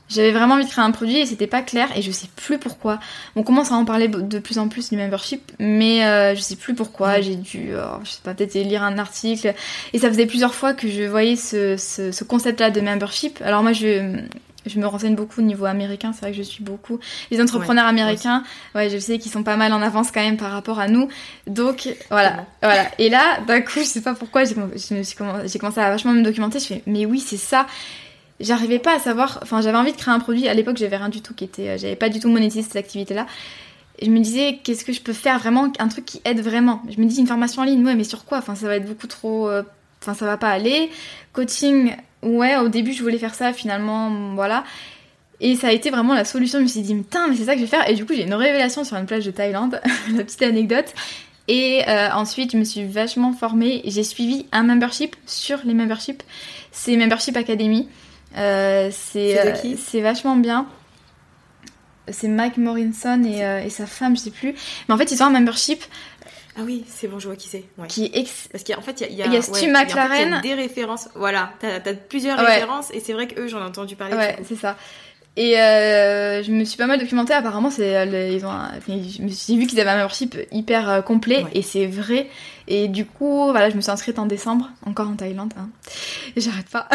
J'avais 0.09 0.31
vraiment 0.31 0.55
envie 0.55 0.65
de 0.65 0.71
créer 0.71 0.85
un 0.85 0.91
produit 0.91 1.19
et 1.19 1.27
c'était 1.27 1.47
pas 1.47 1.61
clair 1.61 1.89
et 1.95 2.01
je 2.01 2.11
sais 2.11 2.29
plus 2.35 2.59
pourquoi. 2.59 2.99
On 3.37 3.43
commence 3.43 3.71
à 3.73 3.75
en 3.75 3.85
parler 3.85 4.09
de 4.09 4.39
plus 4.39 4.59
en 4.59 4.69
plus 4.69 4.89
du 4.89 4.97
membership, 4.97 5.53
mais 5.59 6.05
euh, 6.07 6.35
je 6.35 6.41
sais 6.41 6.57
plus 6.57 6.75
pourquoi. 6.75 7.21
J'ai 7.21 7.37
dû, 7.37 7.73
oh, 7.75 7.99
je 8.05 8.11
sais 8.13 8.21
pas, 8.25 8.33
peut-être 8.33 8.55
lire 8.55 8.83
un 8.83 8.97
article. 8.97 9.55
Et 9.93 9.99
ça 9.99 10.09
faisait 10.09 10.27
plusieurs 10.27 10.55
fois 10.55 10.73
que 10.73 10.89
je 10.89 11.03
voyais 11.03 11.37
ce, 11.37 11.77
ce, 11.77 12.25
concept-là 12.25 12.71
de 12.71 12.81
membership. 12.81 13.43
Alors 13.45 13.63
moi, 13.63 13.75
je, 13.75 14.19
je 14.65 14.81
me 14.81 14.87
renseigne 14.87 15.15
beaucoup 15.15 15.41
au 15.41 15.45
niveau 15.45 15.67
américain, 15.67 16.13
c'est 16.15 16.23
vrai 16.23 16.31
que 16.31 16.39
je 16.39 16.43
suis 16.43 16.65
beaucoup. 16.65 16.99
Les 17.31 17.43
entrepreneurs 17.43 17.87
américains, 17.87 18.45
ouais, 18.75 18.89
je 18.89 18.97
sais 18.97 19.19
qu'ils 19.19 19.31
sont 19.31 19.43
pas 19.43 19.57
mal 19.57 19.75
en 19.75 19.83
avance 19.83 20.11
quand 20.11 20.23
même 20.23 20.39
par 20.39 20.53
rapport 20.53 20.79
à 20.79 20.89
nous. 20.89 21.09
Donc 21.47 21.87
voilà, 22.09 22.47
voilà. 22.63 22.87
Et 22.99 23.11
là, 23.11 23.41
d'un 23.47 23.61
coup, 23.61 23.81
je 23.81 23.85
sais 23.85 24.01
pas 24.01 24.15
pourquoi, 24.15 24.45
j'ai 24.45 24.55
commencé 24.55 25.81
à 25.81 25.91
vachement 25.91 26.15
me 26.15 26.23
documenter. 26.23 26.61
Je 26.61 26.67
fais, 26.67 26.83
mais 26.87 27.05
oui, 27.05 27.21
c'est 27.21 27.37
ça 27.37 27.67
j'arrivais 28.41 28.79
pas 28.79 28.95
à 28.95 28.99
savoir. 28.99 29.39
Enfin, 29.43 29.61
j'avais 29.61 29.79
envie 29.79 29.93
de 29.93 29.97
créer 29.97 30.15
un 30.15 30.21
produit. 30.21 30.49
À 30.49 30.55
l'époque, 30.55 30.77
j'avais 30.77 30.97
rien 30.97 31.09
du 31.09 31.21
tout 31.21 31.35
qui 31.35 31.45
était. 31.45 31.69
Euh, 31.69 31.79
j'avais 31.79 31.97
pas 31.97 32.09
du 32.09 32.21
tout 32.21 32.29
monétisé 32.29 32.63
cette 32.63 32.77
activité-là. 32.77 33.27
Je 34.01 34.11
me 34.11 34.21
disais, 34.21 34.61
qu'est-ce 34.63 34.85
que 34.85 34.93
je 34.93 35.01
peux 35.01 35.13
faire 35.13 35.39
vraiment 35.39 35.73
Un 35.79 35.89
truc 35.89 36.05
qui 36.05 36.21
aide 36.25 36.41
vraiment? 36.41 36.83
Je 36.89 37.01
me 37.01 37.07
dis, 37.07 37.19
une 37.19 37.27
formation 37.27 37.63
en 37.63 37.65
ligne, 37.65 37.85
ouais, 37.85 37.97
mais 37.97 38.05
sur 38.05 38.25
quoi? 38.25 38.39
Enfin, 38.39 38.55
ça 38.55 38.67
va 38.67 38.77
être 38.77 38.87
beaucoup 38.87 39.09
trop. 39.09 39.49
Euh, 39.49 39.63
enfin, 40.01 40.15
ça 40.15 40.25
va 40.25 40.37
pas 40.37 40.51
aller. 40.51 40.91
Coaching, 41.33 41.95
ouais, 42.23 42.57
au 42.57 42.69
début, 42.69 42.93
je 42.93 43.03
voulais 43.03 43.19
faire 43.19 43.35
ça. 43.35 43.53
Finalement, 43.53 44.35
voilà. 44.35 44.65
Et 45.41 45.57
ça 45.57 45.69
a 45.69 45.73
été 45.73 45.91
vraiment 45.91 46.15
la 46.15 46.25
solution. 46.25 46.59
Je 46.59 46.65
me 46.65 46.69
suis 46.69 46.83
dit, 46.83 46.95
putain, 46.95 47.27
mais 47.29 47.37
c'est 47.37 47.45
ça 47.45 47.55
que 47.55 47.59
je 47.59 47.65
vais 47.65 47.71
faire. 47.71 47.89
Et 47.89 47.95
du 47.95 48.05
coup, 48.05 48.13
j'ai 48.15 48.25
une 48.25 48.35
révélation 48.35 48.85
sur 48.85 48.97
une 48.97 49.07
plage 49.07 49.25
de 49.25 49.31
Thaïlande. 49.31 49.81
la 50.17 50.25
petite 50.25 50.43
anecdote. 50.43 50.95
Et 51.49 51.83
euh, 51.89 52.11
ensuite, 52.13 52.53
je 52.53 52.59
me 52.59 52.65
suis 52.65 52.85
vachement 52.85 53.33
formée. 53.33 53.81
J'ai 53.87 54.05
suivi 54.05 54.47
un 54.53 54.63
membership 54.63 55.17
sur 55.27 55.59
les 55.65 55.75
memberships. 55.75 56.23
C'est 56.71 56.97
Membership 56.97 57.37
Academy. 57.37 57.89
Euh, 58.37 58.91
c'est 58.93 59.39
euh, 59.39 59.77
c'est 59.77 60.01
vachement 60.01 60.37
bien. 60.37 60.67
C'est 62.11 62.29
Mike 62.29 62.57
Morinson 62.57 63.23
et, 63.25 63.45
euh, 63.45 63.63
et, 63.63 63.71
sa 63.71 63.87
femme, 63.87 64.17
je 64.17 64.23
sais 64.23 64.31
plus. 64.31 64.55
Mais 64.89 64.95
en 64.95 64.99
fait, 64.99 65.11
ils 65.13 65.23
ont 65.23 65.27
un 65.27 65.31
membership. 65.31 65.83
Ah 66.57 66.63
oui, 66.65 66.85
c'est 66.89 67.07
bon, 67.07 67.19
je 67.19 67.29
vois 67.29 67.37
qui 67.37 67.49
c'est. 67.49 67.65
Qui 67.87 68.07
est 68.07 68.49
Parce 68.51 68.65
qu'en 68.65 68.81
fait, 68.81 69.05
il 69.09 69.15
y 69.15 69.23
a, 69.23 69.27
y 69.27 69.37
a, 69.37 69.43
Stu 69.43 69.71
McLaren. 69.71 70.31
y 70.31 70.35
a 70.35 70.41
des 70.41 70.55
références. 70.55 71.09
Voilà, 71.15 71.53
t'as 71.61 71.77
as 71.77 71.95
plusieurs 71.95 72.39
références 72.39 72.91
et 72.93 73.01
c'est 73.01 73.13
vrai 73.13 73.29
que 73.29 73.41
eux, 73.41 73.49
j'en 73.49 73.61
ai 73.61 73.65
entendu 73.65 73.95
parler. 73.95 74.17
Ouais, 74.17 74.37
c'est 74.47 74.57
ça. 74.57 74.77
Et 75.39 75.57
euh, 75.57 76.43
je 76.43 76.51
me 76.51 76.65
suis 76.65 76.77
pas 76.77 76.89
mal 76.89 76.99
documentée. 76.99 77.33
Apparemment, 77.33 77.71
c'est 77.71 77.97
euh, 77.97 78.29
ils 78.29 78.45
ont, 78.45 78.51
j'ai 78.89 79.57
vu 79.57 79.69
qu'ils 79.69 79.79
avaient 79.79 79.91
un 79.91 79.99
membership 79.99 80.37
hyper 80.51 80.91
euh, 80.91 81.01
complet 81.01 81.45
et 81.55 81.63
c'est 81.63 81.87
vrai. 81.87 82.29
Et 82.67 82.89
du 82.89 83.07
coup, 83.07 83.45
voilà, 83.45 83.71
je 83.71 83.77
me 83.77 83.81
suis 83.81 83.91
inscrite 83.93 84.19
en 84.19 84.27
décembre, 84.27 84.69
encore 84.85 85.09
en 85.09 85.15
Thaïlande. 85.15 85.55
Hein. 85.57 85.69
J'arrête 86.37 86.69
pas. 86.69 86.89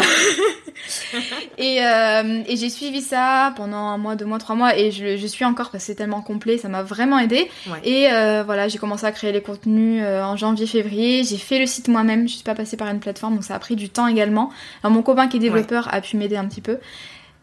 et, 1.58 1.78
et 1.78 2.56
j'ai 2.56 2.70
suivi 2.70 3.00
ça 3.00 3.52
pendant 3.56 3.78
un 3.78 3.98
mois, 3.98 4.14
deux 4.14 4.24
mois, 4.24 4.38
trois 4.38 4.54
mois, 4.54 4.78
et 4.78 4.92
je, 4.92 5.16
je 5.16 5.26
suis 5.26 5.44
encore 5.44 5.72
parce 5.72 5.82
que 5.82 5.86
c'est 5.88 5.96
tellement 5.96 6.22
complet, 6.22 6.58
ça 6.58 6.68
m'a 6.68 6.84
vraiment 6.84 7.18
aidé. 7.18 7.50
Et 7.82 8.06
voilà, 8.46 8.68
j'ai 8.68 8.78
commencé 8.78 9.04
à 9.04 9.10
créer 9.10 9.32
les 9.32 9.42
contenus 9.42 10.04
en 10.06 10.36
janvier, 10.36 10.68
février. 10.68 11.24
J'ai 11.24 11.38
fait 11.38 11.58
le 11.58 11.66
site 11.66 11.88
moi-même. 11.88 12.28
Je 12.28 12.34
suis 12.34 12.44
pas 12.44 12.54
passée 12.54 12.76
par 12.76 12.86
une 12.86 13.00
plateforme, 13.00 13.34
donc 13.34 13.42
ça 13.42 13.56
a 13.56 13.58
pris 13.58 13.74
du 13.74 13.88
temps 13.88 14.06
également. 14.06 14.50
Alors 14.84 14.94
mon 14.94 15.02
copain 15.02 15.26
qui 15.26 15.38
est 15.38 15.40
développeur 15.40 15.92
a 15.92 16.00
pu 16.00 16.16
m'aider 16.16 16.36
un 16.36 16.46
petit 16.46 16.60
peu. 16.60 16.78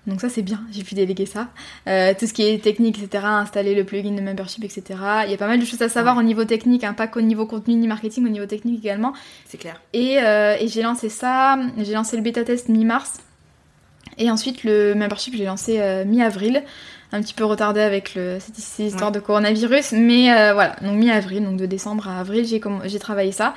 Donc 0.08 0.20
ça 0.20 0.30
c'est 0.30 0.42
bien, 0.42 0.62
j'ai 0.72 0.84
pu 0.84 0.96
déléguer 0.96 1.28
ça. 1.28 1.50
Euh, 1.88 2.14
tout 2.18 2.26
ce 2.26 2.34
qui 2.34 2.42
est 2.42 2.62
technique, 2.62 3.02
etc., 3.02 3.24
installer 3.26 3.76
le 3.76 3.84
plugin 3.84 4.12
de 4.12 4.22
membership, 4.22 4.64
etc. 4.64 5.00
Il 5.26 5.32
y 5.32 5.34
a 5.34 5.38
pas 5.38 5.48
mal 5.48 5.60
de 5.60 5.66
choses 5.66 5.82
à 5.84 5.90
savoir 5.90 6.18
au 6.18 6.24
niveau 6.24 6.44
technique, 6.44 6.84
hein, 6.84 6.94
pas 6.94 7.08
qu'au 7.08 7.22
niveau 7.22 7.46
contenu 7.46 7.76
ni 7.76 7.88
marketing, 7.88 8.26
au 8.26 8.30
niveau 8.30 8.48
technique 8.48 8.84
également. 8.84 9.14
C'est 9.46 9.60
clair. 9.60 9.80
Et, 9.94 10.18
euh, 10.20 10.58
et 10.60 10.68
j'ai 10.68 10.82
lancé 10.82 11.10
ça, 11.10 11.60
j'ai 11.78 11.94
lancé 11.94 12.16
le 12.18 12.24
bêta 12.24 12.44
test 12.44 12.68
mi-mars. 12.68 13.20
Et 14.18 14.32
ensuite 14.32 14.64
le 14.64 14.96
membership 14.96 15.36
j'ai 15.36 15.46
lancé 15.46 15.80
euh, 15.80 16.04
mi-avril, 16.04 16.64
un 17.12 17.22
petit 17.22 17.36
peu 17.36 17.46
retardé 17.46 17.80
avec 17.80 18.16
le, 18.16 18.40
cette, 18.40 18.80
histoire 18.80 19.12
de 19.12 19.20
coronavirus. 19.20 19.92
Mais 19.92 20.54
voilà, 20.54 20.78
donc 20.82 20.96
mi-avril, 20.96 21.44
donc 21.44 21.58
de 21.58 21.68
décembre 21.68 22.08
à 22.08 22.20
avril, 22.20 22.46
j'ai 22.48 23.00
travaillé 23.00 23.32
ça. 23.32 23.54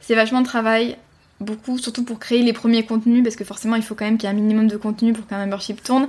C'est 0.00 0.14
vachement 0.14 0.40
de 0.40 0.46
travail, 0.46 0.96
beaucoup, 1.42 1.78
surtout 1.78 2.04
pour 2.04 2.18
créer 2.18 2.42
les 2.42 2.52
premiers 2.52 2.84
contenus, 2.84 3.22
parce 3.22 3.36
que 3.36 3.44
forcément 3.44 3.76
il 3.76 3.82
faut 3.82 3.94
quand 3.94 4.04
même 4.04 4.18
qu'il 4.18 4.28
y 4.28 4.32
ait 4.32 4.34
un 4.34 4.38
minimum 4.38 4.68
de 4.68 4.76
contenu 4.76 5.12
pour 5.12 5.26
qu'un 5.26 5.38
membership 5.38 5.82
tourne. 5.82 6.08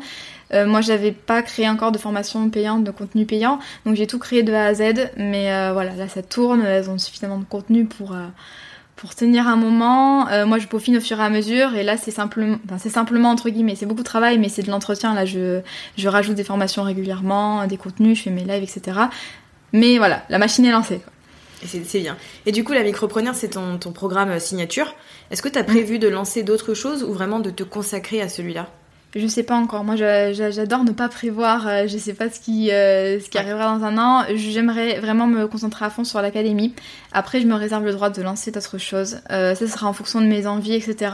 Euh, 0.54 0.66
moi 0.66 0.82
j'avais 0.82 1.12
pas 1.12 1.42
créé 1.42 1.68
encore 1.68 1.92
de 1.92 1.98
formation 1.98 2.50
payante, 2.50 2.84
de 2.84 2.92
contenu 2.92 3.26
payant, 3.26 3.60
donc 3.86 3.96
j'ai 3.96 4.08
tout 4.08 4.20
créé 4.20 4.44
de 4.44 4.54
A 4.54 4.66
à 4.66 4.74
Z, 4.74 5.12
mais 5.18 5.52
euh, 5.52 5.72
voilà, 5.74 5.96
là 5.96 6.08
ça 6.08 6.22
tourne, 6.22 6.62
elles 6.62 6.90
ont 6.90 6.98
suffisamment 6.98 7.40
de 7.40 7.46
contenu 7.46 7.86
pour, 7.86 8.14
euh, 8.14 8.28
pour 8.96 9.16
tenir 9.16 9.48
un 9.48 9.56
moment. 9.56 10.28
moi 10.46 10.60
je 10.60 10.68
peaufine 10.68 10.98
au 10.98 11.02
fur 11.02 11.20
et 11.20 11.24
à 11.24 11.30
mesure, 11.30 11.76
et 11.76 11.84
là 11.84 11.98
c'est 11.98 12.12
simplement, 12.12 12.58
c'est 12.78 12.90
simplement 12.90 13.30
entre 13.30 13.50
guillemets, 13.50 13.76
c'est 13.76 13.86
beaucoup 13.86 14.04
de 14.04 14.08
travail, 14.08 14.38
mais 14.38 14.50
c'est 14.50 14.64
de 14.64 14.70
l'entretien. 14.70 15.14
Là 15.14 15.26
je, 15.26 15.62
je 15.98 16.08
rajoute 16.08 16.36
des 16.36 16.44
formations 16.44 16.84
régulièrement, 16.84 17.66
des 17.68 17.78
contenus, 17.78 18.18
je 18.18 18.24
fais 18.24 18.30
mes 18.30 18.44
lives, 18.44 18.64
etc. 18.64 19.00
Mais 19.74 19.98
voilà, 19.98 20.24
la 20.30 20.38
machine 20.38 20.66
est 20.66 20.72
lancée. 20.72 21.02
C'est 21.68 22.00
bien. 22.00 22.18
Et 22.46 22.52
du 22.52 22.64
coup, 22.64 22.74
la 22.74 22.84
micropreneur, 22.84 23.36
c'est 23.36 23.50
ton, 23.50 23.78
ton, 23.78 23.92
programme 23.92 24.40
signature. 24.40 24.96
Est-ce 25.32 25.42
que 25.42 25.50
tu 25.50 25.58
as 25.58 25.64
prévu 25.64 26.00
de 26.00 26.08
lancer 26.08 26.44
d'autres 26.44 26.74
choses 26.74 27.04
ou 27.04 27.14
vraiment 27.14 27.40
de 27.40 27.50
te 27.50 27.64
consacrer 27.64 28.22
à 28.22 28.30
celui-là? 28.30 28.70
Je 29.16 29.28
sais 29.28 29.44
pas 29.44 29.56
encore. 29.56 29.84
Moi, 29.84 29.96
j'adore 29.96 30.84
ne 30.84 30.92
pas 30.92 31.08
prévoir. 31.08 31.68
Euh, 31.68 31.88
je 31.88 31.98
sais 31.98 32.14
pas 32.14 32.32
ce 32.32 32.40
qui, 32.40 32.72
euh, 32.72 33.20
ce 33.20 33.30
qui 33.30 33.38
arrivera 33.38 33.78
dans 33.78 33.86
un 33.86 33.98
an. 34.00 34.24
J'aimerais 34.34 35.00
vraiment 35.00 35.28
me 35.28 35.48
concentrer 35.48 35.86
à 35.86 35.92
fond 35.92 36.04
sur 36.04 36.20
l'académie. 36.22 36.74
Après, 37.12 37.40
je 37.40 37.46
me 37.46 37.54
réserve 37.54 37.86
le 37.86 37.92
droit 37.92 38.10
de 38.10 38.22
lancer 38.24 38.50
d'autres 38.50 38.80
choses. 38.80 39.20
Euh, 39.30 39.54
ça 39.54 39.68
sera 39.68 39.88
en 39.88 39.94
fonction 39.94 40.20
de 40.20 40.26
mes 40.26 40.48
envies, 40.48 40.74
etc. 40.74 41.12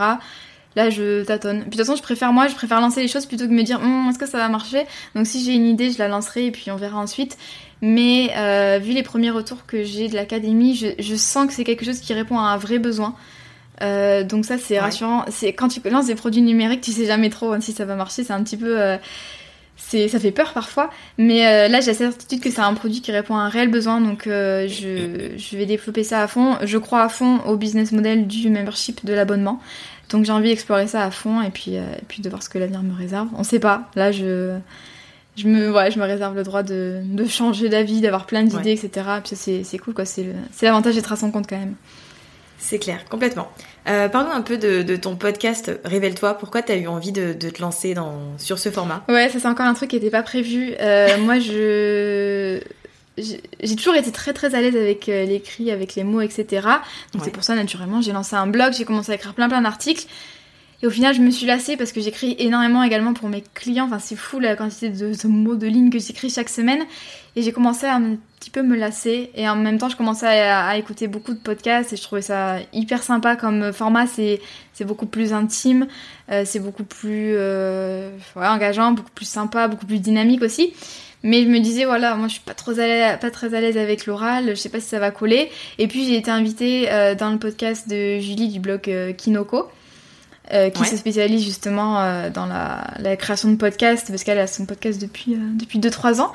Là, 0.75 0.89
je 0.89 1.25
tâtonne. 1.25 1.61
Puis 1.61 1.71
de 1.71 1.75
toute 1.75 1.79
façon, 1.79 1.97
je 1.97 2.01
préfère 2.01 2.31
moi, 2.31 2.47
je 2.47 2.55
préfère 2.55 2.79
lancer 2.79 3.01
les 3.01 3.09
choses 3.09 3.25
plutôt 3.25 3.47
que 3.47 3.51
me 3.51 3.63
dire 3.63 3.81
hum, 3.81 4.07
est-ce 4.09 4.19
que 4.19 4.27
ça 4.27 4.37
va 4.37 4.47
marcher? 4.47 4.85
Donc 5.13 5.27
si 5.27 5.43
j'ai 5.43 5.53
une 5.53 5.65
idée, 5.65 5.91
je 5.91 5.97
la 5.97 6.07
lancerai 6.07 6.45
et 6.45 6.51
puis 6.51 6.71
on 6.71 6.77
verra 6.77 6.99
ensuite. 6.99 7.37
Mais 7.81 8.79
vu 8.79 8.93
les 8.93 9.03
premiers 9.03 9.31
retours 9.31 9.65
que 9.65 9.83
j'ai 9.83 10.09
de 10.09 10.15
l'académie, 10.15 10.75
je, 10.75 10.87
je, 10.99 11.15
sens 11.15 11.47
que 11.47 11.53
c'est 11.53 11.63
quelque 11.63 11.85
chose 11.85 11.99
qui 11.99 12.13
répond 12.13 12.37
à 12.37 12.49
un 12.49 12.57
vrai 12.57 12.77
besoin. 12.79 13.15
Euh, 13.81 14.23
donc 14.23 14.45
ça 14.45 14.57
c'est 14.57 14.79
rassurant. 14.79 15.25
C'est 15.29 15.53
quand 15.53 15.67
tu 15.67 15.81
lances 15.89 16.07
des 16.07 16.15
produits 16.15 16.41
numériques, 16.41 16.81
tu 16.81 16.91
sais 16.91 17.05
jamais 17.05 17.29
trop 17.29 17.53
hein, 17.53 17.61
si 17.61 17.71
ça 17.71 17.85
va 17.85 17.95
marcher. 17.95 18.23
C'est 18.23 18.33
un 18.33 18.43
petit 18.43 18.57
peu, 18.57 18.79
euh, 18.79 18.97
c'est 19.77 20.07
ça 20.07 20.19
fait 20.19 20.31
peur 20.31 20.53
parfois. 20.53 20.89
Mais 21.17 21.47
euh, 21.47 21.67
là 21.67 21.79
j'ai 21.81 21.87
la 21.87 21.93
certitude 21.97 22.41
que 22.41 22.51
c'est 22.51 22.61
un 22.61 22.73
produit 22.73 23.01
qui 23.01 23.11
répond 23.11 23.35
à 23.35 23.41
un 23.41 23.49
réel 23.49 23.69
besoin. 23.69 24.01
Donc 24.01 24.23
je, 24.25 25.31
je 25.37 25.57
vais 25.57 25.65
développer 25.65 26.03
ça 26.03 26.21
à 26.21 26.27
fond. 26.27 26.57
Je 26.63 26.77
crois 26.77 27.03
à 27.03 27.09
fond 27.09 27.39
au 27.45 27.55
business 27.55 27.91
model 27.91 28.27
du 28.27 28.49
membership 28.49 29.05
de 29.05 29.13
l'abonnement. 29.13 29.59
Donc 30.09 30.25
j'ai 30.25 30.31
envie 30.31 30.49
d'explorer 30.49 30.87
ça 30.87 31.03
à 31.03 31.11
fond 31.11 31.41
et 31.41 31.51
puis 31.51 31.75
et 31.75 32.03
puis 32.07 32.21
de 32.21 32.29
voir 32.29 32.43
ce 32.43 32.49
que 32.49 32.57
l'avenir 32.57 32.83
me 32.83 32.95
réserve. 32.95 33.29
On 33.37 33.43
sait 33.43 33.59
pas. 33.59 33.89
Là 33.95 34.11
je 34.11 34.57
je 35.39 35.47
me, 35.47 35.71
ouais, 35.71 35.89
je 35.91 35.99
me 35.99 36.05
réserve 36.05 36.35
le 36.35 36.43
droit 36.43 36.63
de, 36.63 37.01
de 37.03 37.25
changer 37.25 37.69
d'avis, 37.69 38.01
d'avoir 38.01 38.25
plein 38.25 38.43
d'idées, 38.43 38.71
etc. 38.71 39.07
Puis 39.23 39.35
c'est 39.63 39.77
cool, 39.77 39.93
quoi. 39.93 40.05
C'est 40.05 40.25
l'avantage 40.61 40.95
d'être 40.95 41.11
à 41.11 41.15
son 41.15 41.31
compte 41.31 41.47
quand 41.47 41.57
même. 41.57 41.75
C'est 42.59 42.77
clair, 42.77 43.05
complètement. 43.09 43.49
Euh, 43.87 44.09
parlons 44.09 44.31
un 44.31 44.41
peu 44.41 44.57
de, 44.57 44.95
ton 44.97 45.15
podcast 45.15 45.71
Révèle-toi. 45.85 46.37
Pourquoi 46.37 46.61
tu 46.61 46.73
as 46.73 46.75
eu 46.75 46.87
envie 46.87 47.13
de, 47.13 47.33
te 47.33 47.61
lancer 47.61 47.93
dans, 47.93 48.37
sur 48.37 48.59
ce 48.59 48.69
format? 48.69 49.03
Ouais, 49.07 49.29
ça 49.29 49.39
c'est 49.39 49.47
encore 49.47 49.65
un 49.65 49.73
truc 49.73 49.91
qui 49.91 49.95
n'était 49.95 50.09
pas 50.09 50.23
prévu. 50.23 50.75
Euh, 50.79 51.17
moi, 51.19 51.39
je 51.39 52.59
j'ai 53.17 53.75
toujours 53.75 53.95
été 53.95 54.11
très 54.11 54.33
très 54.33 54.55
à 54.55 54.61
l'aise 54.61 54.75
avec 54.75 55.09
euh, 55.09 55.25
l'écrit, 55.25 55.71
avec 55.71 55.95
les 55.95 56.03
mots, 56.03 56.21
etc. 56.21 56.67
Donc 57.13 57.23
c'est 57.23 57.31
pour 57.31 57.43
ça 57.43 57.55
naturellement 57.55 58.01
j'ai 58.01 58.13
lancé 58.13 58.35
un 58.35 58.47
blog, 58.47 58.73
j'ai 58.73 58.85
commencé 58.85 59.11
à 59.11 59.15
écrire 59.15 59.33
plein 59.33 59.49
plein 59.49 59.61
d'articles. 59.61 60.05
Et 60.81 60.87
au 60.87 60.89
final, 60.89 61.13
je 61.13 61.21
me 61.21 61.29
suis 61.29 61.45
lassée 61.45 61.75
parce 61.75 61.91
que 61.91 61.99
j'écris 61.99 62.35
énormément 62.39 62.83
également 62.83 63.13
pour 63.13 63.27
mes 63.27 63.43
clients. 63.53 63.85
Enfin, 63.85 63.99
c'est 63.99 64.15
fou 64.15 64.39
la 64.39 64.55
quantité 64.55 64.89
de, 64.89 65.27
mots, 65.27 65.55
de 65.55 65.67
lignes 65.67 65.89
que 65.89 65.99
j'écris 65.99 66.29
chaque 66.29 66.47
semaine. 66.47 66.83
Et 67.35 67.41
j'ai 67.41 67.51
commencé 67.51 67.85
à 67.85 67.95
un 67.95 68.15
petit 68.39 68.49
peu 68.49 68.63
me 68.63 68.77
lasser. 68.77 69.29
Et 69.35 69.49
en 69.49 69.57
même 69.57 69.77
temps, 69.77 69.89
je 69.89 69.97
commençais 69.97 70.25
à, 70.25 70.77
écouter 70.77 71.07
beaucoup 71.07 71.33
de 71.33 71.39
podcasts 71.39 71.91
et 71.91 71.97
je 71.97 72.01
trouvais 72.01 72.21
ça 72.21 72.57
hyper 72.71 73.03
sympa 73.03 73.35
comme 73.35 73.73
format. 73.73 74.07
C'est, 74.07 74.39
beaucoup 74.85 75.07
plus 75.07 75.33
intime, 75.33 75.87
euh, 76.31 76.43
c'est 76.45 76.61
beaucoup 76.61 76.85
plus 76.85 77.33
euh, 77.35 78.11
engageant, 78.37 78.93
beaucoup 78.93 79.11
plus 79.13 79.27
sympa, 79.27 79.67
beaucoup 79.67 79.85
plus 79.85 79.99
dynamique 79.99 80.41
aussi. 80.41 80.73
Mais 81.21 81.43
je 81.43 81.49
me 81.49 81.59
disais, 81.59 81.83
voilà, 81.83 82.15
moi 82.15 82.29
je 82.29 82.35
suis 82.35 82.41
pas, 82.41 82.53
trop 82.53 82.71
pas 82.73 83.31
très 83.31 83.53
à 83.53 83.59
l'aise 83.59 83.77
avec 83.77 84.05
l'oral, 84.05 84.51
je 84.51 84.55
sais 84.55 84.69
pas 84.69 84.79
si 84.79 84.87
ça 84.87 84.99
va 84.99 85.11
coller. 85.11 85.49
Et 85.77 85.89
puis 85.89 86.05
j'ai 86.05 86.15
été 86.15 86.31
invitée 86.31 86.89
euh, 86.89 87.13
dans 87.13 87.29
le 87.31 87.37
podcast 87.37 87.89
de 87.89 88.19
Julie 88.19 88.47
du 88.47 88.61
blog 88.61 88.89
Kinoko. 89.17 89.69
Euh, 90.51 90.71
qui 90.71 90.83
se 90.83 90.97
spécialise 90.97 91.43
justement 91.43 92.01
euh, 92.01 92.31
dans 92.31 92.47
la, 92.47 92.87
la, 92.97 93.15
création 93.15 93.51
de 93.51 93.55
podcasts, 93.55 94.07
parce 94.07 94.23
qu'elle 94.23 94.39
a 94.39 94.47
son 94.47 94.65
podcast 94.65 94.99
depuis, 94.99 95.35
euh, 95.35 95.37
depuis 95.53 95.77
2-3 95.77 96.21
ans. 96.21 96.31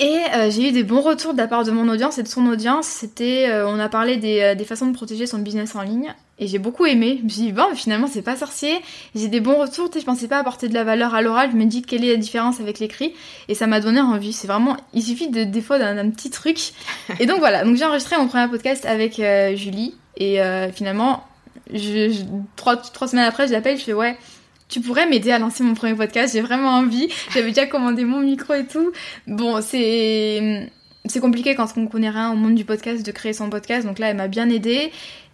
Et 0.00 0.22
j'ai 0.50 0.70
eu 0.70 0.72
des 0.72 0.82
bons 0.82 1.00
retours 1.00 1.34
de 1.34 1.38
la 1.38 1.46
part 1.46 1.62
de 1.62 1.70
mon 1.70 1.88
audience 1.88 2.18
et 2.18 2.24
de 2.24 2.28
son 2.28 2.44
audience. 2.46 2.86
C'était, 2.86 3.48
on 3.64 3.78
a 3.78 3.88
parlé 3.88 4.16
des, 4.16 4.56
des, 4.56 4.64
façons 4.64 4.88
de 4.88 4.92
protéger 4.92 5.24
son 5.24 5.38
business 5.38 5.76
en 5.76 5.82
ligne. 5.82 6.12
Et 6.40 6.48
j'ai 6.48 6.58
beaucoup 6.58 6.84
aimé. 6.84 7.18
Je 7.20 7.22
me 7.22 7.28
suis 7.28 7.42
dit, 7.42 7.52
bon, 7.52 7.72
finalement, 7.76 8.08
c'est 8.08 8.22
pas 8.22 8.34
sorcier. 8.34 8.74
J'ai 9.14 9.28
des 9.28 9.38
bons 9.38 9.56
retours. 9.56 9.88
Je 9.96 10.04
pensais 10.04 10.26
pas 10.26 10.38
apporter 10.40 10.68
de 10.68 10.74
la 10.74 10.82
valeur 10.82 11.14
à 11.14 11.22
l'oral. 11.22 11.50
Je 11.52 11.56
me 11.56 11.66
dis 11.66 11.82
quelle 11.82 12.04
est 12.04 12.10
la 12.10 12.16
différence 12.16 12.58
avec 12.58 12.80
l'écrit? 12.80 13.14
Et 13.46 13.54
ça 13.54 13.68
m'a 13.68 13.78
donné 13.78 14.00
envie. 14.00 14.32
C'est 14.32 14.48
vraiment, 14.48 14.76
il 14.94 15.02
suffit 15.04 15.28
de, 15.28 15.44
des 15.44 15.60
fois 15.60 15.78
d'un 15.78 16.10
petit 16.10 16.30
truc. 16.30 16.72
Et 17.20 17.26
donc 17.26 17.38
voilà. 17.38 17.62
Donc 17.62 17.76
j'ai 17.76 17.84
enregistré 17.84 18.16
mon 18.16 18.26
premier 18.26 18.48
podcast 18.48 18.84
avec 18.86 19.22
Julie. 19.54 19.94
Et 20.16 20.40
finalement, 20.74 21.22
je, 21.72 22.24
trois, 22.56 22.76
trois 22.76 23.08
semaines 23.08 23.24
après, 23.24 23.46
je 23.46 23.52
l'appelle, 23.52 23.78
je 23.78 23.84
fais 23.84 23.92
ouais, 23.92 24.16
tu 24.68 24.80
pourrais 24.80 25.06
m'aider 25.06 25.30
à 25.30 25.38
lancer 25.38 25.62
mon 25.62 25.74
premier 25.74 25.94
podcast, 25.94 26.34
j'ai 26.34 26.40
vraiment 26.40 26.70
envie. 26.70 27.08
J'avais 27.32 27.48
déjà 27.48 27.66
commandé 27.66 28.04
mon 28.04 28.20
micro 28.20 28.54
et 28.54 28.66
tout. 28.66 28.92
Bon, 29.26 29.60
c'est 29.60 30.70
c'est 31.06 31.20
compliqué 31.20 31.54
quand 31.54 31.68
on 31.76 31.86
connaît 31.86 32.10
rien 32.10 32.32
au 32.32 32.34
monde 32.34 32.54
du 32.54 32.64
podcast 32.64 33.04
de 33.04 33.12
créer 33.12 33.34
son 33.34 33.50
podcast, 33.50 33.86
donc 33.86 33.98
là 33.98 34.08
elle 34.08 34.16
m'a 34.16 34.28
bien 34.28 34.48
aidé. 34.48 34.90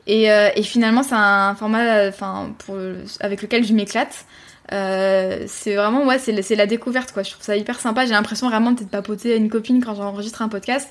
Et, 0.07 0.31
euh, 0.33 0.49
et 0.57 0.63
finalement 0.63 1.03
c'est 1.03 1.15
un 1.15 1.55
format 1.55 2.09
enfin 2.09 2.55
avec 3.21 3.43
lequel 3.43 3.65
je 3.65 3.73
m'éclate. 3.73 4.25
Euh, 4.73 5.45
c'est 5.47 5.75
vraiment 5.75 6.07
ouais 6.07 6.19
c'est 6.19 6.55
la 6.55 6.67
découverte 6.67 7.11
quoi 7.11 7.25
je 7.25 7.33
trouve 7.33 7.43
ça 7.43 7.57
hyper 7.57 7.81
sympa 7.81 8.07
j'ai 8.07 8.13
l'impression 8.13 8.49
vraiment 8.49 8.71
d'être 8.71 8.89
papotée 8.89 9.33
à 9.33 9.37
une 9.37 9.49
copine 9.49 9.83
quand 9.85 9.97
j'enregistre 9.97 10.43
un 10.43 10.49
podcast 10.49 10.89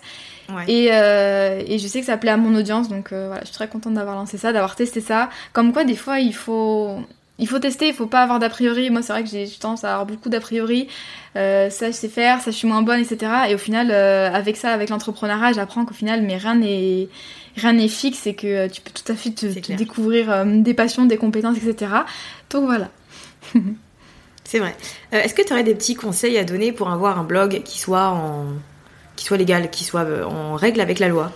et, 0.68 0.90
euh, 0.92 1.62
et, 1.66 1.80
je 1.80 1.88
sais 1.88 2.00
que 2.00 2.06
ça 2.06 2.18
plaît 2.18 2.32
à 2.32 2.38
mon 2.38 2.56
audience, 2.56 2.90
donc 2.90 3.12
euh, 3.12 3.28
voilà, 3.28 3.42
je 3.42 3.48
suis 3.48 3.56
très 3.56 3.68
contente 3.68 3.94
d'avoir 3.94 4.16
lancé 4.16 4.38
ça, 4.38 4.52
d'avoir 4.52 4.76
testé 4.76 5.02
ça. 5.02 5.30
Comme 5.54 5.74
quoi, 5.74 5.84
des 5.84 5.96
fois, 5.96 6.20
il 6.20 6.34
faut, 6.34 6.98
il 7.38 7.48
faut 7.48 7.60
tester, 7.60 7.88
il 7.88 7.94
faut 7.94 8.08
pas 8.08 8.22
avoir 8.22 8.40
d'a 8.40 8.50
priori. 8.50 8.90
Moi, 8.90 9.02
c'est 9.02 9.14
vrai 9.14 9.24
que 9.24 9.30
j'ai 9.30 9.48
tendance 9.60 9.84
à 9.84 9.92
avoir 9.92 10.06
beaucoup 10.06 10.30
d'a 10.30 10.40
priori. 10.40 10.88
Euh, 11.36 11.70
ça, 11.70 11.88
je 11.88 11.92
sais 11.94 12.10
faire, 12.10 12.42
ça, 12.42 12.52
je 12.52 12.56
suis 12.56 12.68
moins 12.68 12.82
bonne, 12.82 13.00
etc. 13.00 13.32
Et 13.50 13.56
au 13.56 13.58
final, 13.58 13.92
avec 13.92 14.58
ça, 14.58 14.72
avec 14.72 14.90
l'entrepreneuriat, 14.90 15.54
j'apprends 15.54 15.86
qu'au 15.86 15.94
final, 15.94 16.22
mais 16.22 16.38
rien 16.38 16.56
n'est 16.56 17.10
rien 17.56 17.74
n'est 17.74 17.88
fixe 17.88 18.26
et 18.28 18.36
que 18.36 18.68
tu 18.68 18.82
peux 18.82 18.92
tout 18.92 19.12
à 19.12 19.16
fait 19.16 19.32
te, 19.32 19.46
découvrir 19.74 20.46
des 20.46 20.74
passions, 20.74 21.06
des 21.06 21.18
compétences, 21.18 21.58
etc. 21.58 21.92
Donc 22.50 22.66
voilà. 22.66 22.90
c'est 24.44 24.60
vrai. 24.60 24.76
Est-ce 25.12 25.34
que 25.34 25.42
tu 25.42 25.52
aurais 25.54 25.64
des 25.64 25.76
petits 25.76 25.96
conseils 25.96 26.38
à 26.38 26.44
donner 26.44 26.72
pour 26.72 26.90
avoir 26.90 27.20
un 27.20 27.24
blog 27.24 27.64
qui 27.64 27.80
soit 27.80 28.10
en 28.10 28.46
qui 29.20 29.26
soit 29.26 29.38
légal, 29.38 29.70
qui 29.70 29.84
soit 29.84 30.06
euh, 30.06 30.24
en 30.24 30.56
règle 30.56 30.80
avec 30.80 30.98
la 30.98 31.10
loi. 31.10 31.34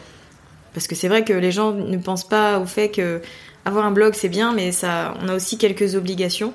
Parce 0.74 0.88
que 0.88 0.96
c'est 0.96 1.10
vrai 1.10 1.26
que 1.26 1.34
les 1.34 1.52
gens 1.52 1.74
ne 1.74 1.98
pensent 1.98 2.28
pas 2.28 2.58
au 2.60 2.66
fait 2.66 2.90
que 2.90 3.22
avoir 3.66 3.86
un 3.86 3.92
blog 3.92 4.14
c'est 4.16 4.30
bien, 4.30 4.54
mais 4.54 4.72
ça, 4.72 5.14
on 5.22 5.28
a 5.28 5.36
aussi 5.36 5.58
quelques 5.58 5.96
obligations. 5.96 6.54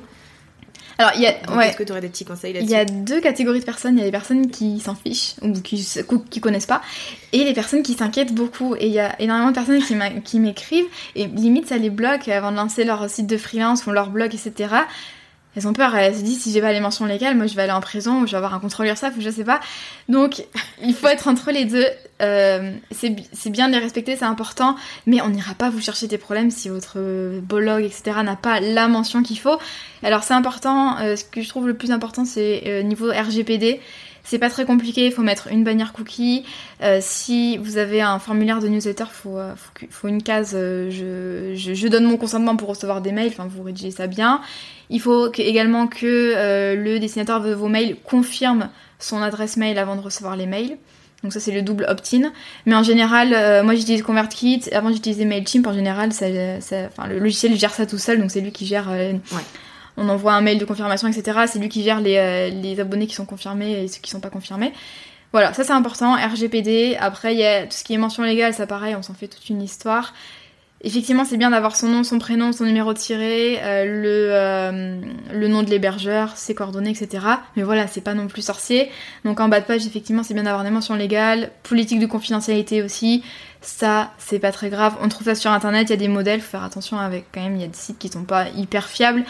Alors, 0.96 1.12
il 1.14 1.20
y 1.20 1.26
a, 1.26 1.34
ouais, 1.54 1.68
est-ce 1.68 1.76
que 1.76 1.84
tu 1.84 1.92
aurais 1.92 2.00
des 2.00 2.08
petits 2.08 2.24
conseils 2.24 2.54
là-dessus 2.54 2.68
Il 2.68 2.72
y 2.72 2.74
a 2.74 2.84
deux 2.84 3.20
catégories 3.20 3.60
de 3.60 3.64
personnes. 3.64 3.96
Il 3.96 4.00
y 4.00 4.02
a 4.02 4.06
les 4.06 4.10
personnes 4.10 4.50
qui 4.50 4.80
s'en 4.80 4.96
fichent 4.96 5.34
ou 5.42 5.52
qui, 5.52 5.86
qui 6.28 6.40
connaissent 6.40 6.66
pas, 6.66 6.82
et 7.32 7.44
les 7.44 7.52
personnes 7.52 7.84
qui 7.84 7.92
s'inquiètent 7.92 8.34
beaucoup. 8.34 8.74
Et 8.74 8.86
il 8.86 8.92
y 8.92 8.98
a 8.98 9.20
énormément 9.20 9.50
de 9.50 9.54
personnes 9.54 9.82
qui 10.24 10.40
m'écrivent 10.40 10.88
et 11.14 11.26
limite 11.26 11.68
ça 11.68 11.76
les 11.76 11.90
bloque 11.90 12.26
avant 12.26 12.50
de 12.50 12.56
lancer 12.56 12.82
leur 12.84 13.08
site 13.08 13.28
de 13.28 13.36
freelance 13.36 13.86
ou 13.86 13.92
leur 13.92 14.10
blog, 14.10 14.34
etc 14.34 14.86
elles 15.58 15.66
ont 15.66 15.72
peur, 15.72 15.96
elles 15.96 16.14
se 16.14 16.22
disent 16.22 16.42
si 16.42 16.52
j'ai 16.52 16.60
pas 16.60 16.72
les 16.72 16.78
mentions 16.78 17.04
légales, 17.04 17.36
moi 17.36 17.48
je 17.48 17.56
vais 17.56 17.62
aller 17.62 17.72
en 17.72 17.80
prison 17.80 18.20
ou 18.20 18.26
je 18.26 18.30
vais 18.30 18.36
avoir 18.36 18.54
un 18.54 18.60
contrôle 18.60 18.86
URSAF 18.86 19.16
ou 19.16 19.20
je 19.20 19.28
sais 19.28 19.42
pas. 19.42 19.58
Donc 20.08 20.44
il 20.82 20.94
faut 20.94 21.08
être 21.08 21.26
entre 21.26 21.50
les 21.50 21.64
deux. 21.64 21.86
Euh, 22.22 22.72
c'est 22.92 23.50
bien 23.50 23.68
de 23.68 23.72
les 23.72 23.80
respecter, 23.80 24.14
c'est 24.14 24.24
important, 24.24 24.76
mais 25.06 25.20
on 25.20 25.30
n'ira 25.30 25.54
pas 25.54 25.68
vous 25.68 25.80
chercher 25.80 26.06
des 26.06 26.18
problèmes 26.18 26.52
si 26.52 26.68
votre 26.68 26.98
blog, 27.40 27.82
etc. 27.82 28.20
n'a 28.22 28.36
pas 28.36 28.60
la 28.60 28.86
mention 28.86 29.24
qu'il 29.24 29.38
faut. 29.38 29.58
Alors 30.04 30.22
c'est 30.22 30.34
important, 30.34 30.96
euh, 30.98 31.16
ce 31.16 31.24
que 31.24 31.42
je 31.42 31.48
trouve 31.48 31.66
le 31.66 31.74
plus 31.74 31.90
important 31.90 32.24
c'est 32.24 32.62
euh, 32.66 32.82
niveau 32.82 33.10
RGPD. 33.10 33.80
C'est 34.22 34.38
pas 34.38 34.50
très 34.50 34.66
compliqué, 34.66 35.06
il 35.06 35.12
faut 35.12 35.22
mettre 35.22 35.48
une 35.50 35.64
bannière 35.64 35.94
cookie. 35.94 36.44
Si 37.00 37.56
vous 37.56 37.78
avez 37.78 38.02
un 38.02 38.18
formulaire 38.18 38.60
de 38.60 38.68
newsletter, 38.68 39.04
il 39.04 39.14
faut, 39.14 39.38
faut, 39.88 40.06
une 40.06 40.22
case 40.22 40.52
euh, 40.54 40.90
je, 40.90 41.74
je, 41.74 41.88
donne 41.88 42.04
mon 42.04 42.18
consentement 42.18 42.54
pour 42.54 42.68
recevoir 42.68 43.00
des 43.00 43.10
mails, 43.10 43.28
enfin 43.28 43.48
vous 43.48 43.62
rédigez 43.62 43.90
ça 43.90 44.06
bien. 44.06 44.42
Il 44.90 45.00
faut 45.00 45.32
également 45.34 45.86
que 45.86 46.74
le 46.74 46.98
dessinateur 46.98 47.42
de 47.42 47.52
vos 47.52 47.68
mails 47.68 47.96
confirme 48.04 48.70
son 48.98 49.22
adresse 49.22 49.56
mail 49.56 49.78
avant 49.78 49.96
de 49.96 50.00
recevoir 50.00 50.36
les 50.36 50.46
mails. 50.46 50.76
Donc 51.22 51.32
ça 51.32 51.40
c'est 51.40 51.52
le 51.52 51.62
double 51.62 51.84
opt-in. 51.88 52.32
Mais 52.64 52.74
en 52.74 52.82
général, 52.82 53.64
moi 53.64 53.74
j'utilise 53.74 54.02
ConvertKit. 54.02 54.62
Avant 54.72 54.90
j'utilisais 54.90 55.24
Mailchimp. 55.24 55.66
En 55.66 55.74
général, 55.74 56.12
ça, 56.12 56.26
enfin, 56.86 57.06
le 57.08 57.18
logiciel 57.18 57.56
gère 57.56 57.74
ça 57.74 57.86
tout 57.86 57.98
seul, 57.98 58.18
donc 58.20 58.30
c'est 58.30 58.40
lui 58.40 58.52
qui 58.52 58.66
gère 58.66 58.88
on 59.98 60.08
envoie 60.08 60.32
un 60.32 60.40
mail 60.40 60.58
de 60.58 60.64
confirmation, 60.64 61.08
etc. 61.08 61.40
C'est 61.46 61.58
lui 61.58 61.68
qui 61.68 61.82
gère 61.82 62.00
euh, 62.04 62.48
les, 62.48 62.80
abonnés 62.80 63.06
qui 63.06 63.14
sont 63.14 63.26
confirmés 63.26 63.84
et 63.84 63.88
ceux 63.88 64.00
qui 64.00 64.10
sont 64.10 64.20
pas 64.20 64.30
confirmés. 64.30 64.72
Voilà, 65.32 65.52
ça 65.52 65.64
c'est 65.64 65.72
important. 65.72 66.14
RGPD. 66.14 66.96
Après, 66.98 67.34
il 67.34 67.40
y 67.40 67.44
a 67.44 67.66
tout 67.66 67.76
ce 67.76 67.84
qui 67.84 67.94
est 67.94 67.98
mention 67.98 68.22
légale, 68.22 68.54
ça 68.54 68.66
pareil, 68.66 68.94
on 68.96 69.02
s'en 69.02 69.12
fait 69.12 69.28
toute 69.28 69.48
une 69.50 69.60
histoire. 69.60 70.14
Effectivement, 70.82 71.24
c'est 71.24 71.36
bien 71.36 71.50
d'avoir 71.50 71.74
son 71.74 71.88
nom, 71.88 72.04
son 72.04 72.20
prénom, 72.20 72.52
son 72.52 72.64
numéro 72.64 72.94
tiré, 72.94 73.58
euh, 73.62 73.84
le, 73.84 74.28
euh, 74.30 75.00
le 75.32 75.48
nom 75.48 75.64
de 75.64 75.70
l'hébergeur, 75.70 76.36
ses 76.36 76.54
coordonnées, 76.54 76.90
etc. 76.90 77.26
Mais 77.56 77.64
voilà, 77.64 77.88
c'est 77.88 78.00
pas 78.00 78.14
non 78.14 78.28
plus 78.28 78.42
sorcier. 78.42 78.88
Donc 79.24 79.40
en 79.40 79.48
bas 79.48 79.60
de 79.60 79.64
page, 79.64 79.86
effectivement, 79.86 80.22
c'est 80.22 80.34
bien 80.34 80.44
d'avoir 80.44 80.62
des 80.62 80.70
mentions 80.70 80.94
légales, 80.94 81.50
politique 81.64 81.98
de 81.98 82.06
confidentialité 82.06 82.82
aussi. 82.82 83.24
Ça, 83.60 84.12
c'est 84.18 84.38
pas 84.38 84.52
très 84.52 84.70
grave. 84.70 84.96
On 85.02 85.08
trouve 85.08 85.26
ça 85.26 85.34
sur 85.34 85.50
internet, 85.50 85.88
il 85.88 85.90
y 85.90 85.94
a 85.94 85.96
des 85.96 86.06
modèles, 86.06 86.40
faut 86.40 86.52
faire 86.52 86.62
attention 86.62 86.96
avec 86.96 87.24
quand 87.34 87.42
même, 87.42 87.56
il 87.56 87.62
y 87.62 87.64
a 87.64 87.68
des 87.68 87.76
sites 87.76 87.98
qui 87.98 88.08
sont 88.08 88.22
pas 88.22 88.48
hyper 88.50 88.86
fiables. 88.86 89.24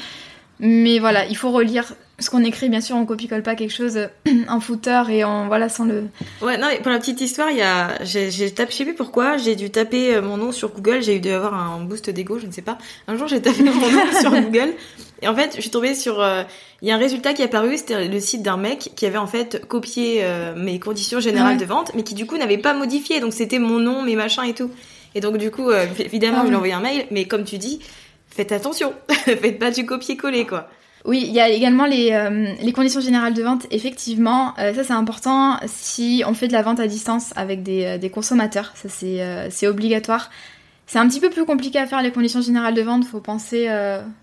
Mais 0.60 0.98
voilà, 0.98 1.24
il 1.26 1.36
faut 1.36 1.50
relire 1.50 1.94
ce 2.20 2.30
qu'on 2.30 2.42
écrit, 2.44 2.68
bien 2.68 2.80
sûr, 2.80 2.96
on 2.96 3.06
copie-colle 3.06 3.42
pas 3.42 3.54
quelque 3.54 3.74
chose 3.74 4.08
en 4.48 4.60
footer 4.60 5.02
et 5.10 5.24
en 5.24 5.46
voilà 5.46 5.68
sans 5.68 5.84
le. 5.84 6.04
Ouais, 6.42 6.58
non, 6.58 6.66
mais 6.70 6.78
pour 6.80 6.90
la 6.90 6.98
petite 6.98 7.20
histoire, 7.20 7.50
il 7.50 7.58
y 7.58 7.62
a, 7.62 8.02
j'ai, 8.04 8.30
j'ai 8.30 8.50
tapé, 8.52 8.72
je 8.72 8.76
sais 8.78 8.84
plus 8.84 8.94
pourquoi, 8.94 9.36
j'ai 9.36 9.54
dû 9.56 9.70
taper 9.70 10.14
euh, 10.16 10.22
mon 10.22 10.36
nom 10.36 10.50
sur 10.52 10.70
Google, 10.72 11.02
j'ai 11.02 11.16
eu 11.16 11.20
dû 11.20 11.30
avoir 11.30 11.54
un 11.54 11.80
boost 11.80 12.10
d'ego, 12.10 12.38
je 12.38 12.46
ne 12.46 12.52
sais 12.52 12.62
pas. 12.62 12.76
Un 13.06 13.16
jour, 13.16 13.28
j'ai 13.28 13.40
tapé 13.40 13.62
mon 13.64 13.72
nom 13.72 14.12
sur 14.20 14.30
Google 14.30 14.74
et 15.22 15.28
en 15.28 15.34
fait, 15.34 15.52
je 15.56 15.60
suis 15.60 15.70
tombée 15.70 15.94
sur, 15.94 16.20
euh, 16.20 16.42
il 16.82 16.88
y 16.88 16.90
a 16.90 16.94
un 16.94 16.98
résultat 16.98 17.34
qui 17.34 17.42
est 17.42 17.46
apparu, 17.46 17.76
c'était 17.76 18.06
le 18.08 18.20
site 18.20 18.42
d'un 18.42 18.56
mec 18.56 18.92
qui 18.96 19.06
avait 19.06 19.18
en 19.18 19.26
fait 19.26 19.66
copié 19.66 20.20
euh, 20.22 20.54
mes 20.56 20.78
conditions 20.80 21.20
générales 21.20 21.54
Ouais. 21.54 21.60
de 21.60 21.64
vente, 21.66 21.92
mais 21.94 22.02
qui 22.02 22.14
du 22.14 22.26
coup 22.26 22.36
n'avait 22.36 22.58
pas 22.58 22.72
modifié, 22.74 23.20
donc 23.20 23.32
c'était 23.32 23.58
mon 23.58 23.78
nom, 23.78 24.02
mes 24.02 24.14
machins 24.16 24.44
et 24.44 24.54
tout. 24.54 24.70
Et 25.14 25.20
donc 25.20 25.38
du 25.38 25.50
coup, 25.50 25.70
euh, 25.70 25.86
évidemment, 25.98 26.38
Ah 26.40 26.42
je 26.44 26.48
lui 26.48 26.52
ai 26.54 26.56
envoyé 26.56 26.74
un 26.74 26.80
mail, 26.80 27.06
mais 27.10 27.24
comme 27.26 27.44
tu 27.44 27.58
dis, 27.58 27.80
faites 28.28 28.52
attention, 28.52 28.92
faites 29.08 29.58
pas 29.58 29.70
du 29.70 29.86
copier-coller 29.86 30.46
quoi. 30.46 30.68
Oui, 31.08 31.24
il 31.26 31.32
y 31.32 31.40
a 31.40 31.48
également 31.48 31.86
les, 31.86 32.10
euh, 32.12 32.72
conditions 32.72 33.00
générales 33.00 33.32
de 33.32 33.42
vente. 33.42 33.66
Effectivement, 33.70 34.52
euh, 34.58 34.74
ça 34.74 34.84
c'est 34.84 34.92
important 34.92 35.56
si 35.66 36.22
on 36.26 36.34
fait 36.34 36.48
de 36.48 36.52
la 36.52 36.60
vente 36.60 36.80
à 36.80 36.86
distance 36.86 37.32
avec 37.34 37.62
des, 37.62 37.98
euh, 37.98 38.08
consommateurs. 38.10 38.72
Ça 38.74 38.90
c'est 38.90 39.66
obligatoire. 39.66 40.30
C'est 40.86 40.98
un 40.98 41.08
petit 41.08 41.20
peu 41.20 41.30
plus 41.30 41.46
compliqué 41.46 41.78
à 41.78 41.86
faire 41.86 42.02
les 42.02 42.12
conditions 42.12 42.42
générales 42.42 42.74
de 42.74 42.82
vente. 42.82 43.06
Faut 43.06 43.20
penser, 43.20 43.68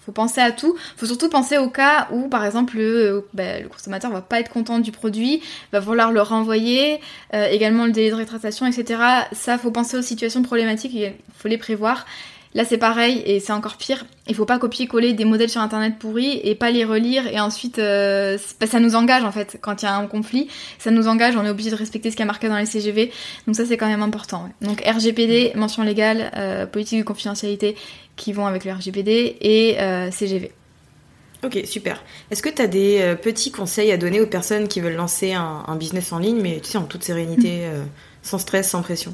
faut 0.04 0.12
penser 0.12 0.42
à 0.42 0.52
tout. 0.52 0.76
Faut 0.98 1.06
surtout 1.06 1.30
penser 1.30 1.60
au 1.60 1.70
cas 1.70 2.08
où, 2.12 2.28
par 2.28 2.44
exemple, 2.44 2.78
le, 2.78 3.28
bah, 3.36 3.60
le 3.60 3.68
consommateur 3.68 4.10
va 4.10 4.22
pas 4.22 4.40
être 4.40 4.50
content 4.50 4.80
du 4.80 4.92
produit, 4.92 5.44
va 5.72 5.80
vouloir 5.80 6.12
le 6.12 6.24
renvoyer. 6.24 7.00
Également 7.34 7.86
le 7.86 7.92
délai 7.92 8.10
de 8.10 8.16
rétractation, 8.16 8.66
etc. 8.66 9.00
Ça, 9.32 9.60
faut 9.60 9.70
penser 9.70 9.96
aux 9.96 10.02
situations 10.02 10.42
problématiques. 10.42 10.94
Il 10.96 11.14
faut 11.38 11.50
les 11.50 11.60
prévoir. 11.60 12.04
Là, 12.56 12.64
c'est 12.64 12.78
pareil 12.78 13.22
et 13.26 13.41
c'est 13.41 13.51
encore 13.51 13.76
pire. 13.76 14.06
Il 14.30 14.34
faut 14.34 14.45
pas 14.45 14.58
copier-coller 14.58 15.12
des 15.12 15.26
modèles 15.26 15.49
sur 15.49 15.60
internet 15.60 15.99
pourris 15.99 16.39
et 16.41 16.56
pas 16.56 16.72
les 16.72 16.86
relire 16.86 17.28
et 17.28 17.38
ensuite 17.41 17.80
euh, 17.80 18.38
ça 18.66 18.80
nous 18.80 18.95
engage 18.95 19.26
en 19.26 19.32
fait 19.34 19.58
quand 19.62 19.82
il 19.82 19.86
y 19.86 19.88
a 19.89 19.95
un 19.95 20.08
conflit, 20.08 20.47
ça 20.80 20.89
nous 20.89 21.10
engage, 21.10 21.36
on 21.36 21.43
est 21.43 21.49
obligé 21.49 21.70
de 21.70 21.76
respecter 21.76 22.12
ce 22.12 22.16
qui 22.16 22.22
est 22.22 22.26
marqué 22.26 22.47
dans 22.47 22.58
les 22.58 22.66
CGV. 22.66 23.12
Donc 23.45 23.58
ça 23.58 23.66
c'est 23.66 23.76
quand 23.76 23.88
même 23.88 24.01
important. 24.01 24.45
ouais. 24.45 24.68
Donc 24.68 24.82
RGPD, 24.86 25.51
mention 25.56 25.84
légale, 25.84 26.32
euh, 26.38 26.66
politique 26.66 26.99
de 26.99 27.03
confidentialité 27.03 27.76
qui 28.16 28.32
vont 28.32 28.45
avec 28.47 28.64
le 28.64 28.72
RGPD 28.72 29.36
et 29.41 29.76
euh, 29.82 30.10
CGV. 30.10 30.51
Ok, 31.43 31.60
super. 31.66 32.01
Est-ce 32.32 32.41
que 32.41 32.49
tu 32.49 32.62
as 32.62 32.68
des 32.68 33.16
petits 33.22 33.51
conseils 33.51 33.91
à 33.91 33.97
donner 33.97 34.22
aux 34.22 34.26
personnes 34.26 34.70
qui 34.70 34.80
veulent 34.80 34.95
lancer 34.95 35.34
un, 35.34 35.64
un 35.68 35.76
business 35.76 36.14
en 36.14 36.20
ligne, 36.20 36.39
mais 36.41 36.62
tu 36.62 36.72
sais, 36.72 36.78
en 36.78 36.86
toute 36.86 37.03
sérénité, 37.03 37.66
euh, 37.66 37.84
sans 38.24 38.38
stress, 38.39 38.70
sans 38.70 38.82
pression? 38.82 39.14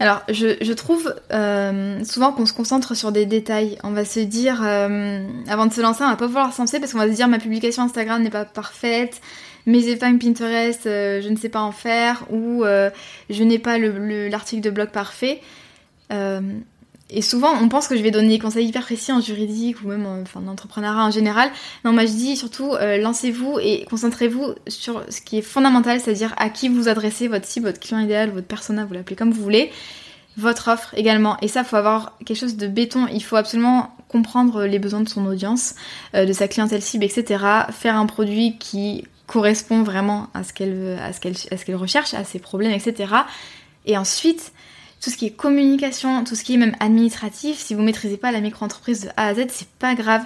Alors, 0.00 0.22
je, 0.28 0.56
trouve 0.72 1.12
euh, 1.32 2.04
souvent 2.04 2.32
qu'on 2.32 2.46
se 2.46 2.52
concentre 2.52 2.94
sur 2.94 3.10
des 3.10 3.26
détails. 3.26 3.78
On 3.82 3.90
va 3.90 4.04
se 4.04 4.20
dire, 4.20 4.60
euh, 4.64 5.26
avant 5.48 5.66
de 5.66 5.72
se 5.72 5.80
lancer, 5.80 6.04
on 6.04 6.08
va 6.08 6.16
pas 6.16 6.26
vouloir 6.28 6.52
se 6.52 6.78
parce 6.78 6.92
qu'on 6.92 6.98
va 6.98 7.08
se 7.08 7.14
dire 7.14 7.26
ma 7.26 7.38
publication 7.40 7.82
Instagram 7.82 8.22
n'est 8.22 8.30
pas 8.30 8.44
parfaite, 8.44 9.20
mes 9.66 9.88
épingles 9.88 10.18
Pinterest, 10.18 10.86
euh, 10.86 11.20
je 11.20 11.28
ne 11.28 11.36
sais 11.36 11.48
pas 11.48 11.60
en 11.62 11.72
faire, 11.72 12.24
ou 12.30 12.64
euh, 12.64 12.90
je 13.28 13.42
n'ai 13.42 13.58
pas 13.58 13.78
le- 13.78 13.90
le- 13.98 14.28
l'article 14.28 14.62
de 14.62 14.70
blog 14.70 14.90
parfait. 14.90 15.40
Et 17.10 17.22
souvent, 17.22 17.54
on 17.62 17.68
pense 17.68 17.88
que 17.88 17.96
je 17.96 18.02
vais 18.02 18.10
donner 18.10 18.28
des 18.28 18.38
conseils 18.38 18.66
hyper 18.66 18.82
précis 18.82 19.12
en 19.12 19.20
juridique 19.20 19.82
ou 19.82 19.88
même 19.88 20.04
en, 20.04 20.24
en 20.38 20.46
entrepreneuriat 20.46 21.04
en 21.04 21.10
général. 21.10 21.50
Non, 21.84 21.92
moi 21.92 22.04
je 22.04 22.12
dis 22.12 22.36
surtout, 22.36 22.74
euh, 22.74 22.98
lancez-vous 22.98 23.58
et 23.60 23.86
concentrez-vous 23.88 24.54
sur 24.66 25.02
ce 25.08 25.22
qui 25.22 25.38
est 25.38 25.42
fondamental, 25.42 26.00
c'est-à-dire 26.00 26.34
à 26.36 26.50
qui 26.50 26.68
vous 26.68 26.88
adressez, 26.88 27.28
votre 27.28 27.46
cible, 27.46 27.66
votre 27.66 27.80
client 27.80 28.00
idéal, 28.00 28.30
votre 28.30 28.46
persona, 28.46 28.84
vous 28.84 28.92
l'appelez 28.92 29.16
comme 29.16 29.30
vous 29.30 29.42
voulez 29.42 29.70
votre 30.36 30.68
offre 30.68 30.94
également. 30.96 31.36
Et 31.42 31.48
ça, 31.48 31.64
faut 31.64 31.76
avoir 31.76 32.16
quelque 32.24 32.36
chose 32.36 32.56
de 32.56 32.68
béton. 32.68 33.08
Il 33.12 33.24
faut 33.24 33.36
absolument 33.36 33.92
comprendre 34.08 34.64
les 34.64 34.78
besoins 34.78 35.00
de 35.00 35.08
son 35.08 35.26
audience, 35.26 35.74
euh, 36.14 36.26
de 36.26 36.32
sa 36.32 36.46
clientèle 36.46 36.80
cible, 36.80 37.04
etc. 37.04 37.44
Faire 37.72 37.96
un 37.96 38.06
produit 38.06 38.56
qui 38.58 39.04
correspond 39.26 39.82
vraiment 39.82 40.28
à 40.34 40.44
ce 40.44 40.52
qu'elle 40.52 40.98
à 41.02 41.12
ce 41.12 41.64
qu'elle 41.64 41.76
recherche, 41.76 42.14
à 42.14 42.24
ses 42.24 42.38
problèmes, 42.38 42.72
etc. 42.72 43.12
Et 43.84 43.96
ensuite, 43.96 44.52
tout 45.00 45.10
ce 45.10 45.16
qui 45.16 45.26
est 45.26 45.30
communication, 45.30 46.24
tout 46.24 46.34
ce 46.34 46.42
qui 46.42 46.54
est 46.54 46.56
même 46.56 46.74
administratif, 46.80 47.58
si 47.58 47.74
vous 47.74 47.82
maîtrisez 47.82 48.16
pas 48.16 48.32
la 48.32 48.40
micro-entreprise 48.40 49.02
de 49.02 49.08
A 49.16 49.28
à 49.28 49.34
Z, 49.34 49.46
c'est 49.48 49.68
pas 49.68 49.94
grave. 49.94 50.22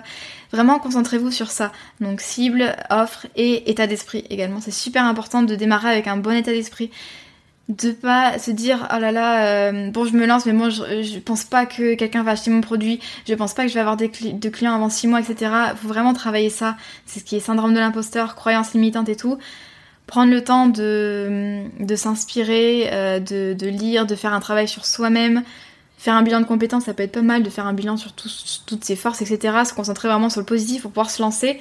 Vraiment, 0.50 0.78
concentrez-vous 0.78 1.30
sur 1.30 1.50
ça. 1.50 1.72
Donc, 2.00 2.20
cible, 2.20 2.74
offre 2.90 3.26
et 3.36 3.70
état 3.70 3.86
d'esprit 3.86 4.24
également. 4.30 4.60
C'est 4.60 4.70
super 4.70 5.04
important 5.04 5.42
de 5.42 5.54
démarrer 5.54 5.90
avec 5.90 6.06
un 6.06 6.16
bon 6.16 6.32
état 6.32 6.52
d'esprit 6.52 6.90
de 7.68 7.92
pas 7.92 8.38
se 8.38 8.50
dire 8.50 8.88
oh 8.92 8.98
là 8.98 9.12
là 9.12 9.68
euh, 9.70 9.90
bon 9.90 10.04
je 10.04 10.14
me 10.14 10.26
lance 10.26 10.46
mais 10.46 10.52
moi 10.52 10.68
je, 10.68 11.02
je 11.02 11.18
pense 11.20 11.44
pas 11.44 11.64
que 11.64 11.94
quelqu'un 11.94 12.24
va 12.24 12.32
acheter 12.32 12.50
mon 12.50 12.60
produit 12.60 12.98
je 13.26 13.34
pense 13.34 13.54
pas 13.54 13.62
que 13.62 13.68
je 13.68 13.74
vais 13.74 13.80
avoir 13.80 13.96
de 13.96 14.48
clients 14.48 14.74
avant 14.74 14.88
6 14.88 15.06
mois 15.06 15.20
etc 15.20 15.52
faut 15.76 15.86
vraiment 15.86 16.12
travailler 16.12 16.50
ça 16.50 16.76
c'est 17.06 17.20
ce 17.20 17.24
qui 17.24 17.36
est 17.36 17.40
syndrome 17.40 17.72
de 17.72 17.78
l'imposteur 17.78 18.34
croyance 18.34 18.74
limitante 18.74 19.08
et 19.08 19.16
tout 19.16 19.38
prendre 20.06 20.32
le 20.32 20.42
temps 20.42 20.66
de, 20.66 21.62
de 21.80 21.96
s'inspirer 21.96 22.88
euh, 22.92 23.20
de, 23.20 23.54
de 23.54 23.66
lire 23.66 24.06
de 24.06 24.14
faire 24.14 24.32
un 24.32 24.40
travail 24.40 24.68
sur 24.68 24.86
soi-même 24.86 25.42
faire 25.98 26.14
un 26.14 26.22
bilan 26.22 26.40
de 26.40 26.46
compétences 26.46 26.84
ça 26.84 26.94
peut 26.94 27.02
être 27.02 27.12
pas 27.12 27.22
mal 27.22 27.42
de 27.42 27.50
faire 27.50 27.66
un 27.66 27.72
bilan 27.72 27.96
sur 27.96 28.12
toutes 28.12 28.84
ses 28.84 28.96
forces 28.96 29.22
etc 29.22 29.58
se 29.64 29.74
concentrer 29.74 30.08
vraiment 30.08 30.30
sur 30.30 30.40
le 30.40 30.46
positif 30.46 30.82
pour 30.82 30.90
pouvoir 30.90 31.10
se 31.10 31.22
lancer 31.22 31.60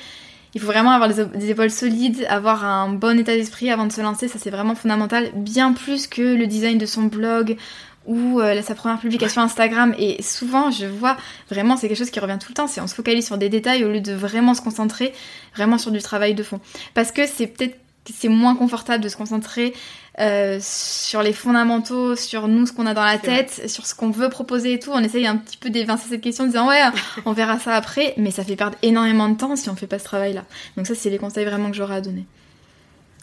il 0.53 0.59
faut 0.59 0.67
vraiment 0.67 0.91
avoir 0.91 1.13
des, 1.13 1.25
des 1.25 1.51
épaules 1.51 1.71
solides, 1.71 2.25
avoir 2.29 2.65
un 2.65 2.89
bon 2.89 3.17
état 3.17 3.33
d'esprit 3.33 3.71
avant 3.71 3.85
de 3.85 3.91
se 3.91 4.01
lancer, 4.01 4.27
ça 4.27 4.37
c'est 4.37 4.49
vraiment 4.49 4.75
fondamental, 4.75 5.31
bien 5.33 5.71
plus 5.73 6.07
que 6.07 6.21
le 6.21 6.45
design 6.45 6.77
de 6.77 6.85
son 6.85 7.03
blog 7.03 7.57
ou 8.05 8.39
euh, 8.39 8.61
sa 8.61 8.75
première 8.75 8.99
publication 8.99 9.41
Instagram. 9.41 9.93
Et 9.97 10.21
souvent, 10.21 10.71
je 10.71 10.85
vois 10.85 11.15
vraiment, 11.49 11.77
c'est 11.77 11.87
quelque 11.87 11.97
chose 11.97 12.09
qui 12.09 12.19
revient 12.19 12.37
tout 12.39 12.49
le 12.49 12.55
temps, 12.55 12.67
c'est 12.67 12.81
on 12.81 12.87
se 12.87 12.95
focalise 12.95 13.25
sur 13.25 13.37
des 13.37 13.49
détails 13.49 13.85
au 13.85 13.89
lieu 13.89 14.01
de 14.01 14.13
vraiment 14.13 14.53
se 14.53 14.61
concentrer 14.61 15.13
vraiment 15.55 15.77
sur 15.77 15.91
du 15.91 15.99
travail 15.99 16.33
de 16.33 16.43
fond. 16.43 16.59
Parce 16.93 17.11
que 17.11 17.25
c'est 17.27 17.47
peut-être 17.47 17.77
c'est 18.09 18.29
moins 18.29 18.55
confortable 18.55 19.03
de 19.03 19.09
se 19.09 19.17
concentrer 19.17 19.73
euh, 20.19 20.59
sur 20.61 21.21
les 21.21 21.33
fondamentaux, 21.33 22.15
sur 22.15 22.47
nous, 22.47 22.65
ce 22.65 22.73
qu'on 22.73 22.85
a 22.85 22.93
dans 22.93 23.03
la 23.05 23.17
vrai. 23.17 23.45
tête, 23.45 23.69
sur 23.69 23.85
ce 23.85 23.95
qu'on 23.95 24.09
veut 24.09 24.29
proposer 24.29 24.73
et 24.73 24.79
tout. 24.79 24.91
On 24.91 25.03
essaye 25.03 25.27
un 25.27 25.37
petit 25.37 25.57
peu 25.57 25.69
d'évincer 25.69 26.09
cette 26.09 26.21
question 26.21 26.45
en 26.45 26.47
disant 26.47 26.67
ouais, 26.67 26.81
on 27.25 27.33
verra 27.33 27.59
ça 27.59 27.75
après, 27.75 28.13
mais 28.17 28.31
ça 28.31 28.43
fait 28.43 28.55
perdre 28.55 28.77
énormément 28.81 29.29
de 29.29 29.37
temps 29.37 29.55
si 29.55 29.69
on 29.69 29.75
fait 29.75 29.87
pas 29.87 29.99
ce 29.99 30.05
travail-là. 30.05 30.45
Donc 30.77 30.87
ça, 30.87 30.95
c'est 30.95 31.09
les 31.09 31.17
conseils 31.17 31.45
vraiment 31.45 31.69
que 31.69 31.77
j'aurais 31.77 31.95
à 31.95 32.01
donner. 32.01 32.25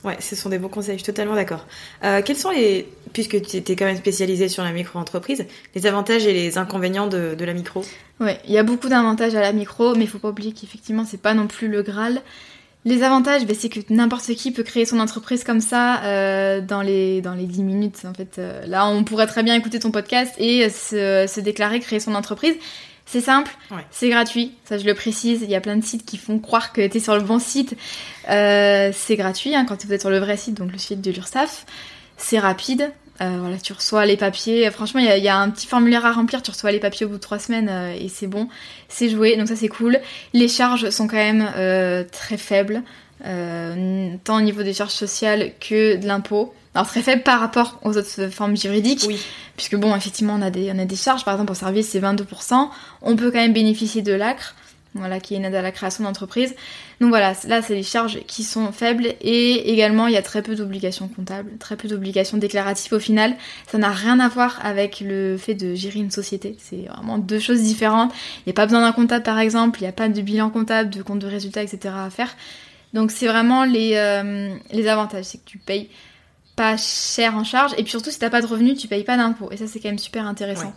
Ouais, 0.05 0.17
ce 0.21 0.37
sont 0.37 0.49
des 0.49 0.59
bons 0.59 0.69
conseils, 0.69 0.97
je 0.97 1.03
suis 1.03 1.13
totalement 1.13 1.35
d'accord. 1.35 1.67
Euh, 2.05 2.23
quels 2.25 2.37
sont 2.37 2.51
les, 2.51 2.89
puisque 3.13 3.43
tu 3.43 3.57
étais 3.57 3.75
quand 3.75 3.85
même 3.85 3.97
spécialisée 3.97 4.49
sur 4.49 4.63
la 4.63 4.71
micro-entreprise, 4.71 5.45
les 5.75 5.87
avantages 5.87 6.25
et 6.25 6.33
les 6.33 6.57
inconvénients 6.57 7.09
de, 7.09 7.35
de 7.37 7.45
la 7.45 7.53
micro? 7.53 7.83
Ouais, 8.21 8.39
il 8.47 8.53
y 8.53 8.59
a 8.59 8.63
beaucoup 8.63 8.89
d'avantages 8.89 9.35
à 9.35 9.41
la 9.41 9.53
micro, 9.53 9.97
mais 9.97 10.05
il 10.05 10.09
faut 10.09 10.21
pas 10.21 10.29
oublier 10.29 10.53
qu'effectivement, 10.53 11.05
c'est 11.05 11.21
pas 11.21 11.35
non 11.35 11.49
plus 11.49 11.67
le 11.67 11.83
Graal. 11.83 12.23
Les 12.85 13.03
avantages, 13.03 13.45
ben, 13.45 13.57
c'est 13.59 13.69
que 13.69 13.81
n'importe 13.91 14.27
qui 14.35 14.53
peut 14.53 14.63
créer 14.63 14.87
son 14.87 15.01
entreprise 15.01 15.45
comme 15.45 15.61
ça 15.61 16.03
euh, 16.05 16.61
dans, 16.61 16.81
les, 16.81 17.21
dans 17.21 17.35
les 17.35 17.45
10 17.45 17.63
minutes. 17.63 18.05
En 18.09 18.15
fait, 18.15 18.37
euh, 18.39 18.65
là, 18.67 18.87
on 18.87 19.05
pourrait 19.05 19.27
très 19.27 19.43
bien 19.43 19.55
écouter 19.55 19.79
ton 19.79 19.91
podcast 19.91 20.33
et 20.39 20.69
se, 20.71 21.27
se 21.29 21.41
déclarer 21.41 21.81
créer 21.81 22.01
son 22.01 22.15
entreprise. 22.15 22.55
C'est 23.05 23.21
simple, 23.23 23.51
Ouais. 23.71 23.85
c'est 23.91 24.11
gratuit, 24.11 24.53
ça 24.65 24.77
je 24.77 24.85
le 24.85 24.93
précise. 24.95 25.41
Il 25.43 25.49
y 25.51 25.55
a 25.55 25.61
plein 25.63 25.77
de 25.77 25.85
sites 25.85 26.05
qui 26.05 26.19
font 26.19 26.39
croire 26.39 26.73
que 26.75 26.87
tu 26.87 26.99
es 26.99 27.01
sur 27.01 27.15
le 27.17 27.23
bon 27.23 27.39
site. 27.39 27.75
Euh, 28.29 28.91
c'est 28.95 29.17
gratuit 29.17 29.55
hein, 29.55 29.65
quand 29.67 29.83
vous 29.85 29.93
êtes 29.95 30.03
sur 30.03 30.11
le 30.11 30.19
vrai 30.19 30.37
site, 30.37 30.55
donc 30.55 30.71
le 30.73 30.77
site 30.79 31.01
de 31.01 31.11
l'URSSAF. 31.11 31.65
C'est 32.19 32.39
rapide. 32.39 32.93
Euh, 33.21 33.37
voilà, 33.41 33.57
tu 33.59 33.73
reçois 33.73 34.07
les 34.07 34.17
papiers. 34.17 34.71
Franchement, 34.71 35.01
il 35.01 35.07
y, 35.07 35.11
a- 35.11 35.17
il 35.17 35.25
y 35.25 35.29
a 35.29 35.37
un 35.39 35.51
petit 35.51 35.67
formulaire 35.67 36.07
à 36.07 36.13
remplir. 36.13 36.41
Tu 36.43 36.51
reçois 36.53 36.71
les 36.71 36.79
papiers 36.79 37.05
au 37.05 37.09
bout 37.09 37.17
de 37.17 37.21
trois 37.21 37.39
semaines 37.41 37.69
euh, 37.69 37.93
et 37.99 38.09
c'est 38.09 38.29
bon. 38.29 38.49
C'est 38.89 39.09
joué, 39.09 39.37
donc 39.37 39.49
ça 39.49 39.57
c'est 39.57 39.69
cool. 39.69 39.99
Les 40.35 40.47
charges 40.49 40.91
sont 40.91 41.09
quand 41.09 41.17
même 41.17 41.49
euh, 41.57 42.05
très 42.11 42.37
faibles, 42.37 42.83
tant 44.25 44.37
au 44.37 44.41
niveau 44.41 44.63
des 44.63 44.73
charges 44.73 44.93
sociales 44.93 45.53
que 45.61 45.97
de 45.97 46.07
l'impôt. 46.07 46.55
Alors 46.75 46.87
très 46.87 47.03
faible 47.03 47.23
par 47.23 47.41
rapport 47.41 47.81
aux 47.83 47.97
autres 47.97 48.29
formes 48.31 48.57
juridiques, 48.57 49.05
Oui. 49.09 49.19
puisque 49.57 49.75
bon, 49.77 49.95
effectivement, 49.97 50.35
on 50.39 50.43
a 50.43 50.51
des, 50.51 50.71
on 50.73 50.79
a 50.79 50.85
des 50.85 50.97
charges. 50.97 51.25
Par 51.25 51.35
exemple, 51.35 51.53
au 51.53 51.55
service, 51.57 51.89
c'est 51.89 52.01
22%. 52.01 52.69
On 53.03 53.17
peut 53.17 53.31
quand 53.31 53.39
même 53.39 53.53
bénéficier 53.53 54.03
de 54.03 54.13
l'ACRE, 54.13 54.55
voilà, 54.99 55.21
qui 55.21 55.35
est 55.35 55.37
une 55.37 55.45
aide 55.45 55.55
à 55.55 55.63
la 55.63 55.73
création 55.73 56.05
d'entreprise. 56.05 56.55
Donc 57.01 57.11
voilà, 57.11 57.35
là, 57.47 57.63
c'est 57.63 57.75
les 57.75 57.83
charges 57.83 58.21
qui 58.27 58.45
sont 58.45 58.73
faibles 58.73 59.15
et 59.21 59.73
également, 59.73 60.07
il 60.07 60.15
y 60.15 60.17
a 60.17 60.23
très 60.23 60.43
peu 60.43 60.55
d'obligations 60.55 61.09
comptables, 61.09 61.57
très 61.59 61.77
peu 61.77 61.89
d'obligations 61.89 62.39
déclaratives 62.39 62.93
au 62.93 63.01
final. 63.01 63.37
Ça 63.71 63.79
n'a 63.79 63.91
rien 63.91 64.21
à 64.21 64.29
voir 64.29 64.59
avec 64.65 65.01
le 65.01 65.37
fait 65.37 65.55
de 65.55 65.75
gérer 65.75 66.01
une 66.01 66.11
société. 66.11 66.57
C'est 66.59 66.87
vraiment 66.89 67.19
deux 67.19 67.39
choses 67.39 67.63
différentes. 67.63 68.13
Il 68.39 68.49
n'y 68.49 68.53
a 68.53 68.55
pas 68.55 68.67
besoin 68.67 68.81
d'un 68.81 68.93
comptable, 68.93 69.25
par 69.25 69.39
exemple. 69.39 69.81
Il 69.81 69.85
n'y 69.85 69.89
a 69.89 69.93
pas 69.93 70.09
de 70.09 70.21
bilan 70.21 70.51
comptable, 70.51 70.91
de 70.91 71.03
compte 71.03 71.21
de 71.21 71.27
résultats, 71.27 71.63
etc. 71.63 71.95
à 71.97 72.11
faire. 72.11 72.35
Donc 72.93 73.11
c'est 73.11 73.27
vraiment 73.27 73.65
les, 73.65 73.93
euh, 73.95 74.55
les 74.71 74.89
avantages, 74.89 75.25
c'est 75.25 75.39
que 75.39 75.45
tu 75.45 75.59
payes 75.59 75.91
pas 76.57 76.77
cher 76.77 77.37
en 77.37 77.45
charge 77.45 77.73
et 77.79 77.83
puis 77.83 77.91
surtout 77.91 78.11
si 78.11 78.19
t'as 78.19 78.31
pas 78.31 78.41
de 78.41 78.47
revenus 78.47 78.77
tu 78.77 78.89
payes 78.89 79.05
pas 79.05 79.17
d'impôts 79.17 79.53
et 79.53 79.57
ça 79.57 79.69
c'est 79.69 79.79
quand 79.79 79.91
même 79.91 79.99
super 79.99 80.27
intéressant. 80.27 80.75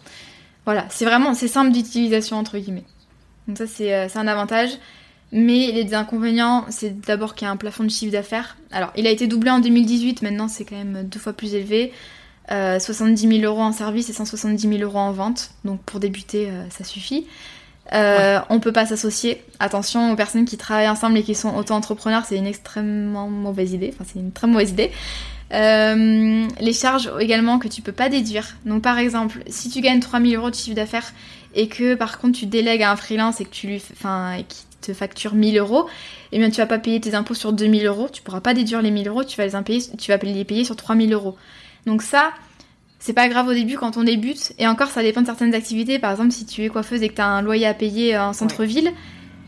Voilà, 0.64 0.86
c'est 0.90 1.06
vraiment 1.06 1.34
c'est 1.34 1.48
simple 1.48 1.72
d'utilisation 1.72 2.38
entre 2.38 2.60
guillemets. 2.60 2.84
Donc 3.48 3.58
ça 3.58 3.68
c'est 3.68 3.94
euh, 3.94 4.08
c'est 4.10 4.20
un 4.20 4.28
avantage. 4.28 4.72
Mais 5.34 5.72
les 5.72 5.94
inconvénients, 5.94 6.66
c'est 6.70 7.00
d'abord 7.02 7.36
qu'il 7.36 7.46
y 7.46 7.50
a 7.50 7.52
un 7.52 7.58
plafond 7.58 7.86
de 7.86 7.90
chiffre 7.90 8.12
d'affaires. 8.12 8.58
Alors, 8.70 8.92
il 8.98 9.08
a 9.08 9.12
été 9.12 9.28
doublé 9.28 9.50
en 9.50 9.60
2018, 9.60 10.24
maintenant 10.24 10.50
c'est 10.50 10.66
quand 10.66 10.76
même 10.76 11.04
deux 11.08 11.20
fois 11.20 11.32
plus 11.32 11.56
élevé. 11.56 11.94
Euh, 12.52 12.80
70 12.80 13.40
000 13.40 13.44
euros 13.44 13.62
en 13.62 13.72
service 13.72 14.10
et 14.10 14.14
170 14.14 14.68
000 14.68 14.82
euros 14.82 15.00
en 15.00 15.12
vente. 15.12 15.52
Donc 15.64 15.82
pour 15.84 16.02
débuter, 16.02 16.50
euh, 16.50 16.70
ça 16.70 16.84
suffit. 16.84 17.28
Euh, 17.94 18.40
On 18.50 18.60
peut 18.60 18.74
pas 18.74 18.86
s'associer. 18.86 19.42
Attention 19.60 20.12
aux 20.12 20.16
personnes 20.16 20.46
qui 20.46 20.58
travaillent 20.58 20.90
ensemble 20.90 21.18
et 21.18 21.24
qui 21.24 21.36
sont 21.36 21.56
auto-entrepreneurs, 21.56 22.26
c'est 22.26 22.38
une 22.38 22.48
extrêmement 22.48 23.30
mauvaise 23.30 23.72
idée. 23.72 23.94
Enfin, 23.94 24.04
c'est 24.12 24.20
une 24.20 24.34
très 24.34 24.48
mauvaise 24.48 24.72
idée. 24.72 24.92
Euh, 25.54 26.48
les 26.60 26.74
charges 26.74 27.12
également 27.20 27.60
que 27.60 27.68
tu 27.68 27.82
peux 27.82 27.92
pas 27.92 28.10
déduire. 28.10 28.56
Donc 28.66 28.82
par 28.82 28.98
exemple, 28.98 29.40
si 29.48 29.70
tu 29.70 29.82
gagnes 29.82 30.00
3000 30.00 30.36
euros 30.36 30.50
de 30.50 30.56
chiffre 30.56 30.76
d'affaires 30.76 31.14
et 31.56 31.68
que 31.68 31.96
par 31.96 32.20
contre 32.20 32.38
tu 32.40 32.46
délègues 32.46 32.84
à 32.84 32.92
un 32.92 32.96
freelance 32.96 33.42
et 33.42 33.46
que 33.46 33.50
tu 33.50 33.68
lui, 33.68 33.82
enfin, 33.94 34.38
qui 34.48 34.64
te 34.82 34.94
facture 34.94 35.36
1000 35.36 35.58
euros, 35.58 35.88
eh 36.32 36.40
bien 36.40 36.50
tu 36.50 36.58
vas 36.58 36.66
pas 36.66 36.80
payer 36.80 37.00
tes 37.00 37.14
impôts 37.14 37.36
sur 37.36 37.54
2000 37.54 37.86
euros. 37.86 38.08
Tu 38.12 38.22
pourras 38.22 38.42
pas 38.42 38.54
déduire 38.54 38.82
les 38.82 38.92
1000 38.92 39.08
euros. 39.08 39.24
Tu 39.24 39.38
vas 39.38 39.46
les 39.46 39.64
payer, 39.64 39.82
tu 39.98 40.12
vas 40.12 40.18
les 40.18 40.46
payer 40.46 40.64
sur 40.64 40.76
3000 40.76 41.14
euros. 41.14 41.36
Donc 41.86 42.02
ça, 42.02 42.32
c'est 43.00 43.14
pas 43.14 43.28
grave 43.28 43.48
au 43.48 43.54
début 43.54 43.76
quand 43.78 43.98
on 43.98 44.04
débute. 44.04 44.54
Et 44.60 44.68
encore, 44.68 44.90
ça 44.90 45.02
dépend 45.04 45.22
de 45.22 45.26
certaines 45.28 45.54
activités. 45.54 46.00
Par 46.00 46.12
exemple, 46.12 46.32
si 46.32 46.46
tu 46.46 46.64
es 46.64 46.70
coiffeuse 46.70 47.02
et 47.04 47.10
que 47.10 47.16
tu 47.16 47.22
as 47.22 47.28
un 47.28 47.42
loyer 47.42 47.66
à 47.68 47.74
payer 47.74 48.18
en 48.18 48.34
centre-ville, 48.34 48.92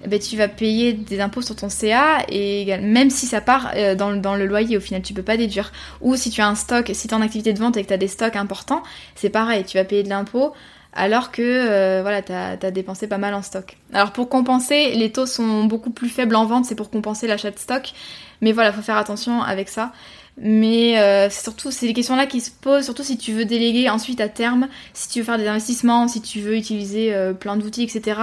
eh 0.04 0.08
ben, 0.08 0.20
tu 0.20 0.36
vas 0.36 0.48
payer 0.48 0.94
des 0.94 1.22
impôts 1.22 1.42
sur 1.42 1.56
ton 1.56 1.70
CA 1.70 2.26
et 2.30 2.66
même 2.80 3.10
si 3.10 3.26
ça 3.26 3.42
part 3.42 3.72
euh, 3.76 3.96
dans, 3.96 4.10
le- 4.12 4.20
dans 4.20 4.36
le 4.36 4.46
loyer, 4.46 4.76
au 4.76 4.82
final, 4.82 5.02
tu 5.02 5.14
peux 5.14 5.22
pas 5.24 5.38
déduire. 5.38 5.72
Ou 6.02 6.16
si 6.16 6.30
tu 6.30 6.42
as 6.42 6.48
un 6.48 6.56
stock, 6.56 6.92
si 6.94 7.08
tu 7.08 7.14
es 7.14 7.18
en 7.18 7.22
activité 7.22 7.54
de 7.54 7.60
vente 7.60 7.78
et 7.78 7.84
que 7.84 7.88
tu 7.88 7.94
as 7.94 7.98
des 7.98 8.08
stocks 8.10 8.36
importants, 8.36 8.84
c'est 9.16 9.30
pareil, 9.30 9.64
tu 9.66 9.78
vas 9.78 9.86
payer 9.86 10.04
de 10.04 10.10
l'impôt 10.10 10.54
alors 10.96 11.32
que 11.32 11.42
euh, 11.42 12.02
voilà, 12.02 12.22
tu 12.22 12.32
as, 12.32 12.72
dépensé 12.72 13.08
pas 13.08 13.18
mal 13.18 13.34
en 13.34 13.42
stock. 13.42 13.78
Alors 13.94 14.12
pour 14.12 14.30
compenser, 14.30 14.92
les 14.96 15.12
taux 15.12 15.26
sont 15.26 15.64
beaucoup 15.66 15.90
plus 15.90 16.10
faibles 16.10 16.36
en 16.36 16.46
vente, 16.46 16.66
c'est 16.66 16.76
pour 16.76 16.90
compenser 16.90 17.28
l'achat 17.28 17.52
de 17.52 17.60
stock. 17.60 17.94
Mais 18.42 18.52
voilà, 18.52 18.72
faut 18.72 18.82
faire 18.82 18.98
attention 18.98 19.42
avec 19.42 19.70
ça. 19.70 19.92
Mais 20.38 21.00
euh, 21.00 21.30
c'est 21.30 21.44
surtout, 21.44 21.72
c'est 21.72 21.88
des 21.88 21.94
questions-là 21.94 22.26
qui 22.26 22.42
se 22.42 22.50
posent, 22.50 22.86
surtout 22.86 23.04
si 23.04 23.18
tu 23.18 23.34
veux 23.34 23.46
déléguer 23.46 23.90
ensuite 23.90 24.20
à 24.20 24.30
terme, 24.30 24.68
si 24.94 25.10
tu 25.10 25.20
veux 25.20 25.26
faire 25.26 25.38
des 25.38 25.48
investissements, 25.48 26.08
si 26.08 26.22
tu 26.22 26.40
veux 26.40 26.56
utiliser 26.56 27.14
euh, 27.14 27.34
plein 27.34 27.56
d'outils, 27.56 27.84
etc. 27.84 28.20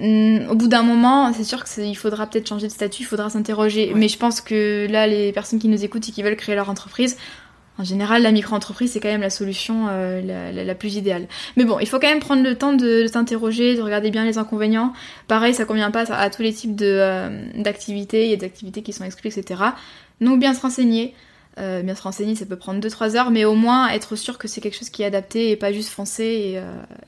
Hum, 0.00 0.48
au 0.50 0.54
bout 0.54 0.66
d'un 0.66 0.82
moment, 0.82 1.32
c'est 1.32 1.44
sûr 1.44 1.64
qu'il 1.64 1.96
faudra 1.96 2.26
peut-être 2.26 2.48
changer 2.48 2.66
de 2.66 2.72
statut, 2.72 3.02
il 3.02 3.06
faudra 3.06 3.30
s'interroger. 3.30 3.92
Mais 3.94 4.08
je 4.08 4.18
pense 4.18 4.40
que 4.40 4.86
là, 4.90 5.06
les 5.06 5.32
personnes 5.32 5.58
qui 5.58 5.68
nous 5.68 5.84
écoutent 5.84 6.08
et 6.08 6.12
qui 6.12 6.22
veulent 6.22 6.36
créer 6.36 6.54
leur 6.54 6.70
entreprise, 6.70 7.16
en 7.78 7.84
général, 7.84 8.22
la 8.22 8.30
micro-entreprise, 8.30 8.92
c'est 8.92 9.00
quand 9.00 9.08
même 9.08 9.20
la 9.20 9.30
solution 9.30 9.86
euh, 9.88 10.20
la, 10.22 10.52
la- 10.64 10.74
plus 10.74 10.94
idéale. 10.96 11.26
Mais 11.56 11.64
bon, 11.64 11.78
il 11.80 11.88
faut 11.88 11.98
quand 11.98 12.08
même 12.08 12.20
prendre 12.20 12.42
le 12.42 12.56
temps 12.56 12.72
de, 12.72 13.02
de 13.02 13.06
s'interroger, 13.06 13.74
de 13.76 13.82
regarder 13.82 14.10
bien 14.10 14.24
les 14.24 14.38
inconvénients. 14.38 14.92
Pareil, 15.26 15.54
ça 15.54 15.64
convient 15.64 15.90
pas 15.90 16.10
à, 16.12 16.30
tous 16.30 16.42
les 16.42 16.52
types 16.52 16.78
euh, 16.82 17.44
d'activités. 17.56 18.24
Il 18.24 18.30
y 18.30 18.34
a 18.34 18.36
des 18.36 18.46
activités 18.46 18.82
qui 18.82 18.92
sont 18.92 19.04
exclues, 19.04 19.30
etc. 19.36 19.60
Donc 20.20 20.38
bien 20.38 20.54
se 20.54 20.60
renseigner. 20.60 21.14
Euh, 21.60 21.82
bien 21.82 21.94
se 21.94 22.02
renseigner, 22.02 22.34
ça 22.34 22.46
peut 22.46 22.56
prendre 22.56 22.84
2-3 22.84 23.14
heures, 23.16 23.30
mais 23.30 23.44
au 23.44 23.54
moins 23.54 23.88
être 23.90 24.16
sûr 24.16 24.38
que 24.38 24.48
c'est 24.48 24.60
quelque 24.60 24.76
chose 24.76 24.90
qui 24.90 25.02
est 25.02 25.06
adapté 25.06 25.50
et 25.52 25.56
pas 25.56 25.72
juste 25.72 25.90
foncer 25.90 26.24
et, 26.24 26.58
euh, 26.58 26.62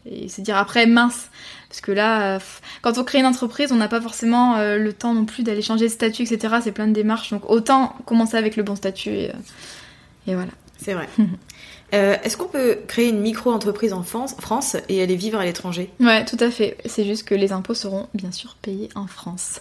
et 0.08 0.28
se 0.28 0.40
dire 0.40 0.56
après 0.56 0.86
mince. 0.86 1.30
Parce 1.68 1.80
que 1.80 1.90
là, 1.90 2.36
euh, 2.36 2.38
quand 2.80 2.96
on 2.96 3.02
crée 3.02 3.18
une 3.18 3.26
entreprise, 3.26 3.72
on 3.72 3.76
n'a 3.76 3.88
pas 3.88 4.00
forcément 4.00 4.56
euh, 4.56 4.78
le 4.78 4.92
temps 4.92 5.14
non 5.14 5.24
plus 5.24 5.42
d'aller 5.42 5.62
changer 5.62 5.86
de 5.86 5.90
statut, 5.90 6.22
etc. 6.22 6.56
C'est 6.62 6.70
plein 6.70 6.86
de 6.86 6.92
démarches, 6.92 7.30
donc 7.30 7.42
autant 7.50 7.96
commencer 8.04 8.36
avec 8.36 8.54
le 8.54 8.62
bon 8.62 8.76
statut 8.76 9.10
et, 9.10 9.30
euh, 9.30 9.34
et 10.26 10.34
voilà. 10.34 10.52
C'est 10.78 10.94
vrai. 10.94 11.08
Euh, 11.94 12.16
Est-ce 12.24 12.36
qu'on 12.36 12.48
peut 12.48 12.78
créer 12.88 13.10
une 13.10 13.20
micro-entreprise 13.20 13.92
en 13.92 14.02
France, 14.02 14.76
et 14.88 15.00
aller 15.00 15.14
vivre 15.14 15.38
à 15.38 15.44
l'étranger? 15.44 15.88
Ouais, 16.00 16.24
tout 16.24 16.36
à 16.40 16.50
fait. 16.50 16.76
C'est 16.84 17.04
juste 17.04 17.22
que 17.28 17.34
les 17.36 17.52
impôts 17.52 17.74
seront 17.74 18.08
bien 18.12 18.32
sûr 18.32 18.56
payés 18.60 18.88
en 18.96 19.06
France. 19.06 19.60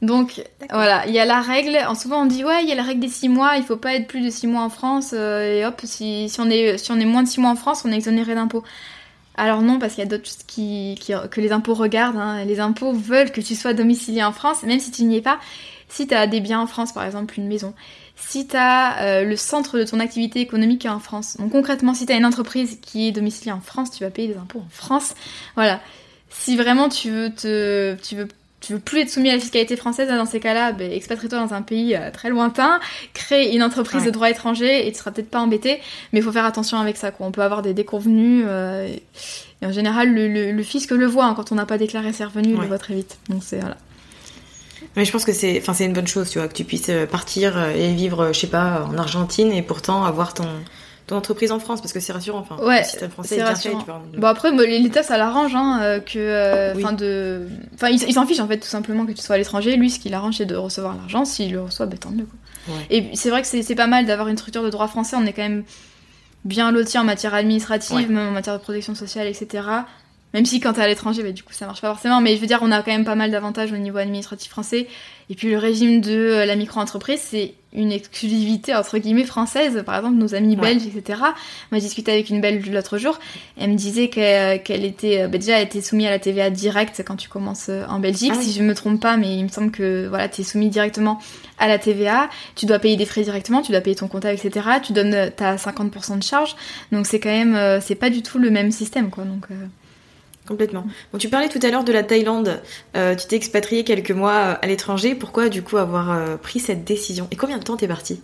Donc 0.00 0.44
voilà, 0.70 1.04
il 1.08 1.12
y 1.12 1.18
a 1.18 1.24
la 1.24 1.40
règle. 1.40 1.76
En 1.88 1.96
souvent 1.96 2.22
on 2.22 2.26
dit 2.26 2.44
ouais, 2.44 2.62
il 2.62 2.68
y 2.68 2.72
a 2.72 2.76
la 2.76 2.84
règle 2.84 3.00
des 3.00 3.08
6 3.08 3.28
mois, 3.28 3.56
il 3.56 3.64
faut 3.64 3.76
pas 3.76 3.94
être 3.96 4.06
plus 4.06 4.20
de 4.24 4.30
6 4.30 4.46
mois 4.46 4.62
en 4.62 4.68
France 4.70 5.10
euh, 5.12 5.58
et 5.58 5.66
hop, 5.66 5.80
si, 5.82 6.28
si 6.28 6.40
on 6.40 6.48
est 6.48 6.78
si 6.78 6.92
on 6.92 7.00
est 7.00 7.04
moins 7.04 7.24
de 7.24 7.28
6 7.28 7.40
mois 7.40 7.50
en 7.50 7.56
France, 7.56 7.82
on 7.84 7.90
est 7.90 7.96
exonéré 7.96 8.36
d'impôts. 8.36 8.62
Alors 9.36 9.60
non, 9.62 9.80
parce 9.80 9.94
qu'il 9.94 10.04
y 10.04 10.06
a 10.06 10.08
d'autres 10.10 10.26
choses 10.28 10.44
qui, 10.46 10.96
qui- 11.00 11.14
que 11.32 11.40
les 11.40 11.50
impôts 11.50 11.74
regardent. 11.74 12.16
hein. 12.18 12.44
Les 12.44 12.60
impôts 12.60 12.92
veulent 12.92 13.32
que 13.32 13.40
tu 13.40 13.56
sois 13.56 13.74
domicilié 13.74 14.22
en 14.22 14.32
France, 14.32 14.62
même 14.62 14.78
si 14.80 14.92
tu 14.92 15.02
n'y 15.02 15.16
es 15.16 15.20
pas. 15.20 15.40
Si 15.88 16.06
tu 16.06 16.14
as 16.14 16.26
des 16.28 16.40
biens 16.40 16.60
en 16.60 16.66
France, 16.68 16.92
par 16.92 17.04
exemple 17.04 17.34
une 17.38 17.46
maison, 17.48 17.74
si 18.16 18.46
tu 18.48 18.56
as 18.56 19.22
le 19.22 19.36
centre 19.36 19.78
de 19.78 19.84
ton 19.84 20.00
activité 20.00 20.40
économique 20.40 20.84
est 20.84 20.88
en 20.90 20.98
France. 21.00 21.36
Donc 21.38 21.52
concrètement, 21.52 21.94
si 21.94 22.06
tu 22.06 22.12
as 22.12 22.16
une 22.16 22.24
entreprise 22.26 22.78
qui 22.80 23.08
est 23.08 23.12
domiciliée 23.12 23.52
en 23.52 23.60
France, 23.60 23.90
tu 23.90 24.02
vas 24.04 24.10
payer 24.10 24.28
des 24.28 24.36
impôts 24.38 24.60
en 24.60 24.68
France. 24.70 25.14
Voilà. 25.54 25.80
Si 26.30 26.56
vraiment 26.56 26.88
tu 26.88 27.10
veux 27.10 27.30
te, 27.30 27.94
tu 28.02 28.16
veux, 28.16 28.28
tu 28.60 28.72
veux 28.72 28.78
plus 28.78 29.00
être 29.02 29.10
soumis 29.10 29.30
à 29.30 29.34
la 29.34 29.38
fiscalité 29.38 29.76
française, 29.76 30.08
dans 30.08 30.26
ces 30.26 30.40
cas-là, 30.40 30.72
ben, 30.72 30.90
expatrie-toi 30.90 31.38
dans 31.38 31.54
un 31.54 31.62
pays 31.62 31.94
euh, 31.94 32.10
très 32.10 32.30
lointain, 32.30 32.80
crée 33.14 33.54
une 33.54 33.62
entreprise 33.62 34.00
Ouais. 34.00 34.06
de 34.06 34.10
droit 34.12 34.28
étranger 34.30 34.86
et 34.88 34.92
tu 34.92 34.98
seras 34.98 35.12
peut-être 35.12 35.30
pas 35.30 35.40
embêté, 35.40 35.80
mais 36.12 36.18
il 36.18 36.22
faut 36.22 36.32
faire 36.32 36.44
attention 36.44 36.78
avec 36.78 36.96
ça. 36.96 37.10
Quoi. 37.10 37.26
On 37.26 37.30
peut 37.32 37.42
avoir 37.42 37.62
des 37.62 37.74
déconvenus. 37.74 38.44
euh, 38.48 38.88
et, 39.62 39.66
en 39.66 39.72
général, 39.72 40.12
le, 40.12 40.26
le, 40.28 40.52
le 40.52 40.62
fisc 40.62 40.90
le 40.90 41.06
voit 41.06 41.26
hein, 41.26 41.34
quand 41.34 41.52
on 41.52 41.54
n'a 41.54 41.64
pas 41.66 41.78
déclaré 41.78 42.12
ses 42.12 42.24
revenus, 42.24 42.54
il 42.56 42.60
le 42.60 42.66
voit 42.66 42.78
très 42.78 42.94
vite. 42.94 43.18
Donc 43.28 43.42
c'est 43.44 43.60
voilà. 43.60 43.76
Mais 44.96 45.04
je 45.04 45.12
pense 45.12 45.24
que 45.24 45.32
c'est, 45.32 45.58
enfin, 45.60 45.74
c'est 45.74 45.84
une 45.84 45.92
bonne 45.92 46.06
chose, 46.06 46.30
tu 46.30 46.38
vois, 46.38 46.48
que 46.48 46.54
tu 46.54 46.64
puisses 46.64 46.88
euh, 46.88 47.06
partir 47.06 47.56
euh, 47.56 47.70
et 47.74 47.92
vivre, 47.94 48.20
euh, 48.24 48.32
je 48.32 48.40
sais 48.40 48.46
pas, 48.46 48.86
en 48.90 48.96
Argentine 48.96 49.52
et 49.52 49.60
pourtant 49.60 50.04
avoir 50.04 50.32
ton, 50.32 50.46
ton 51.06 51.16
entreprise 51.16 51.52
en 51.52 51.58
France, 51.60 51.80
parce 51.82 51.92
que 51.92 52.00
c'est 52.00 52.12
rassurant. 52.12 52.38
Enfin, 52.38 52.56
Ouais, 52.64 52.78
le 52.78 52.84
système 52.84 53.10
français 53.10 53.28
c'est 53.28 53.34
est 53.36 53.38
bien 53.44 53.46
rassurant. 53.46 53.78
fait, 53.80 53.84
tu 53.84 53.90
vois. 53.90 54.02
Bon 54.16 54.26
après 54.26 54.50
l'État 54.52 55.02
ça 55.02 55.18
l'arrange 55.18 55.54
hein, 55.54 56.00
que 56.00 56.18
euh, 56.18 56.72
Oui. 56.74 56.82
enfin 56.82 56.94
de 56.94 57.46
enfin 57.74 57.88
il, 57.90 58.12
s'en 58.12 58.26
fiche 58.26 58.40
en 58.40 58.48
fait 58.48 58.58
tout 58.58 58.66
simplement 58.66 59.04
que 59.06 59.12
tu 59.12 59.22
sois 59.22 59.34
à 59.34 59.38
l'étranger 59.38 59.76
lui 59.76 59.90
ce 59.90 59.98
qui 60.00 60.08
l'arrange 60.08 60.38
c'est 60.38 60.46
de 60.46 60.56
recevoir 60.56 60.96
l'argent 60.96 61.24
s'il 61.24 61.52
le 61.52 61.60
reçoit 61.62 61.86
bah 61.86 61.96
tant 62.00 62.10
mieux 62.10 62.24
quoi. 62.24 62.74
Ouais. 62.74 62.86
Et 62.90 63.10
c'est 63.14 63.30
vrai 63.30 63.42
que 63.42 63.46
c'est 63.48 63.62
c'est 63.62 63.74
pas 63.76 63.86
mal 63.86 64.06
d'avoir 64.06 64.26
une 64.28 64.36
structure 64.36 64.62
de 64.64 64.70
droit 64.70 64.88
français 64.88 65.14
on 65.16 65.24
est 65.26 65.32
quand 65.32 65.42
même 65.42 65.62
bien 66.44 66.72
loti 66.72 66.98
en 66.98 67.04
matière 67.04 67.34
administrative 67.34 67.94
Ouais. 67.96 68.06
même 68.06 68.28
en 68.28 68.32
matière 68.32 68.54
de 68.58 68.62
protection 68.62 68.94
sociale 68.96 69.28
etc. 69.28 69.62
Même 70.34 70.44
si 70.44 70.60
quand 70.60 70.74
t'es 70.74 70.82
à 70.82 70.88
l'étranger, 70.88 71.22
bah, 71.22 71.32
du 71.32 71.42
coup 71.42 71.52
ça 71.54 71.66
marche 71.66 71.80
pas 71.80 71.88
forcément, 71.88 72.20
mais 72.20 72.34
je 72.36 72.40
veux 72.40 72.46
dire 72.46 72.58
on 72.62 72.70
a 72.70 72.82
quand 72.82 72.90
même 72.90 73.04
pas 73.06 73.14
mal 73.14 73.30
d'avantages 73.30 73.72
au 73.72 73.76
niveau 73.78 73.96
administratif 73.98 74.50
français. 74.50 74.86
Et 75.30 75.34
puis 75.34 75.50
le 75.50 75.56
régime 75.58 76.00
de 76.00 76.12
euh, 76.12 76.44
la 76.46 76.56
micro-entreprise, 76.56 77.20
c'est 77.20 77.54
une 77.72 77.90
exclusivité 77.90 78.74
entre 78.74 78.98
guillemets 78.98 79.24
française. 79.24 79.82
Par 79.84 79.96
exemple, 79.96 80.16
nos 80.16 80.34
amis 80.34 80.54
Ouais. 80.56 80.74
belges, 80.74 80.86
etc. 80.86 81.20
Moi, 81.20 81.32
j'ai 81.74 81.80
discuté 81.80 82.12
avec 82.12 82.28
une 82.30 82.40
belge 82.40 82.68
l'autre 82.70 82.98
jour. 82.98 83.18
Elle 83.58 83.70
me 83.70 83.76
disait 83.76 84.08
qu'elle 84.08 84.62
qu'elle 84.62 84.84
était 84.84 85.22
euh, 85.22 85.28
bah, 85.28 85.38
déjà 85.38 85.58
elle 85.58 85.66
était 85.66 85.80
soumise 85.80 86.06
à 86.06 86.10
la 86.10 86.18
TVA 86.18 86.50
directe 86.50 87.02
quand 87.06 87.16
tu 87.16 87.28
commences 87.28 87.66
euh, 87.70 87.84
en 87.88 87.98
Belgique, 87.98 88.32
Ah 88.34 88.38
oui. 88.38 88.44
si 88.44 88.52
je 88.52 88.62
me 88.62 88.74
trompe 88.74 89.00
pas, 89.00 89.16
mais 89.16 89.36
il 89.36 89.42
me 89.44 89.48
semble 89.48 89.70
que 89.70 90.06
voilà, 90.08 90.28
tu 90.28 90.42
es 90.42 90.44
soumis 90.44 90.68
directement 90.68 91.20
à 91.58 91.66
la 91.68 91.78
TVA. 91.78 92.28
Tu 92.56 92.66
dois 92.66 92.78
payer 92.78 92.96
des 92.96 93.06
frais 93.06 93.22
directement, 93.22 93.62
tu 93.62 93.72
dois 93.72 93.80
payer 93.80 93.96
ton 93.96 94.08
comptable, 94.08 94.34
etc. 94.38 94.66
Tu 94.84 94.92
donnes 94.92 95.14
euh, 95.14 95.30
t'as 95.34 95.56
50% 95.56 96.18
de 96.18 96.22
charge, 96.22 96.54
donc 96.92 97.06
c'est 97.06 97.20
quand 97.20 97.30
même 97.30 97.54
euh, 97.56 97.80
c'est 97.80 97.94
pas 97.94 98.10
du 98.10 98.22
tout 98.22 98.38
le 98.38 98.50
même 98.50 98.70
système 98.70 99.08
quoi. 99.10 99.24
Donc 99.24 99.46
euh, 99.50 99.54
Complètement. 100.46 100.86
Bon, 101.12 101.18
tu 101.18 101.28
parlais 101.28 101.48
tout 101.48 101.58
à 101.62 101.70
l'heure 101.70 101.82
de 101.84 101.92
la 101.92 102.02
Thaïlande. 102.02 102.60
Euh, 102.96 103.14
tu 103.16 103.26
t'es 103.26 103.36
expatrié 103.36 103.82
quelques 103.84 104.12
mois 104.12 104.32
euh, 104.34 104.54
à 104.62 104.66
l'étranger. 104.66 105.14
Pourquoi, 105.14 105.48
du 105.48 105.62
coup, 105.62 105.76
avoir 105.76 106.12
euh, 106.12 106.36
pris 106.36 106.60
cette 106.60 106.84
décision? 106.84 107.26
Et 107.32 107.36
combien 107.36 107.58
de 107.58 107.64
temps 107.64 107.76
t'es 107.76 107.88
parti 107.88 108.20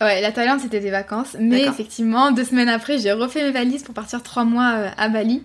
Ouais, 0.00 0.20
la 0.20 0.32
Thaïlande 0.32 0.58
c'était 0.60 0.80
des 0.80 0.90
vacances, 0.90 1.36
mais 1.38 1.62
effectivement, 1.62 2.32
deux 2.32 2.44
semaines 2.44 2.68
après, 2.68 2.98
j'ai 2.98 3.12
refait 3.12 3.44
mes 3.44 3.52
valises 3.52 3.84
pour 3.84 3.94
partir 3.94 4.20
trois 4.24 4.42
mois 4.44 4.90
à 4.98 5.08
Bali. 5.08 5.42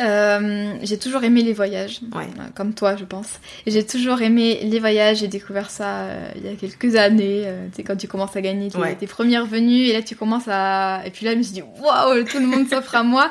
Euh, 0.00 0.74
j'ai 0.82 0.98
toujours 0.98 1.22
aimé 1.22 1.42
les 1.42 1.52
voyages, 1.52 2.00
Ouais. 2.14 2.26
comme 2.56 2.74
toi, 2.74 2.96
je 2.96 3.04
pense. 3.04 3.28
J'ai 3.66 3.86
toujours 3.86 4.20
aimé 4.22 4.58
les 4.64 4.80
voyages. 4.80 5.18
J'ai 5.18 5.28
découvert 5.28 5.70
ça 5.70 6.06
il 6.34 6.44
y 6.44 6.48
a 6.48 6.56
quelques 6.56 6.96
années. 6.96 7.44
tu 7.70 7.76
sais, 7.76 7.82
quand 7.84 7.96
tu 7.96 8.08
commences 8.08 8.34
à 8.34 8.40
gagner 8.40 8.68
tes, 8.70 8.78
Ouais. 8.78 8.96
tes 8.96 9.06
premiers 9.06 9.38
revenus, 9.38 9.90
et 9.90 9.92
là 9.92 10.02
tu 10.02 10.16
commences 10.16 10.48
à. 10.48 11.02
Et 11.06 11.10
puis 11.10 11.24
là, 11.26 11.32
je 11.32 11.38
me 11.38 11.42
suis 11.42 11.52
dit, 11.52 11.62
waouh, 11.80 12.24
tout 12.24 12.38
le 12.40 12.46
monde 12.46 12.68
s'offre 12.68 12.96
à 12.96 13.02
moi. 13.04 13.30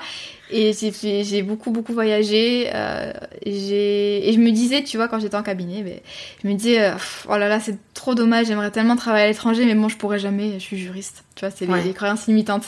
Et 0.52 0.74
j'ai 1.24 1.42
beaucoup 1.44 1.72
beaucoup 1.72 1.94
voyagé. 1.94 2.70
euh, 2.74 3.14
et 3.46 4.32
je 4.34 4.40
me 4.40 4.52
disais, 4.52 4.84
tu 4.84 4.98
vois, 4.98 5.08
quand 5.08 5.20
j'étais 5.20 5.36
en 5.36 5.44
cabinet, 5.44 5.82
mais 5.84 6.02
je 6.44 6.48
me 6.50 6.54
disais, 6.54 6.82
euh, 6.84 6.92
oh 7.30 7.38
là 7.38 7.48
là, 7.48 7.60
c'est 7.60 7.78
trop 7.94 8.16
dommage. 8.16 8.48
J'aimerais 8.48 8.72
tellement 8.72 8.96
travailler 8.96 9.26
à 9.26 9.28
l'étranger, 9.28 9.66
mais 9.66 9.76
bon, 9.76 9.90
je 9.90 9.98
pourrais 9.98 10.20
jamais. 10.20 10.54
Je 10.54 10.60
suis 10.60 10.78
juriste. 10.78 11.24
Tu 11.36 11.46
vois, 11.46 11.52
c'est 11.56 11.68
Ouais. 11.68 11.82
les, 11.84 11.94
croyances 11.94 12.28
limitantes. 12.28 12.66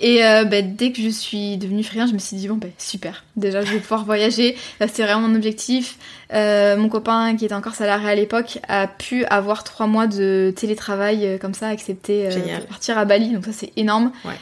Et 0.00 0.24
euh, 0.24 0.44
bah, 0.44 0.62
dès 0.62 0.92
que 0.92 1.02
je 1.02 1.08
suis 1.08 1.56
devenue 1.56 1.82
freelance, 1.82 2.10
je 2.10 2.14
me 2.14 2.20
suis 2.20 2.36
dit 2.36 2.46
bon 2.46 2.54
ben 2.54 2.70
super. 2.78 3.24
Déjà 3.34 3.64
je 3.64 3.72
vais 3.72 3.80
pouvoir 3.80 4.04
voyager. 4.04 4.54
C'était 4.80 5.02
vraiment 5.02 5.26
mon 5.26 5.34
objectif. 5.34 5.98
Euh, 6.32 6.76
mon 6.76 6.88
copain 6.88 7.34
qui 7.36 7.44
était 7.46 7.54
encore 7.54 7.74
salarié 7.74 8.08
à 8.08 8.14
l'époque 8.14 8.60
a 8.68 8.86
pu 8.86 9.24
avoir 9.24 9.64
trois 9.64 9.88
mois 9.88 10.06
de 10.06 10.52
télétravail 10.54 11.26
euh, 11.26 11.38
comme 11.38 11.52
ça 11.52 11.66
accepté 11.66 12.28
pour 12.58 12.66
partir 12.66 12.96
à 12.96 13.04
Bali. 13.06 13.32
Donc 13.32 13.44
ça 13.46 13.52
c'est 13.52 13.72
énorme. 13.76 14.12
Ouais. 14.24 14.34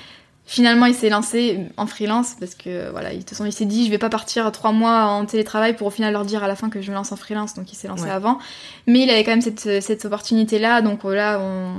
Finalement, 0.49 0.87
il 0.87 0.95
s'est 0.95 1.09
lancé 1.09 1.67
en 1.77 1.87
freelance 1.87 2.37
parce 2.39 2.55
que 2.55 2.89
voilà, 2.91 3.11
de 3.11 3.19
toute 3.19 3.31
façon, 3.31 3.45
il 3.47 3.53
s'est 3.53 3.65
dit 3.65 3.85
je 3.85 3.91
vais 3.91 3.99
pas 3.99 4.09
partir 4.09 4.51
trois 4.53 4.71
mois 4.71 5.07
en 5.07 5.27
télétravail 5.27 5.75
pour 5.75 5.89
au 5.89 5.91
final 5.91 6.13
leur 6.13 6.25
dire 6.25 6.45
à 6.45 6.49
la 6.49 6.55
fin 6.55 6.71
que 6.71 6.81
je 6.81 6.91
me 6.91 6.95
lance 6.95 7.11
en 7.11 7.17
freelance. 7.17 7.55
Donc, 7.55 7.73
il 7.73 7.75
s'est 7.75 7.89
lancé 7.89 8.09
avant. 8.09 8.39
Mais 8.87 9.01
il 9.01 9.11
avait 9.11 9.25
quand 9.25 9.33
même 9.33 9.41
cette, 9.41 9.83
cette 9.83 10.05
opportunité 10.05 10.61
là. 10.61 10.83
Donc 10.83 11.03
là, 11.03 11.41
on 11.41 11.73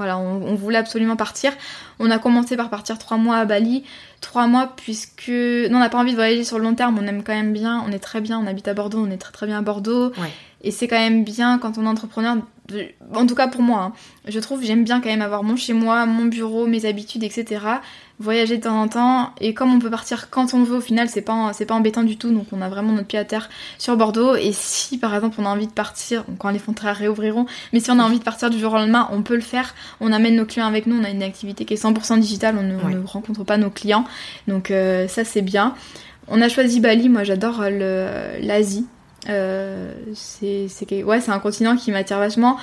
voilà, 0.00 0.18
on, 0.18 0.54
voulait 0.54 0.78
absolument 0.78 1.16
partir. 1.16 1.52
On 1.98 2.10
a 2.10 2.18
commencé 2.18 2.56
par 2.56 2.70
partir 2.70 2.96
trois 2.98 3.16
mois 3.16 3.36
à 3.36 3.44
Bali, 3.44 3.84
trois 4.20 4.46
mois 4.46 4.72
puisque 4.76 5.28
non, 5.28 5.76
on 5.76 5.78
n'a 5.78 5.90
pas 5.90 5.98
envie 5.98 6.12
de 6.12 6.16
voyager 6.16 6.44
sur 6.44 6.58
le 6.58 6.64
long 6.64 6.74
terme. 6.74 6.98
On 6.98 7.06
aime 7.06 7.22
quand 7.22 7.34
même 7.34 7.52
bien. 7.52 7.84
On 7.86 7.92
est 7.92 7.98
très 7.98 8.20
bien. 8.20 8.38
On 8.38 8.46
habite 8.46 8.66
à 8.68 8.74
Bordeaux. 8.74 9.04
On 9.06 9.10
est 9.10 9.18
très 9.18 9.32
très 9.32 9.46
bien 9.46 9.58
à 9.58 9.62
Bordeaux. 9.62 10.12
Et 10.62 10.70
c'est 10.70 10.88
quand 10.88 10.98
même 10.98 11.24
bien 11.24 11.58
quand 11.58 11.78
on 11.78 11.84
est 11.84 11.88
entrepreneur 11.88 12.36
en 13.14 13.26
tout 13.26 13.34
cas 13.34 13.48
pour 13.48 13.62
moi, 13.62 13.82
hein. 13.82 13.92
je 14.28 14.38
trouve 14.38 14.62
j'aime 14.62 14.84
bien 14.84 15.00
quand 15.00 15.08
même 15.08 15.22
avoir 15.22 15.42
mon 15.42 15.56
chez 15.56 15.72
moi, 15.72 16.06
mon 16.06 16.26
bureau, 16.26 16.66
mes 16.66 16.84
habitudes, 16.84 17.24
etc. 17.24 17.60
Voyager 18.18 18.58
de 18.58 18.62
temps 18.64 18.80
en 18.80 18.88
temps 18.88 19.32
et 19.40 19.54
comme 19.54 19.74
on 19.74 19.78
peut 19.78 19.90
partir 19.90 20.30
quand 20.30 20.52
on 20.54 20.62
veut, 20.62 20.76
au 20.76 20.80
final 20.80 21.08
c'est 21.08 21.22
pas 21.22 21.52
c'est 21.54 21.66
pas 21.66 21.74
embêtant 21.74 22.02
du 22.02 22.16
tout, 22.16 22.30
donc 22.30 22.46
on 22.52 22.60
a 22.60 22.68
vraiment 22.68 22.92
notre 22.92 23.08
pied 23.08 23.18
à 23.18 23.24
terre 23.24 23.48
sur 23.78 23.96
Bordeaux. 23.96 24.34
Et 24.36 24.52
si 24.52 24.98
par 24.98 25.14
exemple 25.14 25.36
on 25.40 25.46
a 25.46 25.48
envie 25.48 25.66
de 25.66 25.72
partir, 25.72 26.24
quand 26.38 26.50
les 26.50 26.58
frontières 26.58 26.96
réouvriront, 26.96 27.46
mais 27.72 27.80
si 27.80 27.90
on 27.90 27.98
a 27.98 28.02
envie 28.02 28.18
de 28.18 28.24
partir 28.24 28.50
du 28.50 28.58
jour 28.58 28.72
au 28.72 28.76
lendemain, 28.76 29.08
on 29.12 29.22
peut 29.22 29.36
le 29.36 29.40
faire. 29.40 29.74
On 30.00 30.12
amène 30.12 30.36
nos 30.36 30.46
clients 30.46 30.66
avec 30.66 30.86
nous, 30.86 30.96
on 30.96 31.04
a 31.04 31.10
une 31.10 31.22
activité 31.22 31.64
qui 31.64 31.74
est 31.74 31.82
100% 31.82 32.20
digitale, 32.20 32.56
on 32.58 32.62
ne, 32.62 33.06
rencontre 33.06 33.44
pas 33.44 33.56
nos 33.56 33.70
clients, 33.70 34.04
donc 34.46 34.70
euh, 34.70 35.08
ça 35.08 35.24
c'est 35.24 35.42
bien. 35.42 35.74
On 36.28 36.40
a 36.40 36.48
choisi 36.48 36.80
Bali, 36.80 37.08
moi 37.08 37.24
j'adore 37.24 37.62
l'Asie. 37.62 38.86
Euh, 39.28 39.92
c'est 40.14 40.68
ouais, 41.02 41.20
c'est 41.20 41.30
un 41.30 41.38
continent 41.38 41.76
qui 41.76 41.90
m'attire 41.90 42.18
vachement. 42.18 42.56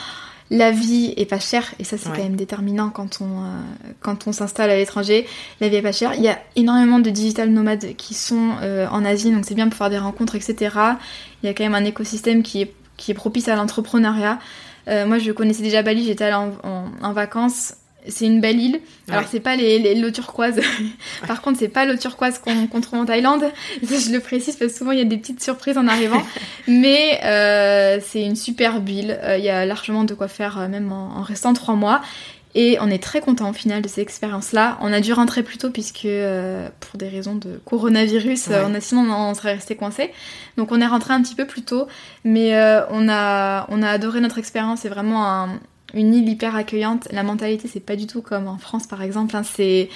La 0.49 0.71
vie 0.71 1.13
est 1.17 1.25
pas 1.25 1.39
chère 1.39 1.73
et 1.77 1.83
ça 1.83 1.97
c'est 1.97 2.07
quand 2.07 2.23
même 2.23 2.37
déterminant 2.37 2.89
quand 2.89 3.19
on 3.19 3.43
euh, 3.43 3.59
quand 3.99 4.27
on 4.27 4.31
s'installe 4.31 4.69
à 4.69 4.77
l'étranger. 4.77 5.27
La 5.59 5.67
vie 5.67 5.75
est 5.75 5.81
pas 5.81 5.91
chère. 5.91 6.13
Il 6.15 6.21
y 6.21 6.29
a 6.29 6.39
énormément 6.55 6.99
de 6.99 7.09
digital 7.09 7.49
nomades 7.49 7.95
qui 7.97 8.13
sont 8.13 8.51
euh, 8.61 8.87
en 8.89 9.03
Asie 9.03 9.31
donc 9.31 9.43
c'est 9.45 9.55
bien 9.55 9.67
pour 9.67 9.77
faire 9.77 9.89
des 9.89 9.97
rencontres 9.97 10.35
etc. 10.35 10.73
Il 11.43 11.47
y 11.47 11.49
a 11.49 11.53
quand 11.53 11.65
même 11.65 11.75
un 11.75 11.83
écosystème 11.83 12.43
qui 12.43 12.61
est 12.61 12.73
qui 12.95 13.11
est 13.11 13.13
propice 13.13 13.49
à 13.49 13.55
l'entrepreneuriat. 13.55 14.39
moi 14.87 15.19
je 15.19 15.31
connaissais 15.33 15.63
déjà 15.63 15.83
Bali, 15.83 16.05
j'étais 16.05 16.23
allée 16.23 16.51
en, 16.63 16.85
en 17.01 17.13
vacances 17.13 17.73
c'est 18.07 18.25
une 18.25 18.41
belle 18.41 18.59
île. 18.59 18.79
Alors 19.09 19.23
c'est 19.29 19.39
pas 19.39 19.55
les, 19.55 19.95
l'eau 19.95 20.11
turquoise. 20.11 20.59
Par 21.27 21.41
contre, 21.41 21.59
c'est 21.59 21.67
pas 21.67 21.85
l'eau 21.85 21.97
turquoise 21.97 22.39
qu'on, 22.39 22.81
trouve 22.81 22.99
en 22.99 23.05
Thaïlande. 23.05 23.45
je 23.81 24.11
le 24.11 24.19
précise 24.19 24.55
parce 24.55 24.71
que 24.71 24.77
souvent 24.77 24.91
il 24.91 24.99
y 24.99 25.01
a 25.01 25.05
des 25.05 25.17
petites 25.17 25.41
surprises 25.41 25.77
en 25.77 25.87
arrivant. 25.87 26.23
Mais 26.67 27.19
euh, 27.23 27.99
c'est 28.05 28.23
une 28.23 28.35
superbe 28.35 28.87
île. 28.89 29.17
Euh, 29.23 29.37
il 29.37 29.43
y 29.43 29.49
a 29.49 29.65
largement 29.65 30.03
de 30.03 30.13
quoi 30.13 30.27
faire 30.27 30.59
euh, 30.59 30.67
même 30.67 30.91
en, 30.91 31.21
restant 31.21 31.53
trois 31.53 31.75
mois. 31.75 32.01
Et 32.55 32.77
on 32.81 32.89
est 32.89 33.01
très 33.03 33.19
content 33.19 33.49
au 33.49 33.53
final 33.53 33.81
de 33.83 33.87
cette 33.87 33.99
expérience-là. 33.99 34.79
On 34.81 34.91
a 34.91 34.99
dû 34.99 35.13
rentrer 35.13 35.43
plus 35.43 35.57
tôt 35.57 35.69
puisque 35.69 36.07
pour 36.79 36.97
des 36.97 37.07
raisons 37.07 37.35
de 37.35 37.61
coronavirus, 37.65 38.47
on 38.49 38.73
a, 38.73 38.79
sinon 38.79 39.13
on 39.13 39.35
serait 39.35 39.53
resté 39.53 39.75
coincé. 39.75 40.11
Donc 40.55 40.71
on 40.71 40.81
est 40.81 40.87
rentré 40.87 41.13
un 41.13 41.21
petit 41.21 41.35
peu 41.35 41.45
plus 41.45 41.61
tôt, 41.61 41.87
mais 42.23 42.57
on 42.89 43.09
a 43.09 43.67
on 43.69 43.83
a 43.83 43.89
adoré 43.89 44.21
notre 44.21 44.39
expérience. 44.39 44.79
C'est 44.81 44.89
vraiment 44.89 45.27
un, 45.27 45.59
une 45.93 46.13
île 46.13 46.29
hyper 46.29 46.55
accueillante. 46.55 47.07
La 47.11 47.23
mentalité, 47.23 47.67
c'est 47.67 47.79
pas 47.79 47.95
du 47.95 48.07
tout 48.07 48.21
comme 48.21 48.47
en 48.47 48.57
France, 48.57 48.87
par 48.87 49.01
exemple. 49.01 49.35
Hein. 49.35 49.43
c'est 49.43 49.89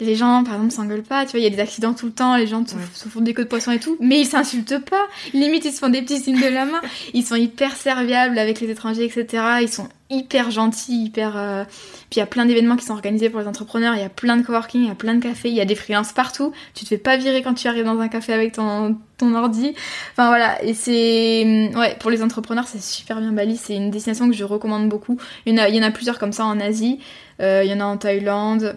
les 0.00 0.16
gens, 0.16 0.44
par 0.44 0.54
exemple, 0.54 0.72
s'engueulent 0.72 1.02
pas. 1.02 1.24
Tu 1.24 1.32
vois, 1.32 1.40
il 1.40 1.44
y 1.44 1.46
a 1.46 1.50
des 1.50 1.60
accidents 1.60 1.94
tout 1.94 2.06
le 2.06 2.12
temps. 2.12 2.36
Les 2.36 2.46
gens 2.46 2.64
se, 2.66 3.08
font 3.08 3.20
des 3.20 3.34
queues 3.34 3.44
de 3.44 3.48
poisson 3.48 3.72
et 3.72 3.78
tout, 3.78 3.96
mais 4.00 4.20
ils 4.20 4.26
s'insultent 4.26 4.84
pas. 4.84 5.06
Limite, 5.34 5.64
ils 5.64 5.72
se 5.72 5.78
font 5.78 5.88
des 5.88 6.02
petits 6.02 6.18
signes 6.20 6.40
de 6.40 6.48
la 6.48 6.64
main. 6.64 6.80
Ils 7.14 7.24
sont 7.24 7.36
hyper 7.36 7.74
serviables 7.76 8.38
avec 8.38 8.60
les 8.60 8.70
étrangers, 8.70 9.04
etc. 9.04 9.42
Ils 9.62 9.68
sont 9.68 9.88
hyper 10.10 10.50
gentils, 10.50 11.04
hyper. 11.04 11.36
Euh, 11.36 11.64
puis 11.64 12.16
il 12.16 12.18
y 12.18 12.22
a 12.22 12.26
plein 12.26 12.44
d'événements 12.44 12.76
qui 12.76 12.84
sont 12.84 12.92
organisés 12.92 13.30
pour 13.30 13.40
les 13.40 13.46
entrepreneurs. 13.46 13.94
Il 13.94 14.00
y 14.00 14.04
a 14.04 14.08
plein 14.08 14.36
de 14.36 14.42
coworking, 14.42 14.82
il 14.82 14.88
y 14.88 14.90
a 14.90 14.94
plein 14.94 15.14
de 15.14 15.22
cafés, 15.22 15.48
il 15.48 15.54
y 15.54 15.60
a 15.60 15.64
des 15.64 15.74
freelances 15.74 16.12
partout. 16.12 16.52
Tu 16.74 16.84
te 16.84 16.88
fais 16.88 16.98
pas 16.98 17.16
virer 17.16 17.42
quand 17.42 17.54
tu 17.54 17.68
arrives 17.68 17.84
dans 17.84 17.98
un 18.00 18.08
café 18.08 18.32
avec 18.32 18.52
ton 18.52 18.98
ton 19.16 19.34
ordi. 19.34 19.74
Enfin 20.12 20.28
voilà, 20.28 20.62
et 20.64 20.74
c'est 20.74 21.70
ouais 21.76 21.96
pour 22.00 22.10
les 22.10 22.22
entrepreneurs 22.22 22.66
c'est 22.66 22.82
super 22.82 23.20
bien 23.20 23.32
Bali. 23.32 23.56
C'est 23.56 23.76
une 23.76 23.90
destination 23.90 24.28
que 24.28 24.34
je 24.34 24.44
recommande 24.44 24.88
beaucoup. 24.88 25.18
Il 25.46 25.54
y 25.54 25.60
en 25.60 25.62
a, 25.62 25.68
il 25.68 25.76
y 25.76 25.78
en 25.78 25.82
a 25.82 25.90
plusieurs 25.90 26.18
comme 26.18 26.32
ça 26.32 26.44
en 26.44 26.58
Asie. 26.58 26.98
Euh, 27.40 27.62
il 27.64 27.70
y 27.70 27.74
en 27.74 27.80
a 27.80 27.84
en 27.84 27.96
Thaïlande. 27.96 28.76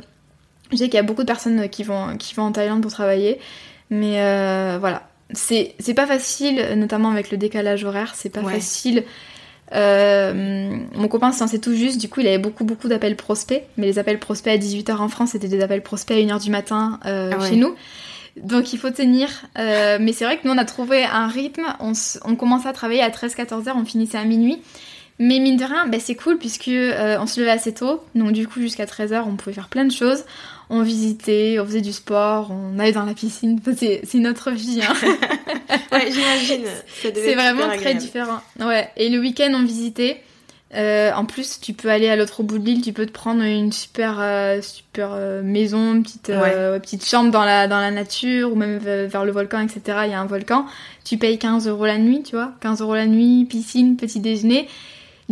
Je 0.73 0.79
sais 0.79 0.85
qu'il 0.85 0.95
y 0.95 0.99
a 0.99 1.03
beaucoup 1.03 1.21
de 1.21 1.27
personnes 1.27 1.69
qui 1.69 1.83
vont, 1.83 2.17
qui 2.17 2.33
vont 2.33 2.43
en 2.43 2.51
Thaïlande 2.51 2.81
pour 2.81 2.91
travailler, 2.91 3.39
mais 3.89 4.21
euh, 4.21 4.77
voilà. 4.79 5.07
C'est 5.33 5.93
pas 5.95 6.05
facile, 6.05 6.73
notamment 6.75 7.09
avec 7.09 7.31
le 7.31 7.37
décalage 7.37 7.83
horaire, 7.85 8.13
c'est 8.15 8.29
pas 8.29 8.43
facile. 8.43 9.03
Euh, 9.73 10.77
mon 10.93 11.07
copain 11.07 11.31
s'en 11.31 11.47
sait 11.47 11.57
tout 11.57 11.73
juste, 11.73 11.99
du 11.99 12.07
coup 12.07 12.19
il 12.19 12.27
avait 12.27 12.37
beaucoup 12.37 12.65
beaucoup 12.65 12.87
d'appels 12.87 13.15
prospects, 13.15 13.63
mais 13.77 13.87
les 13.87 13.97
appels 13.97 14.19
prospects 14.19 14.53
à 14.53 14.57
18h 14.57 14.97
en 14.97 15.07
France 15.07 15.31
c'était 15.31 15.47
des 15.47 15.61
appels 15.61 15.81
prospects 15.81 16.15
à 16.15 16.19
1h 16.19 16.43
du 16.43 16.51
matin 16.51 16.99
euh, 17.05 17.31
ah 17.33 17.49
chez 17.49 17.55
nous. 17.55 17.73
Donc 18.37 18.73
il 18.73 18.77
faut 18.77 18.91
tenir. 18.91 19.29
mais 19.55 20.13
c'est 20.13 20.25
vrai 20.25 20.37
que 20.37 20.47
nous 20.47 20.53
on 20.53 20.57
a 20.59 20.65
trouvé 20.65 21.03
un 21.05 21.27
rythme, 21.27 21.65
on, 21.79 21.93
on 22.25 22.35
commençait 22.35 22.67
à 22.67 22.73
travailler 22.73 23.01
à 23.01 23.09
13-14h, 23.09 23.71
on 23.75 23.85
finissait 23.85 24.17
à 24.17 24.25
minuit. 24.25 24.61
Mais 25.17 25.39
mine 25.39 25.57
de 25.57 25.63
rien, 25.63 25.87
bah, 25.87 25.97
c'est 25.99 26.15
cool 26.15 26.37
puisque 26.37 26.69
on 26.69 27.25
se 27.25 27.39
levait 27.39 27.51
assez 27.51 27.73
tôt, 27.73 28.03
donc 28.13 28.33
du 28.33 28.47
coup 28.47 28.59
jusqu'à 28.59 28.85
13h 28.85 29.23
on 29.25 29.35
pouvait 29.37 29.53
faire 29.53 29.69
plein 29.69 29.85
de 29.85 29.91
choses 29.91 30.25
on 30.69 30.81
visitait, 30.81 31.57
on 31.59 31.65
faisait 31.65 31.81
du 31.81 31.93
sport, 31.93 32.51
on 32.51 32.79
allait 32.79 32.91
dans 32.91 33.05
la 33.05 33.13
piscine. 33.13 33.59
c'est 33.75 34.03
notre 34.15 34.51
vie. 34.51 34.81
Hein. 34.81 34.93
ouais, 35.91 36.11
j'imagine. 36.11 36.65
C'est 37.01 37.35
vraiment 37.35 37.67
très 37.77 37.95
différent. 37.95 38.39
Ouais. 38.59 38.89
Et 38.97 39.09
le 39.09 39.19
week-end, 39.19 39.51
on 39.53 39.63
visitait. 39.63 40.21
Euh, 40.75 41.11
en 41.13 41.25
plus, 41.25 41.59
tu 41.59 41.73
peux 41.73 41.89
aller 41.89 42.09
à 42.09 42.15
l'autre 42.15 42.41
bout 42.41 42.57
de 42.57 42.65
l'île, 42.65 42.81
tu 42.81 42.93
peux 42.93 43.05
te 43.05 43.11
prendre 43.11 43.43
une 43.43 43.71
super, 43.71 44.17
euh, 44.19 44.59
super 44.61 45.11
euh, 45.13 45.43
maison, 45.43 45.93
une 45.93 46.03
petite, 46.03 46.31
petite 46.81 47.07
chambre 47.07 47.29
dans 47.31 47.45
la, 47.45 47.67
dans 47.67 47.79
la 47.79 47.91
nature, 47.91 48.51
ou 48.51 48.55
même 48.55 48.77
vers 48.79 49.23
le 49.23 49.31
volcan, 49.31 49.59
etc. 49.59 49.99
Il 50.05 50.11
y 50.11 50.13
a 50.13 50.19
un 50.19 50.25
volcan. 50.25 50.65
Tu 51.03 51.17
payes 51.17 51.37
15 51.37 51.67
euros 51.67 51.85
la 51.85 51.97
nuit, 51.97 52.23
tu 52.23 52.35
vois. 52.35 52.53
15 52.61 52.81
euros 52.81 52.95
la 52.95 53.05
nuit, 53.05 53.45
piscine, 53.45 53.97
petit 53.97 54.19
déjeuner. 54.19 54.67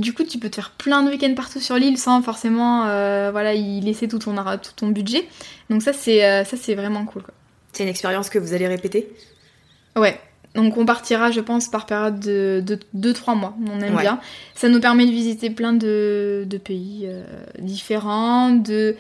Du 0.02 0.14
coup, 0.14 0.24
tu 0.24 0.40
peux 0.40 0.50
te 0.50 0.56
faire 0.56 0.72
plein 0.72 1.04
de 1.04 1.10
week-ends 1.12 1.34
partout 1.36 1.60
sur 1.60 1.76
l'île 1.76 1.98
sans 1.98 2.24
forcément 2.24 2.88
euh, 2.88 3.30
voilà, 3.32 3.54
y 3.54 3.80
laisser 3.82 4.08
tout 4.08 4.18
ton, 4.18 4.34
tout 4.34 4.72
ton 4.76 4.88
budget. 4.88 5.28
Donc 5.70 5.84
ça, 5.84 5.94
c'est 5.94 6.26
euh, 6.26 6.44
ça 6.44 6.58
c'est 6.58 6.74
vraiment 6.74 7.06
cool. 7.06 7.22
C'est 7.72 7.84
une 7.84 7.90
expérience 7.90 8.32
que 8.32 8.40
vous 8.40 8.54
allez 8.54 8.68
répéter? 8.68 9.14
Ouais. 9.96 10.20
Donc 10.56 10.76
on 10.76 10.86
partira, 10.86 11.30
je 11.30 11.40
pense, 11.40 11.70
par 11.70 11.86
période 11.86 12.20
de 12.20 12.80
2-3 12.98 13.38
mois. 13.38 13.56
On 13.72 13.80
aime 13.80 13.96
bien. 13.96 14.20
Ça 14.56 14.70
nous 14.70 14.80
permet 14.80 15.06
de 15.06 15.12
visiter 15.12 15.52
plein 15.52 15.72
de, 15.72 16.48
pays 16.64 17.04
euh, 17.06 17.24
différents, 17.60 18.50
de 18.50 18.96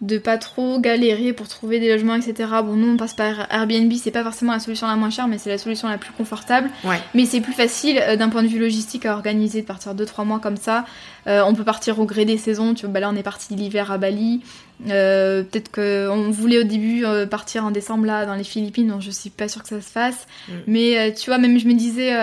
de 0.00 0.16
pas 0.16 0.38
trop 0.38 0.80
galérer 0.80 1.34
pour 1.34 1.46
trouver 1.46 1.78
des 1.78 1.90
logements, 1.90 2.14
etc. 2.14 2.48
Bon, 2.64 2.74
nous 2.74 2.88
on 2.88 2.96
passe 2.96 3.12
par 3.12 3.46
Airbnb, 3.52 3.92
c'est 4.02 4.10
pas 4.10 4.22
forcément 4.22 4.52
la 4.52 4.58
solution 4.58 4.86
la 4.86 4.96
moins 4.96 5.10
chère, 5.10 5.28
mais 5.28 5.36
c'est 5.36 5.50
la 5.50 5.58
solution 5.58 5.88
la 5.88 5.98
plus 5.98 6.12
confortable. 6.12 6.70
Mais 7.14 7.26
c'est 7.26 7.40
plus 7.40 7.52
facile 7.52 8.00
euh, 8.00 8.16
d'un 8.16 8.30
point 8.30 8.42
de 8.42 8.48
vue 8.48 8.58
logistique 8.58 9.04
à 9.04 9.12
organiser 9.12 9.60
de 9.60 9.66
partir 9.66 9.94
2-3 9.94 10.24
mois 10.24 10.38
comme 10.38 10.56
ça. 10.56 10.86
Euh, 11.26 11.42
on 11.46 11.54
peut 11.54 11.64
partir 11.64 11.98
au 12.00 12.06
gré 12.06 12.24
des 12.24 12.38
saisons. 12.38 12.72
Tu 12.72 12.86
vois, 12.86 12.94
bah 12.94 13.00
là 13.00 13.10
on 13.10 13.16
est 13.16 13.22
parti 13.22 13.54
l'hiver 13.54 13.92
à 13.92 13.98
Bali. 13.98 14.40
Euh, 14.88 15.42
peut-être 15.42 15.70
qu'on 15.70 16.30
voulait 16.30 16.60
au 16.60 16.64
début 16.64 17.04
partir 17.30 17.66
en 17.66 17.70
décembre 17.70 18.06
là 18.06 18.24
dans 18.24 18.34
les 18.34 18.44
Philippines, 18.44 18.88
donc 18.88 19.02
je 19.02 19.10
suis 19.10 19.28
pas 19.28 19.48
sûre 19.48 19.62
que 19.62 19.68
ça 19.68 19.82
se 19.82 19.90
fasse. 19.90 20.26
Mm. 20.48 20.52
Mais 20.66 21.14
tu 21.14 21.28
vois, 21.28 21.36
même 21.36 21.58
je 21.58 21.66
me 21.66 21.74
disais 21.74 22.14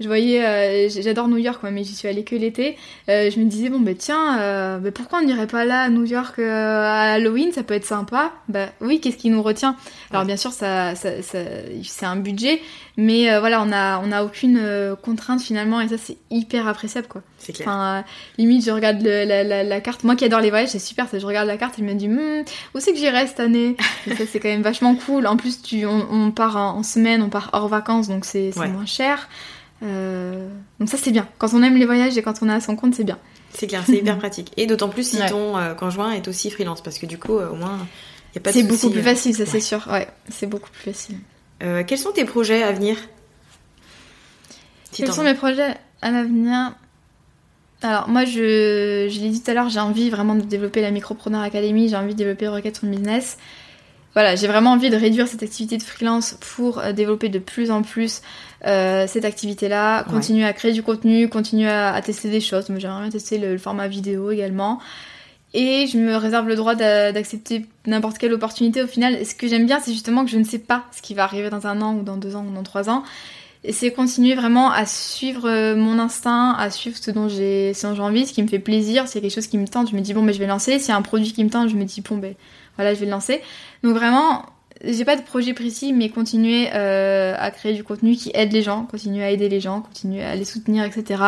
je 0.00 0.06
voyais, 0.06 0.42
euh, 0.42 0.88
j'adore 0.88 1.28
New 1.28 1.36
York, 1.36 1.60
mais 1.70 1.84
j'y 1.84 1.94
suis 1.94 2.08
allée 2.08 2.24
que 2.24 2.34
l'été. 2.34 2.78
Euh, 3.10 3.30
je 3.30 3.38
me 3.38 3.44
disais, 3.44 3.68
bon, 3.68 3.80
bah 3.80 3.92
tiens, 3.96 4.40
euh, 4.40 4.78
bah, 4.78 4.90
pourquoi 4.92 5.18
on 5.18 5.26
n'irait 5.26 5.46
pas 5.46 5.66
là 5.66 5.82
à 5.82 5.88
New 5.90 6.06
York 6.06 6.38
à 6.38 7.12
Halloween 7.12 7.52
Ça 7.52 7.62
peut 7.62 7.74
être 7.74 7.84
sympa. 7.84 8.32
Bah 8.48 8.68
oui, 8.80 9.00
qu'est-ce 9.00 9.18
qui 9.18 9.28
nous 9.28 9.42
retient? 9.42 9.76
Alors, 10.10 10.24
bien 10.24 10.38
sûr, 10.38 10.52
ça, 10.52 10.94
ça, 10.94 11.20
ça 11.22 11.38
c'est 11.82 12.06
un 12.06 12.16
budget, 12.16 12.62
mais 12.96 13.38
voilà, 13.40 13.60
on 13.62 13.66
n'a 13.66 14.00
on 14.02 14.10
a 14.10 14.24
aucune 14.24 14.58
contrainte 15.02 15.42
finalement, 15.42 15.82
et 15.82 15.88
ça, 15.88 15.98
c'est 15.98 16.16
hyper 16.30 16.66
appréciable, 16.66 17.06
quoi. 17.06 17.20
C'est 17.36 17.52
clair. 17.52 17.68
Enfin, 17.68 18.04
limite, 18.38 18.64
je 18.64 18.70
regarde 18.70 19.02
la, 19.02 19.44
la, 19.44 19.62
la, 19.62 19.80
carte. 19.80 20.04
Moi 20.04 20.16
qui 20.16 20.24
adore 20.24 20.40
les 20.40 20.50
voyages, 20.50 20.70
c'est 20.70 20.78
super, 20.78 21.08
ça, 21.08 21.18
je 21.18 21.26
regarde 21.26 21.46
la 21.46 21.58
carte 21.58 21.78
et 21.78 21.82
je 21.82 21.86
me 21.86 21.94
dis, 21.94 22.06
hm, 22.06 22.44
où 22.74 22.80
c'est 22.80 22.92
que 22.92 22.98
j'irai 22.98 23.26
cette 23.26 23.40
année? 23.40 23.76
Et 24.06 24.14
Ça, 24.14 24.24
c'est 24.26 24.40
quand 24.40 24.48
même 24.48 24.62
vachement 24.62 24.94
cool. 24.94 25.26
En 25.26 25.36
plus, 25.36 25.60
tu, 25.60 25.84
on, 25.84 26.30
part 26.30 26.56
en, 26.56 26.82
semaine, 26.82 27.22
on 27.22 27.28
part 27.28 27.50
hors 27.52 27.68
vacances, 27.68 28.08
donc 28.08 28.24
c'est 28.24 28.50
moins 28.56 28.86
cher. 28.86 29.28
Euh, 29.82 30.48
donc 30.78 30.88
ça 30.88 30.98
c'est 30.98 31.10
bien. 31.10 31.28
Quand 31.38 31.52
on 31.54 31.62
aime 31.62 31.76
les 31.76 31.86
voyages 31.86 32.16
et 32.16 32.22
quand 32.22 32.42
on 32.42 32.48
est 32.48 32.52
à 32.52 32.60
son 32.60 32.76
compte, 32.76 32.94
c'est 32.94 33.04
bien. 33.04 33.18
C'est 33.52 33.66
clair, 33.66 33.82
c'est 33.86 33.96
hyper 33.96 34.18
pratique. 34.18 34.52
Et 34.56 34.66
d'autant 34.66 34.88
plus 34.88 35.08
si 35.08 35.18
ton 35.28 35.56
euh, 35.56 35.74
conjoint 35.74 36.12
est 36.12 36.28
aussi 36.28 36.50
freelance, 36.50 36.82
parce 36.82 36.98
que 36.98 37.06
du 37.06 37.18
coup, 37.18 37.38
euh, 37.38 37.50
au 37.50 37.54
moins, 37.54 37.78
il 37.78 38.36
n'y 38.36 38.38
a 38.38 38.40
pas 38.40 38.50
de 38.50 38.56
C'est 38.56 38.62
beaucoup 38.62 38.90
plus 38.90 39.02
facile, 39.02 39.34
ça 39.34 39.46
c'est 39.46 39.60
sûr. 39.60 39.86
Ouais, 39.90 40.08
c'est 40.28 40.46
beaucoup 40.46 40.70
plus 40.70 40.92
facile. 40.92 41.16
quels 41.86 41.98
sont 41.98 42.12
tes 42.12 42.24
projets 42.24 42.62
à 42.62 42.72
venir? 42.72 42.96
Quels 44.92 45.12
sont 45.12 45.24
mes 45.24 45.34
projets 45.34 45.76
à 46.02 46.10
l'avenir? 46.10 46.74
Alors 47.82 48.08
moi 48.08 48.26
je, 48.26 49.08
je 49.10 49.20
l'ai 49.20 49.30
dit 49.30 49.42
tout 49.42 49.50
à 49.50 49.54
l'heure, 49.54 49.70
j'ai 49.70 49.80
envie 49.80 50.10
vraiment 50.10 50.34
de 50.34 50.42
développer 50.42 50.82
la 50.82 50.90
Micropreneur 50.90 51.40
Academy, 51.40 51.88
j'ai 51.88 51.96
envie 51.96 52.12
de 52.12 52.18
développer 52.18 52.46
Rocket 52.46 52.76
son 52.76 52.88
business. 52.88 53.38
Voilà, 54.12 54.36
j'ai 54.36 54.48
vraiment 54.48 54.72
envie 54.72 54.90
de 54.90 54.96
réduire 54.96 55.28
cette 55.28 55.42
activité 55.42 55.78
de 55.78 55.82
freelance 55.82 56.36
pour 56.54 56.82
développer 56.92 57.30
de 57.30 57.38
plus 57.38 57.70
en 57.70 57.80
plus 57.80 58.20
euh, 58.66 59.06
cette 59.06 59.24
activité-là, 59.24 60.04
continuer 60.04 60.44
à 60.44 60.52
créer 60.52 60.72
du 60.72 60.82
contenu, 60.82 61.28
continuer 61.28 61.68
à, 61.68 62.00
tester 62.02 62.30
des 62.30 62.40
choses. 62.40 62.66
J'aimerais 62.76 63.02
bien 63.02 63.10
tester 63.10 63.38
le, 63.38 63.58
format 63.58 63.88
vidéo 63.88 64.30
également. 64.30 64.80
et 65.54 65.86
je 65.86 65.98
me 65.98 66.16
réserve 66.16 66.46
le 66.46 66.56
droit 66.56 66.74
d'accepter 66.74 67.66
n'importe 67.86 68.18
quelle 68.18 68.32
opportunité 68.32 68.82
au 68.82 68.86
final. 68.86 69.24
ce 69.24 69.34
que 69.34 69.48
j'aime 69.48 69.66
bien, 69.66 69.80
c'est 69.80 69.92
justement 69.92 70.24
que 70.24 70.30
je 70.30 70.38
ne 70.38 70.44
sais 70.44 70.58
pas 70.58 70.84
ce 70.94 71.02
qui 71.02 71.14
va 71.14 71.24
arriver 71.24 71.50
dans 71.50 71.66
un 71.66 71.80
an 71.80 71.94
ou 71.94 72.02
dans 72.02 72.16
deux 72.16 72.36
ans 72.36 72.44
ou 72.48 72.54
dans 72.54 72.62
trois 72.62 72.90
ans. 72.90 73.02
Et 73.62 73.72
c'est 73.72 73.92
continuer 73.92 74.34
vraiment 74.34 74.70
à 74.70 74.86
suivre 74.86 75.46
euh, 75.46 75.76
mon 75.76 75.98
instinct, 75.98 76.52
à 76.52 76.70
suivre 76.70 76.96
ce 76.96 77.10
dont 77.10 77.28
j'ai 77.28 77.74
envie, 78.00 78.26
ce 78.26 78.32
qui 78.32 78.42
me 78.42 78.48
fait 78.48 78.58
plaisir, 78.58 79.06
s'il 79.06 79.16
y 79.16 79.18
a 79.18 79.20
quelque 79.22 79.34
chose 79.34 79.48
qui 79.48 79.58
me 79.58 79.68
tente, 79.68 79.90
je 79.90 79.96
me 79.96 80.00
dis 80.00 80.14
bon 80.14 80.22
ben 80.22 80.32
je 80.32 80.38
vais 80.38 80.46
lancer, 80.46 80.78
s'il 80.78 80.88
y 80.88 80.92
a 80.92 80.96
un 80.96 81.02
produit 81.02 81.32
qui 81.32 81.44
me 81.44 81.50
tente, 81.50 81.68
je 81.68 81.76
me 81.76 81.84
dis 81.84 82.00
bon 82.00 82.16
ben 82.16 82.34
voilà 82.76 82.94
je 82.94 83.00
vais 83.00 83.04
le 83.04 83.10
lancer. 83.10 83.42
Donc 83.82 83.94
vraiment, 83.94 84.46
j'ai 84.84 85.04
pas 85.04 85.16
de 85.16 85.22
projet 85.22 85.52
précis, 85.52 85.92
mais 85.92 86.08
continuer 86.08 86.68
euh, 86.74 87.34
à 87.38 87.50
créer 87.50 87.74
du 87.74 87.84
contenu 87.84 88.16
qui 88.16 88.30
aide 88.34 88.52
les 88.52 88.62
gens, 88.62 88.84
continuer 88.84 89.22
à 89.22 89.30
aider 89.30 89.48
les 89.48 89.60
gens, 89.60 89.82
continuer 89.82 90.22
à 90.22 90.34
les 90.34 90.44
soutenir, 90.44 90.84
etc. 90.84 91.22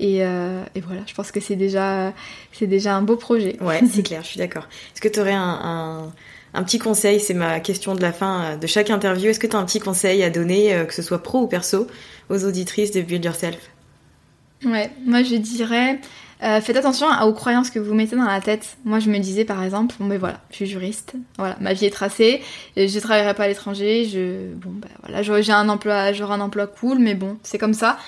Euh, 0.00 0.64
et, 0.74 0.80
voilà, 0.80 1.00
je 1.06 1.14
pense 1.14 1.32
que 1.32 1.40
c'est 1.40 1.56
déjà, 1.56 2.12
c'est 2.52 2.68
déjà 2.68 2.94
un 2.94 3.02
beau 3.02 3.16
projet. 3.16 3.56
Ouais, 3.60 3.80
c'est 3.90 4.04
clair, 4.04 4.22
je 4.22 4.28
suis 4.28 4.38
d'accord. 4.38 4.68
Est-ce 4.94 5.00
que 5.00 5.08
tu 5.08 5.18
aurais 5.18 5.32
un, 5.32 6.12
un, 6.54 6.62
petit 6.62 6.78
conseil 6.78 7.18
C'est 7.18 7.34
ma 7.34 7.58
question 7.58 7.96
de 7.96 8.00
la 8.00 8.12
fin 8.12 8.42
euh, 8.42 8.56
de 8.56 8.66
chaque 8.68 8.90
interview. 8.90 9.30
Est-ce 9.30 9.40
que 9.40 9.48
tu 9.48 9.56
as 9.56 9.58
un 9.58 9.64
petit 9.64 9.80
conseil 9.80 10.22
à 10.22 10.30
donner, 10.30 10.84
que 10.86 10.94
ce 10.94 11.02
soit 11.02 11.22
pro 11.22 11.40
ou 11.40 11.46
perso, 11.48 11.88
aux 12.30 12.44
auditrices 12.44 12.92
de 12.92 13.00
Build 13.00 13.24
Yourself? 13.24 13.58
Ouais, 14.64 14.90
moi 15.04 15.22
je 15.24 15.36
dirais. 15.36 15.98
Faites 16.40 16.76
attention 16.76 17.06
aux 17.24 17.32
croyances 17.32 17.70
que 17.70 17.78
vous 17.78 17.94
mettez 17.94 18.16
dans 18.16 18.24
la 18.24 18.40
tête. 18.40 18.76
Moi, 18.84 18.98
je 18.98 19.10
me 19.10 19.18
disais 19.18 19.44
par 19.44 19.62
exemple, 19.62 19.94
bon 19.98 20.06
ben 20.06 20.18
voilà, 20.18 20.40
je 20.50 20.56
suis 20.56 20.66
juriste, 20.66 21.14
voilà, 21.36 21.56
ma 21.60 21.72
vie 21.72 21.86
est 21.86 21.90
tracée, 21.90 22.42
je 22.76 22.98
travaillerai 22.98 23.34
pas 23.34 23.44
à 23.44 23.48
l'étranger, 23.48 24.04
je, 24.04 24.54
bon 24.54 24.70
ben 24.72 24.88
voilà, 25.02 25.22
j'ai 25.22 25.52
un 25.52 25.68
emploi, 25.68 26.12
j'aurai 26.12 26.34
un 26.34 26.40
emploi 26.40 26.66
cool, 26.66 26.98
mais 26.98 27.14
bon, 27.14 27.38
c'est 27.42 27.58
comme 27.58 27.74
ça. 27.74 27.98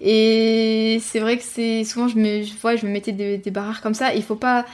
Et 0.00 0.98
c'est 1.02 1.20
vrai 1.20 1.36
que 1.36 1.44
c'est 1.44 1.84
souvent 1.84 2.08
je 2.08 2.16
me, 2.16 2.42
je, 2.42 2.52
je 2.52 2.86
me 2.86 2.90
mettais 2.90 3.12
des, 3.12 3.36
des, 3.36 3.50
barrières 3.50 3.82
comme 3.82 3.94
ça. 3.94 4.14
Il 4.14 4.22
faut 4.22 4.36
pas. 4.36 4.64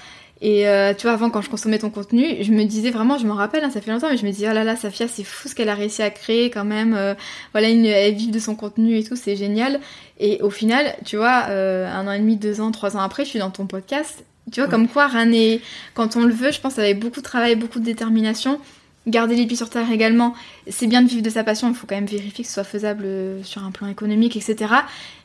Et 0.43 0.68
euh, 0.68 0.93
tu 0.93 1.03
vois, 1.03 1.12
avant 1.12 1.30
quand 1.30 1.41
je 1.41 1.49
consommais 1.49 1.78
ton 1.78 1.89
contenu, 1.89 2.37
je 2.43 2.53
me 2.53 2.64
disais 2.64 2.91
vraiment, 2.91 3.16
je 3.16 3.26
me 3.26 3.32
rappelle, 3.32 3.64
hein, 3.64 3.70
ça 3.70 3.80
fait 3.80 3.91
longtemps, 3.91 4.11
mais 4.11 4.18
je 4.18 4.26
me 4.26 4.30
disais, 4.30 4.49
oh 4.51 4.53
là 4.55 4.64
là, 4.64 4.76
Safia, 4.76 5.09
c'est 5.09 5.24
fou 5.24 5.49
ce 5.49 5.55
qu'elle 5.55 5.70
a 5.70 5.74
réussi 5.74 6.03
à 6.03 6.11
créer 6.11 6.51
quand 6.51 6.64
même. 6.64 6.95
Euh, 6.95 7.14
voilà, 7.53 7.70
une, 7.70 7.87
elle 7.87 8.14
vit 8.14 8.28
de 8.28 8.39
son 8.39 8.55
contenu 8.55 8.99
et 8.99 9.05
tout, 9.05 9.16
c'est 9.16 9.37
génial. 9.37 9.80
Et 10.20 10.41
au 10.43 10.51
final, 10.51 10.95
tu 11.05 11.16
vois, 11.16 11.47
euh, 11.49 11.91
un 11.91 12.07
an 12.07 12.12
et 12.12 12.18
demi, 12.18 12.37
deux 12.37 12.61
ans, 12.61 12.70
trois 12.70 12.97
ans 12.97 13.01
après, 13.01 13.24
je 13.24 13.30
suis 13.30 13.39
dans 13.39 13.51
ton 13.51 13.66
podcast. 13.66 14.24
Tu 14.53 14.61
vois, 14.61 14.68
comme 14.68 14.89
quoi, 14.89 15.09
rien 15.09 15.26
n'est. 15.26 15.61
Quand 15.95 16.16
on 16.16 16.22
le 16.22 16.32
veut, 16.32 16.53
je 16.53 16.61
pense 16.61 16.78
avec 16.78 17.01
beaucoup 17.01 17.20
de 17.20 17.24
travail, 17.24 17.57
beaucoup 17.57 17.80
de 17.80 17.84
détermination, 17.84 18.61
garder 19.07 19.36
les 19.36 19.46
pieds 19.46 19.57
sur 19.57 19.70
terre 19.70 19.90
également. 19.90 20.34
C'est 20.68 20.86
bien 20.86 21.02
de 21.02 21.09
vivre 21.09 21.22
de 21.22 21.30
sa 21.30 21.44
passion, 21.44 21.68
il 21.68 21.74
faut 21.74 21.86
quand 21.86 21.94
même 21.94 22.07
vérifier 22.07 22.42
que 22.42 22.48
ce 22.48 22.54
soit 22.54 22.64
faisable 22.64 23.04
euh, 23.04 23.42
sur 23.44 23.64
un 23.64 23.70
plan 23.70 23.86
économique, 23.86 24.36
etc. 24.36 24.74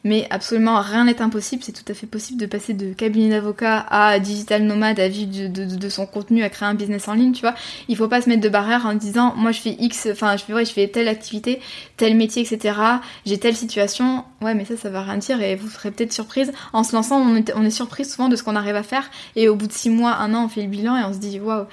Mais 0.04 0.28
absolument 0.30 0.80
rien 0.82 1.06
n'est 1.06 1.22
impossible. 1.22 1.64
C'est 1.64 1.72
tout 1.72 1.90
à 1.90 1.94
fait 1.94 2.08
possible 2.08 2.40
de 2.40 2.46
passer 2.46 2.74
de 2.74 2.94
cabinet 2.94 3.30
d'avocat 3.30 3.86
à 3.90 4.20
digital 4.20 4.64
nomade, 4.64 5.00
à 5.00 5.08
vivre 5.08 5.50
de, 5.50 5.90
son 5.90 6.06
contenu, 6.06 6.44
à 6.44 6.50
créer 6.50 6.70
un 6.70 6.76
business 6.76 7.08
en 7.08 7.14
ligne, 7.14 7.34
tu 7.34 7.42
vois. 7.42 7.56
Il 7.88 7.98
faut 7.98 8.08
pas 8.08 8.22
se 8.22 8.30
mettre 8.30 8.42
de 8.42 8.50
barrière 8.50 8.86
en 8.86 8.94
disant, 8.94 9.34
moi 9.36 9.52
je 9.52 9.60
fais 9.60 9.76
X, 9.80 10.08
enfin 10.12 10.38
je 10.38 10.44
fais, 10.44 10.66
je 10.66 10.72
fais 10.72 10.88
telle 10.88 11.08
activité, 11.08 11.60
tel 11.98 12.16
métier, 12.16 12.44
etc. 12.44 12.78
J'ai 13.26 13.40
telle 13.40 13.56
situation. 13.56 14.26
Ouais, 14.42 14.54
mais 14.54 14.66
ça, 14.66 14.78
ça 14.78 14.90
va 14.90 15.02
rien 15.02 15.18
dire 15.18 15.42
et 15.42 15.56
vous 15.56 15.70
serez 15.70 15.92
peut-être 15.92 16.14
surprise. 16.14 16.52
En 16.74 16.84
se 16.84 16.96
lançant, 16.96 17.18
on 17.18 17.36
est, 17.36 17.52
on 17.56 17.64
est 17.64 17.72
souvent 17.72 18.30
de 18.30 18.36
ce 18.36 18.44
qu'on 18.44 18.56
arrive 18.56 18.76
à 18.76 18.84
faire 18.84 19.10
et 19.36 19.50
au 19.50 19.56
bout 19.56 19.68
de 19.68 19.74
six 19.74 19.90
mois, 19.90 20.16
un 20.16 20.34
an, 20.34 20.46
on 20.46 20.50
fait 20.50 20.62
le 20.62 20.68
bilan 20.68 20.98
et 20.98 21.04
on 21.04 21.14
se 21.14 21.20
dit, 21.20 21.40
waouh. 21.40 21.66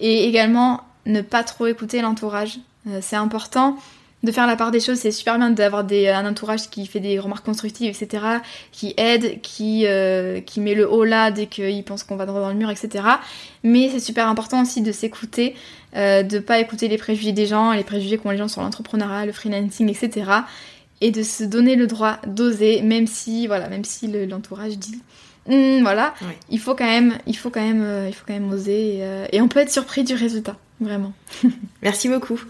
Et 0.00 0.26
également, 0.26 0.80
ne 1.06 1.20
pas 1.20 1.44
trop 1.44 1.66
écouter 1.66 2.02
l'entourage. 2.02 2.58
Euh, 2.86 2.98
c'est 3.00 3.16
important 3.16 3.76
de 4.22 4.32
faire 4.32 4.46
la 4.46 4.56
part 4.56 4.70
des 4.70 4.80
choses, 4.80 4.98
c'est 4.98 5.12
super 5.12 5.38
bien 5.38 5.50
d'avoir 5.50 5.84
un 5.90 6.26
entourage 6.26 6.68
qui 6.68 6.86
fait 6.86 7.00
des 7.00 7.18
remarques 7.18 7.44
constructives, 7.44 7.88
etc., 7.88 8.24
qui 8.70 8.92
aide, 8.98 9.40
qui, 9.40 9.86
euh, 9.86 10.40
qui 10.40 10.60
met 10.60 10.74
le 10.74 10.90
haut 10.90 11.04
là 11.04 11.30
dès 11.30 11.46
qu'il 11.46 11.82
pense 11.84 12.02
qu'on 12.02 12.16
va 12.16 12.26
droit 12.26 12.40
dans 12.40 12.50
le 12.50 12.54
mur, 12.54 12.70
etc. 12.70 13.04
Mais 13.62 13.88
c'est 13.88 14.00
super 14.00 14.28
important 14.28 14.60
aussi 14.62 14.82
de 14.82 14.92
s'écouter, 14.92 15.54
euh, 15.96 16.22
de 16.22 16.38
pas 16.38 16.58
écouter 16.58 16.88
les 16.88 16.98
préjugés 16.98 17.32
des 17.32 17.46
gens, 17.46 17.72
les 17.72 17.84
préjugés 17.84 18.18
qu'ont 18.18 18.30
les 18.30 18.36
gens 18.36 18.48
sur 18.48 18.60
l'entrepreneuriat, 18.60 19.24
le 19.24 19.32
freelancing, 19.32 19.88
etc. 19.88 20.30
Et 21.00 21.12
de 21.12 21.22
se 21.22 21.44
donner 21.44 21.76
le 21.76 21.86
droit 21.86 22.18
d'oser, 22.26 22.82
même 22.82 23.06
si, 23.06 23.46
voilà, 23.46 23.68
même 23.68 23.84
si 23.84 24.06
l'entourage 24.26 24.76
dit 24.76 25.00
hum, 25.50 25.82
voilà, 25.82 26.14
il 26.48 26.58
faut 26.58 26.74
quand 26.74 26.86
même, 26.86 27.18
il 27.26 27.36
faut 27.36 27.50
quand 27.50 27.64
même, 27.64 28.06
il 28.06 28.14
faut 28.14 28.24
quand 28.26 28.34
même 28.34 28.52
oser, 28.52 29.02
et 29.32 29.40
on 29.40 29.48
peut 29.48 29.60
être 29.60 29.72
surpris 29.72 30.04
du 30.04 30.14
résultat. 30.14 30.56
Vraiment. 30.80 31.12
merci 31.82 32.08
beaucoup. 32.08 32.40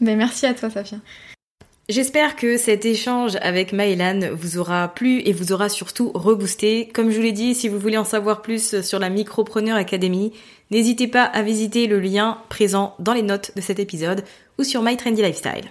Ben, 0.00 0.16
merci 0.16 0.46
à 0.46 0.54
toi, 0.54 0.70
Safia. 0.70 0.98
J'espère 1.88 2.34
que 2.34 2.56
cet 2.56 2.84
échange 2.84 3.36
avec 3.42 3.72
Maëlan 3.72 4.34
vous 4.34 4.58
aura 4.58 4.88
plu 4.88 5.20
et 5.24 5.32
vous 5.32 5.52
aura 5.52 5.68
surtout 5.68 6.10
reboosté. 6.14 6.88
Comme 6.92 7.10
je 7.10 7.16
vous 7.16 7.22
l'ai 7.22 7.30
dit, 7.30 7.54
si 7.54 7.68
vous 7.68 7.78
voulez 7.78 7.96
en 7.96 8.04
savoir 8.04 8.42
plus 8.42 8.80
sur 8.82 8.98
la 8.98 9.08
Micropreneur 9.08 9.76
Academy, 9.76 10.32
n'hésitez 10.72 11.06
pas 11.06 11.22
à 11.22 11.42
visiter 11.42 11.86
le 11.86 12.00
lien 12.00 12.38
présent 12.48 12.96
dans 12.98 13.12
les 13.12 13.22
notes 13.22 13.52
de 13.54 13.60
cet 13.60 13.78
épisode 13.78 14.24
ou 14.58 14.64
sur 14.64 14.82
My 14.82 14.96
Trendy 14.96 15.22
Lifestyle. 15.22 15.70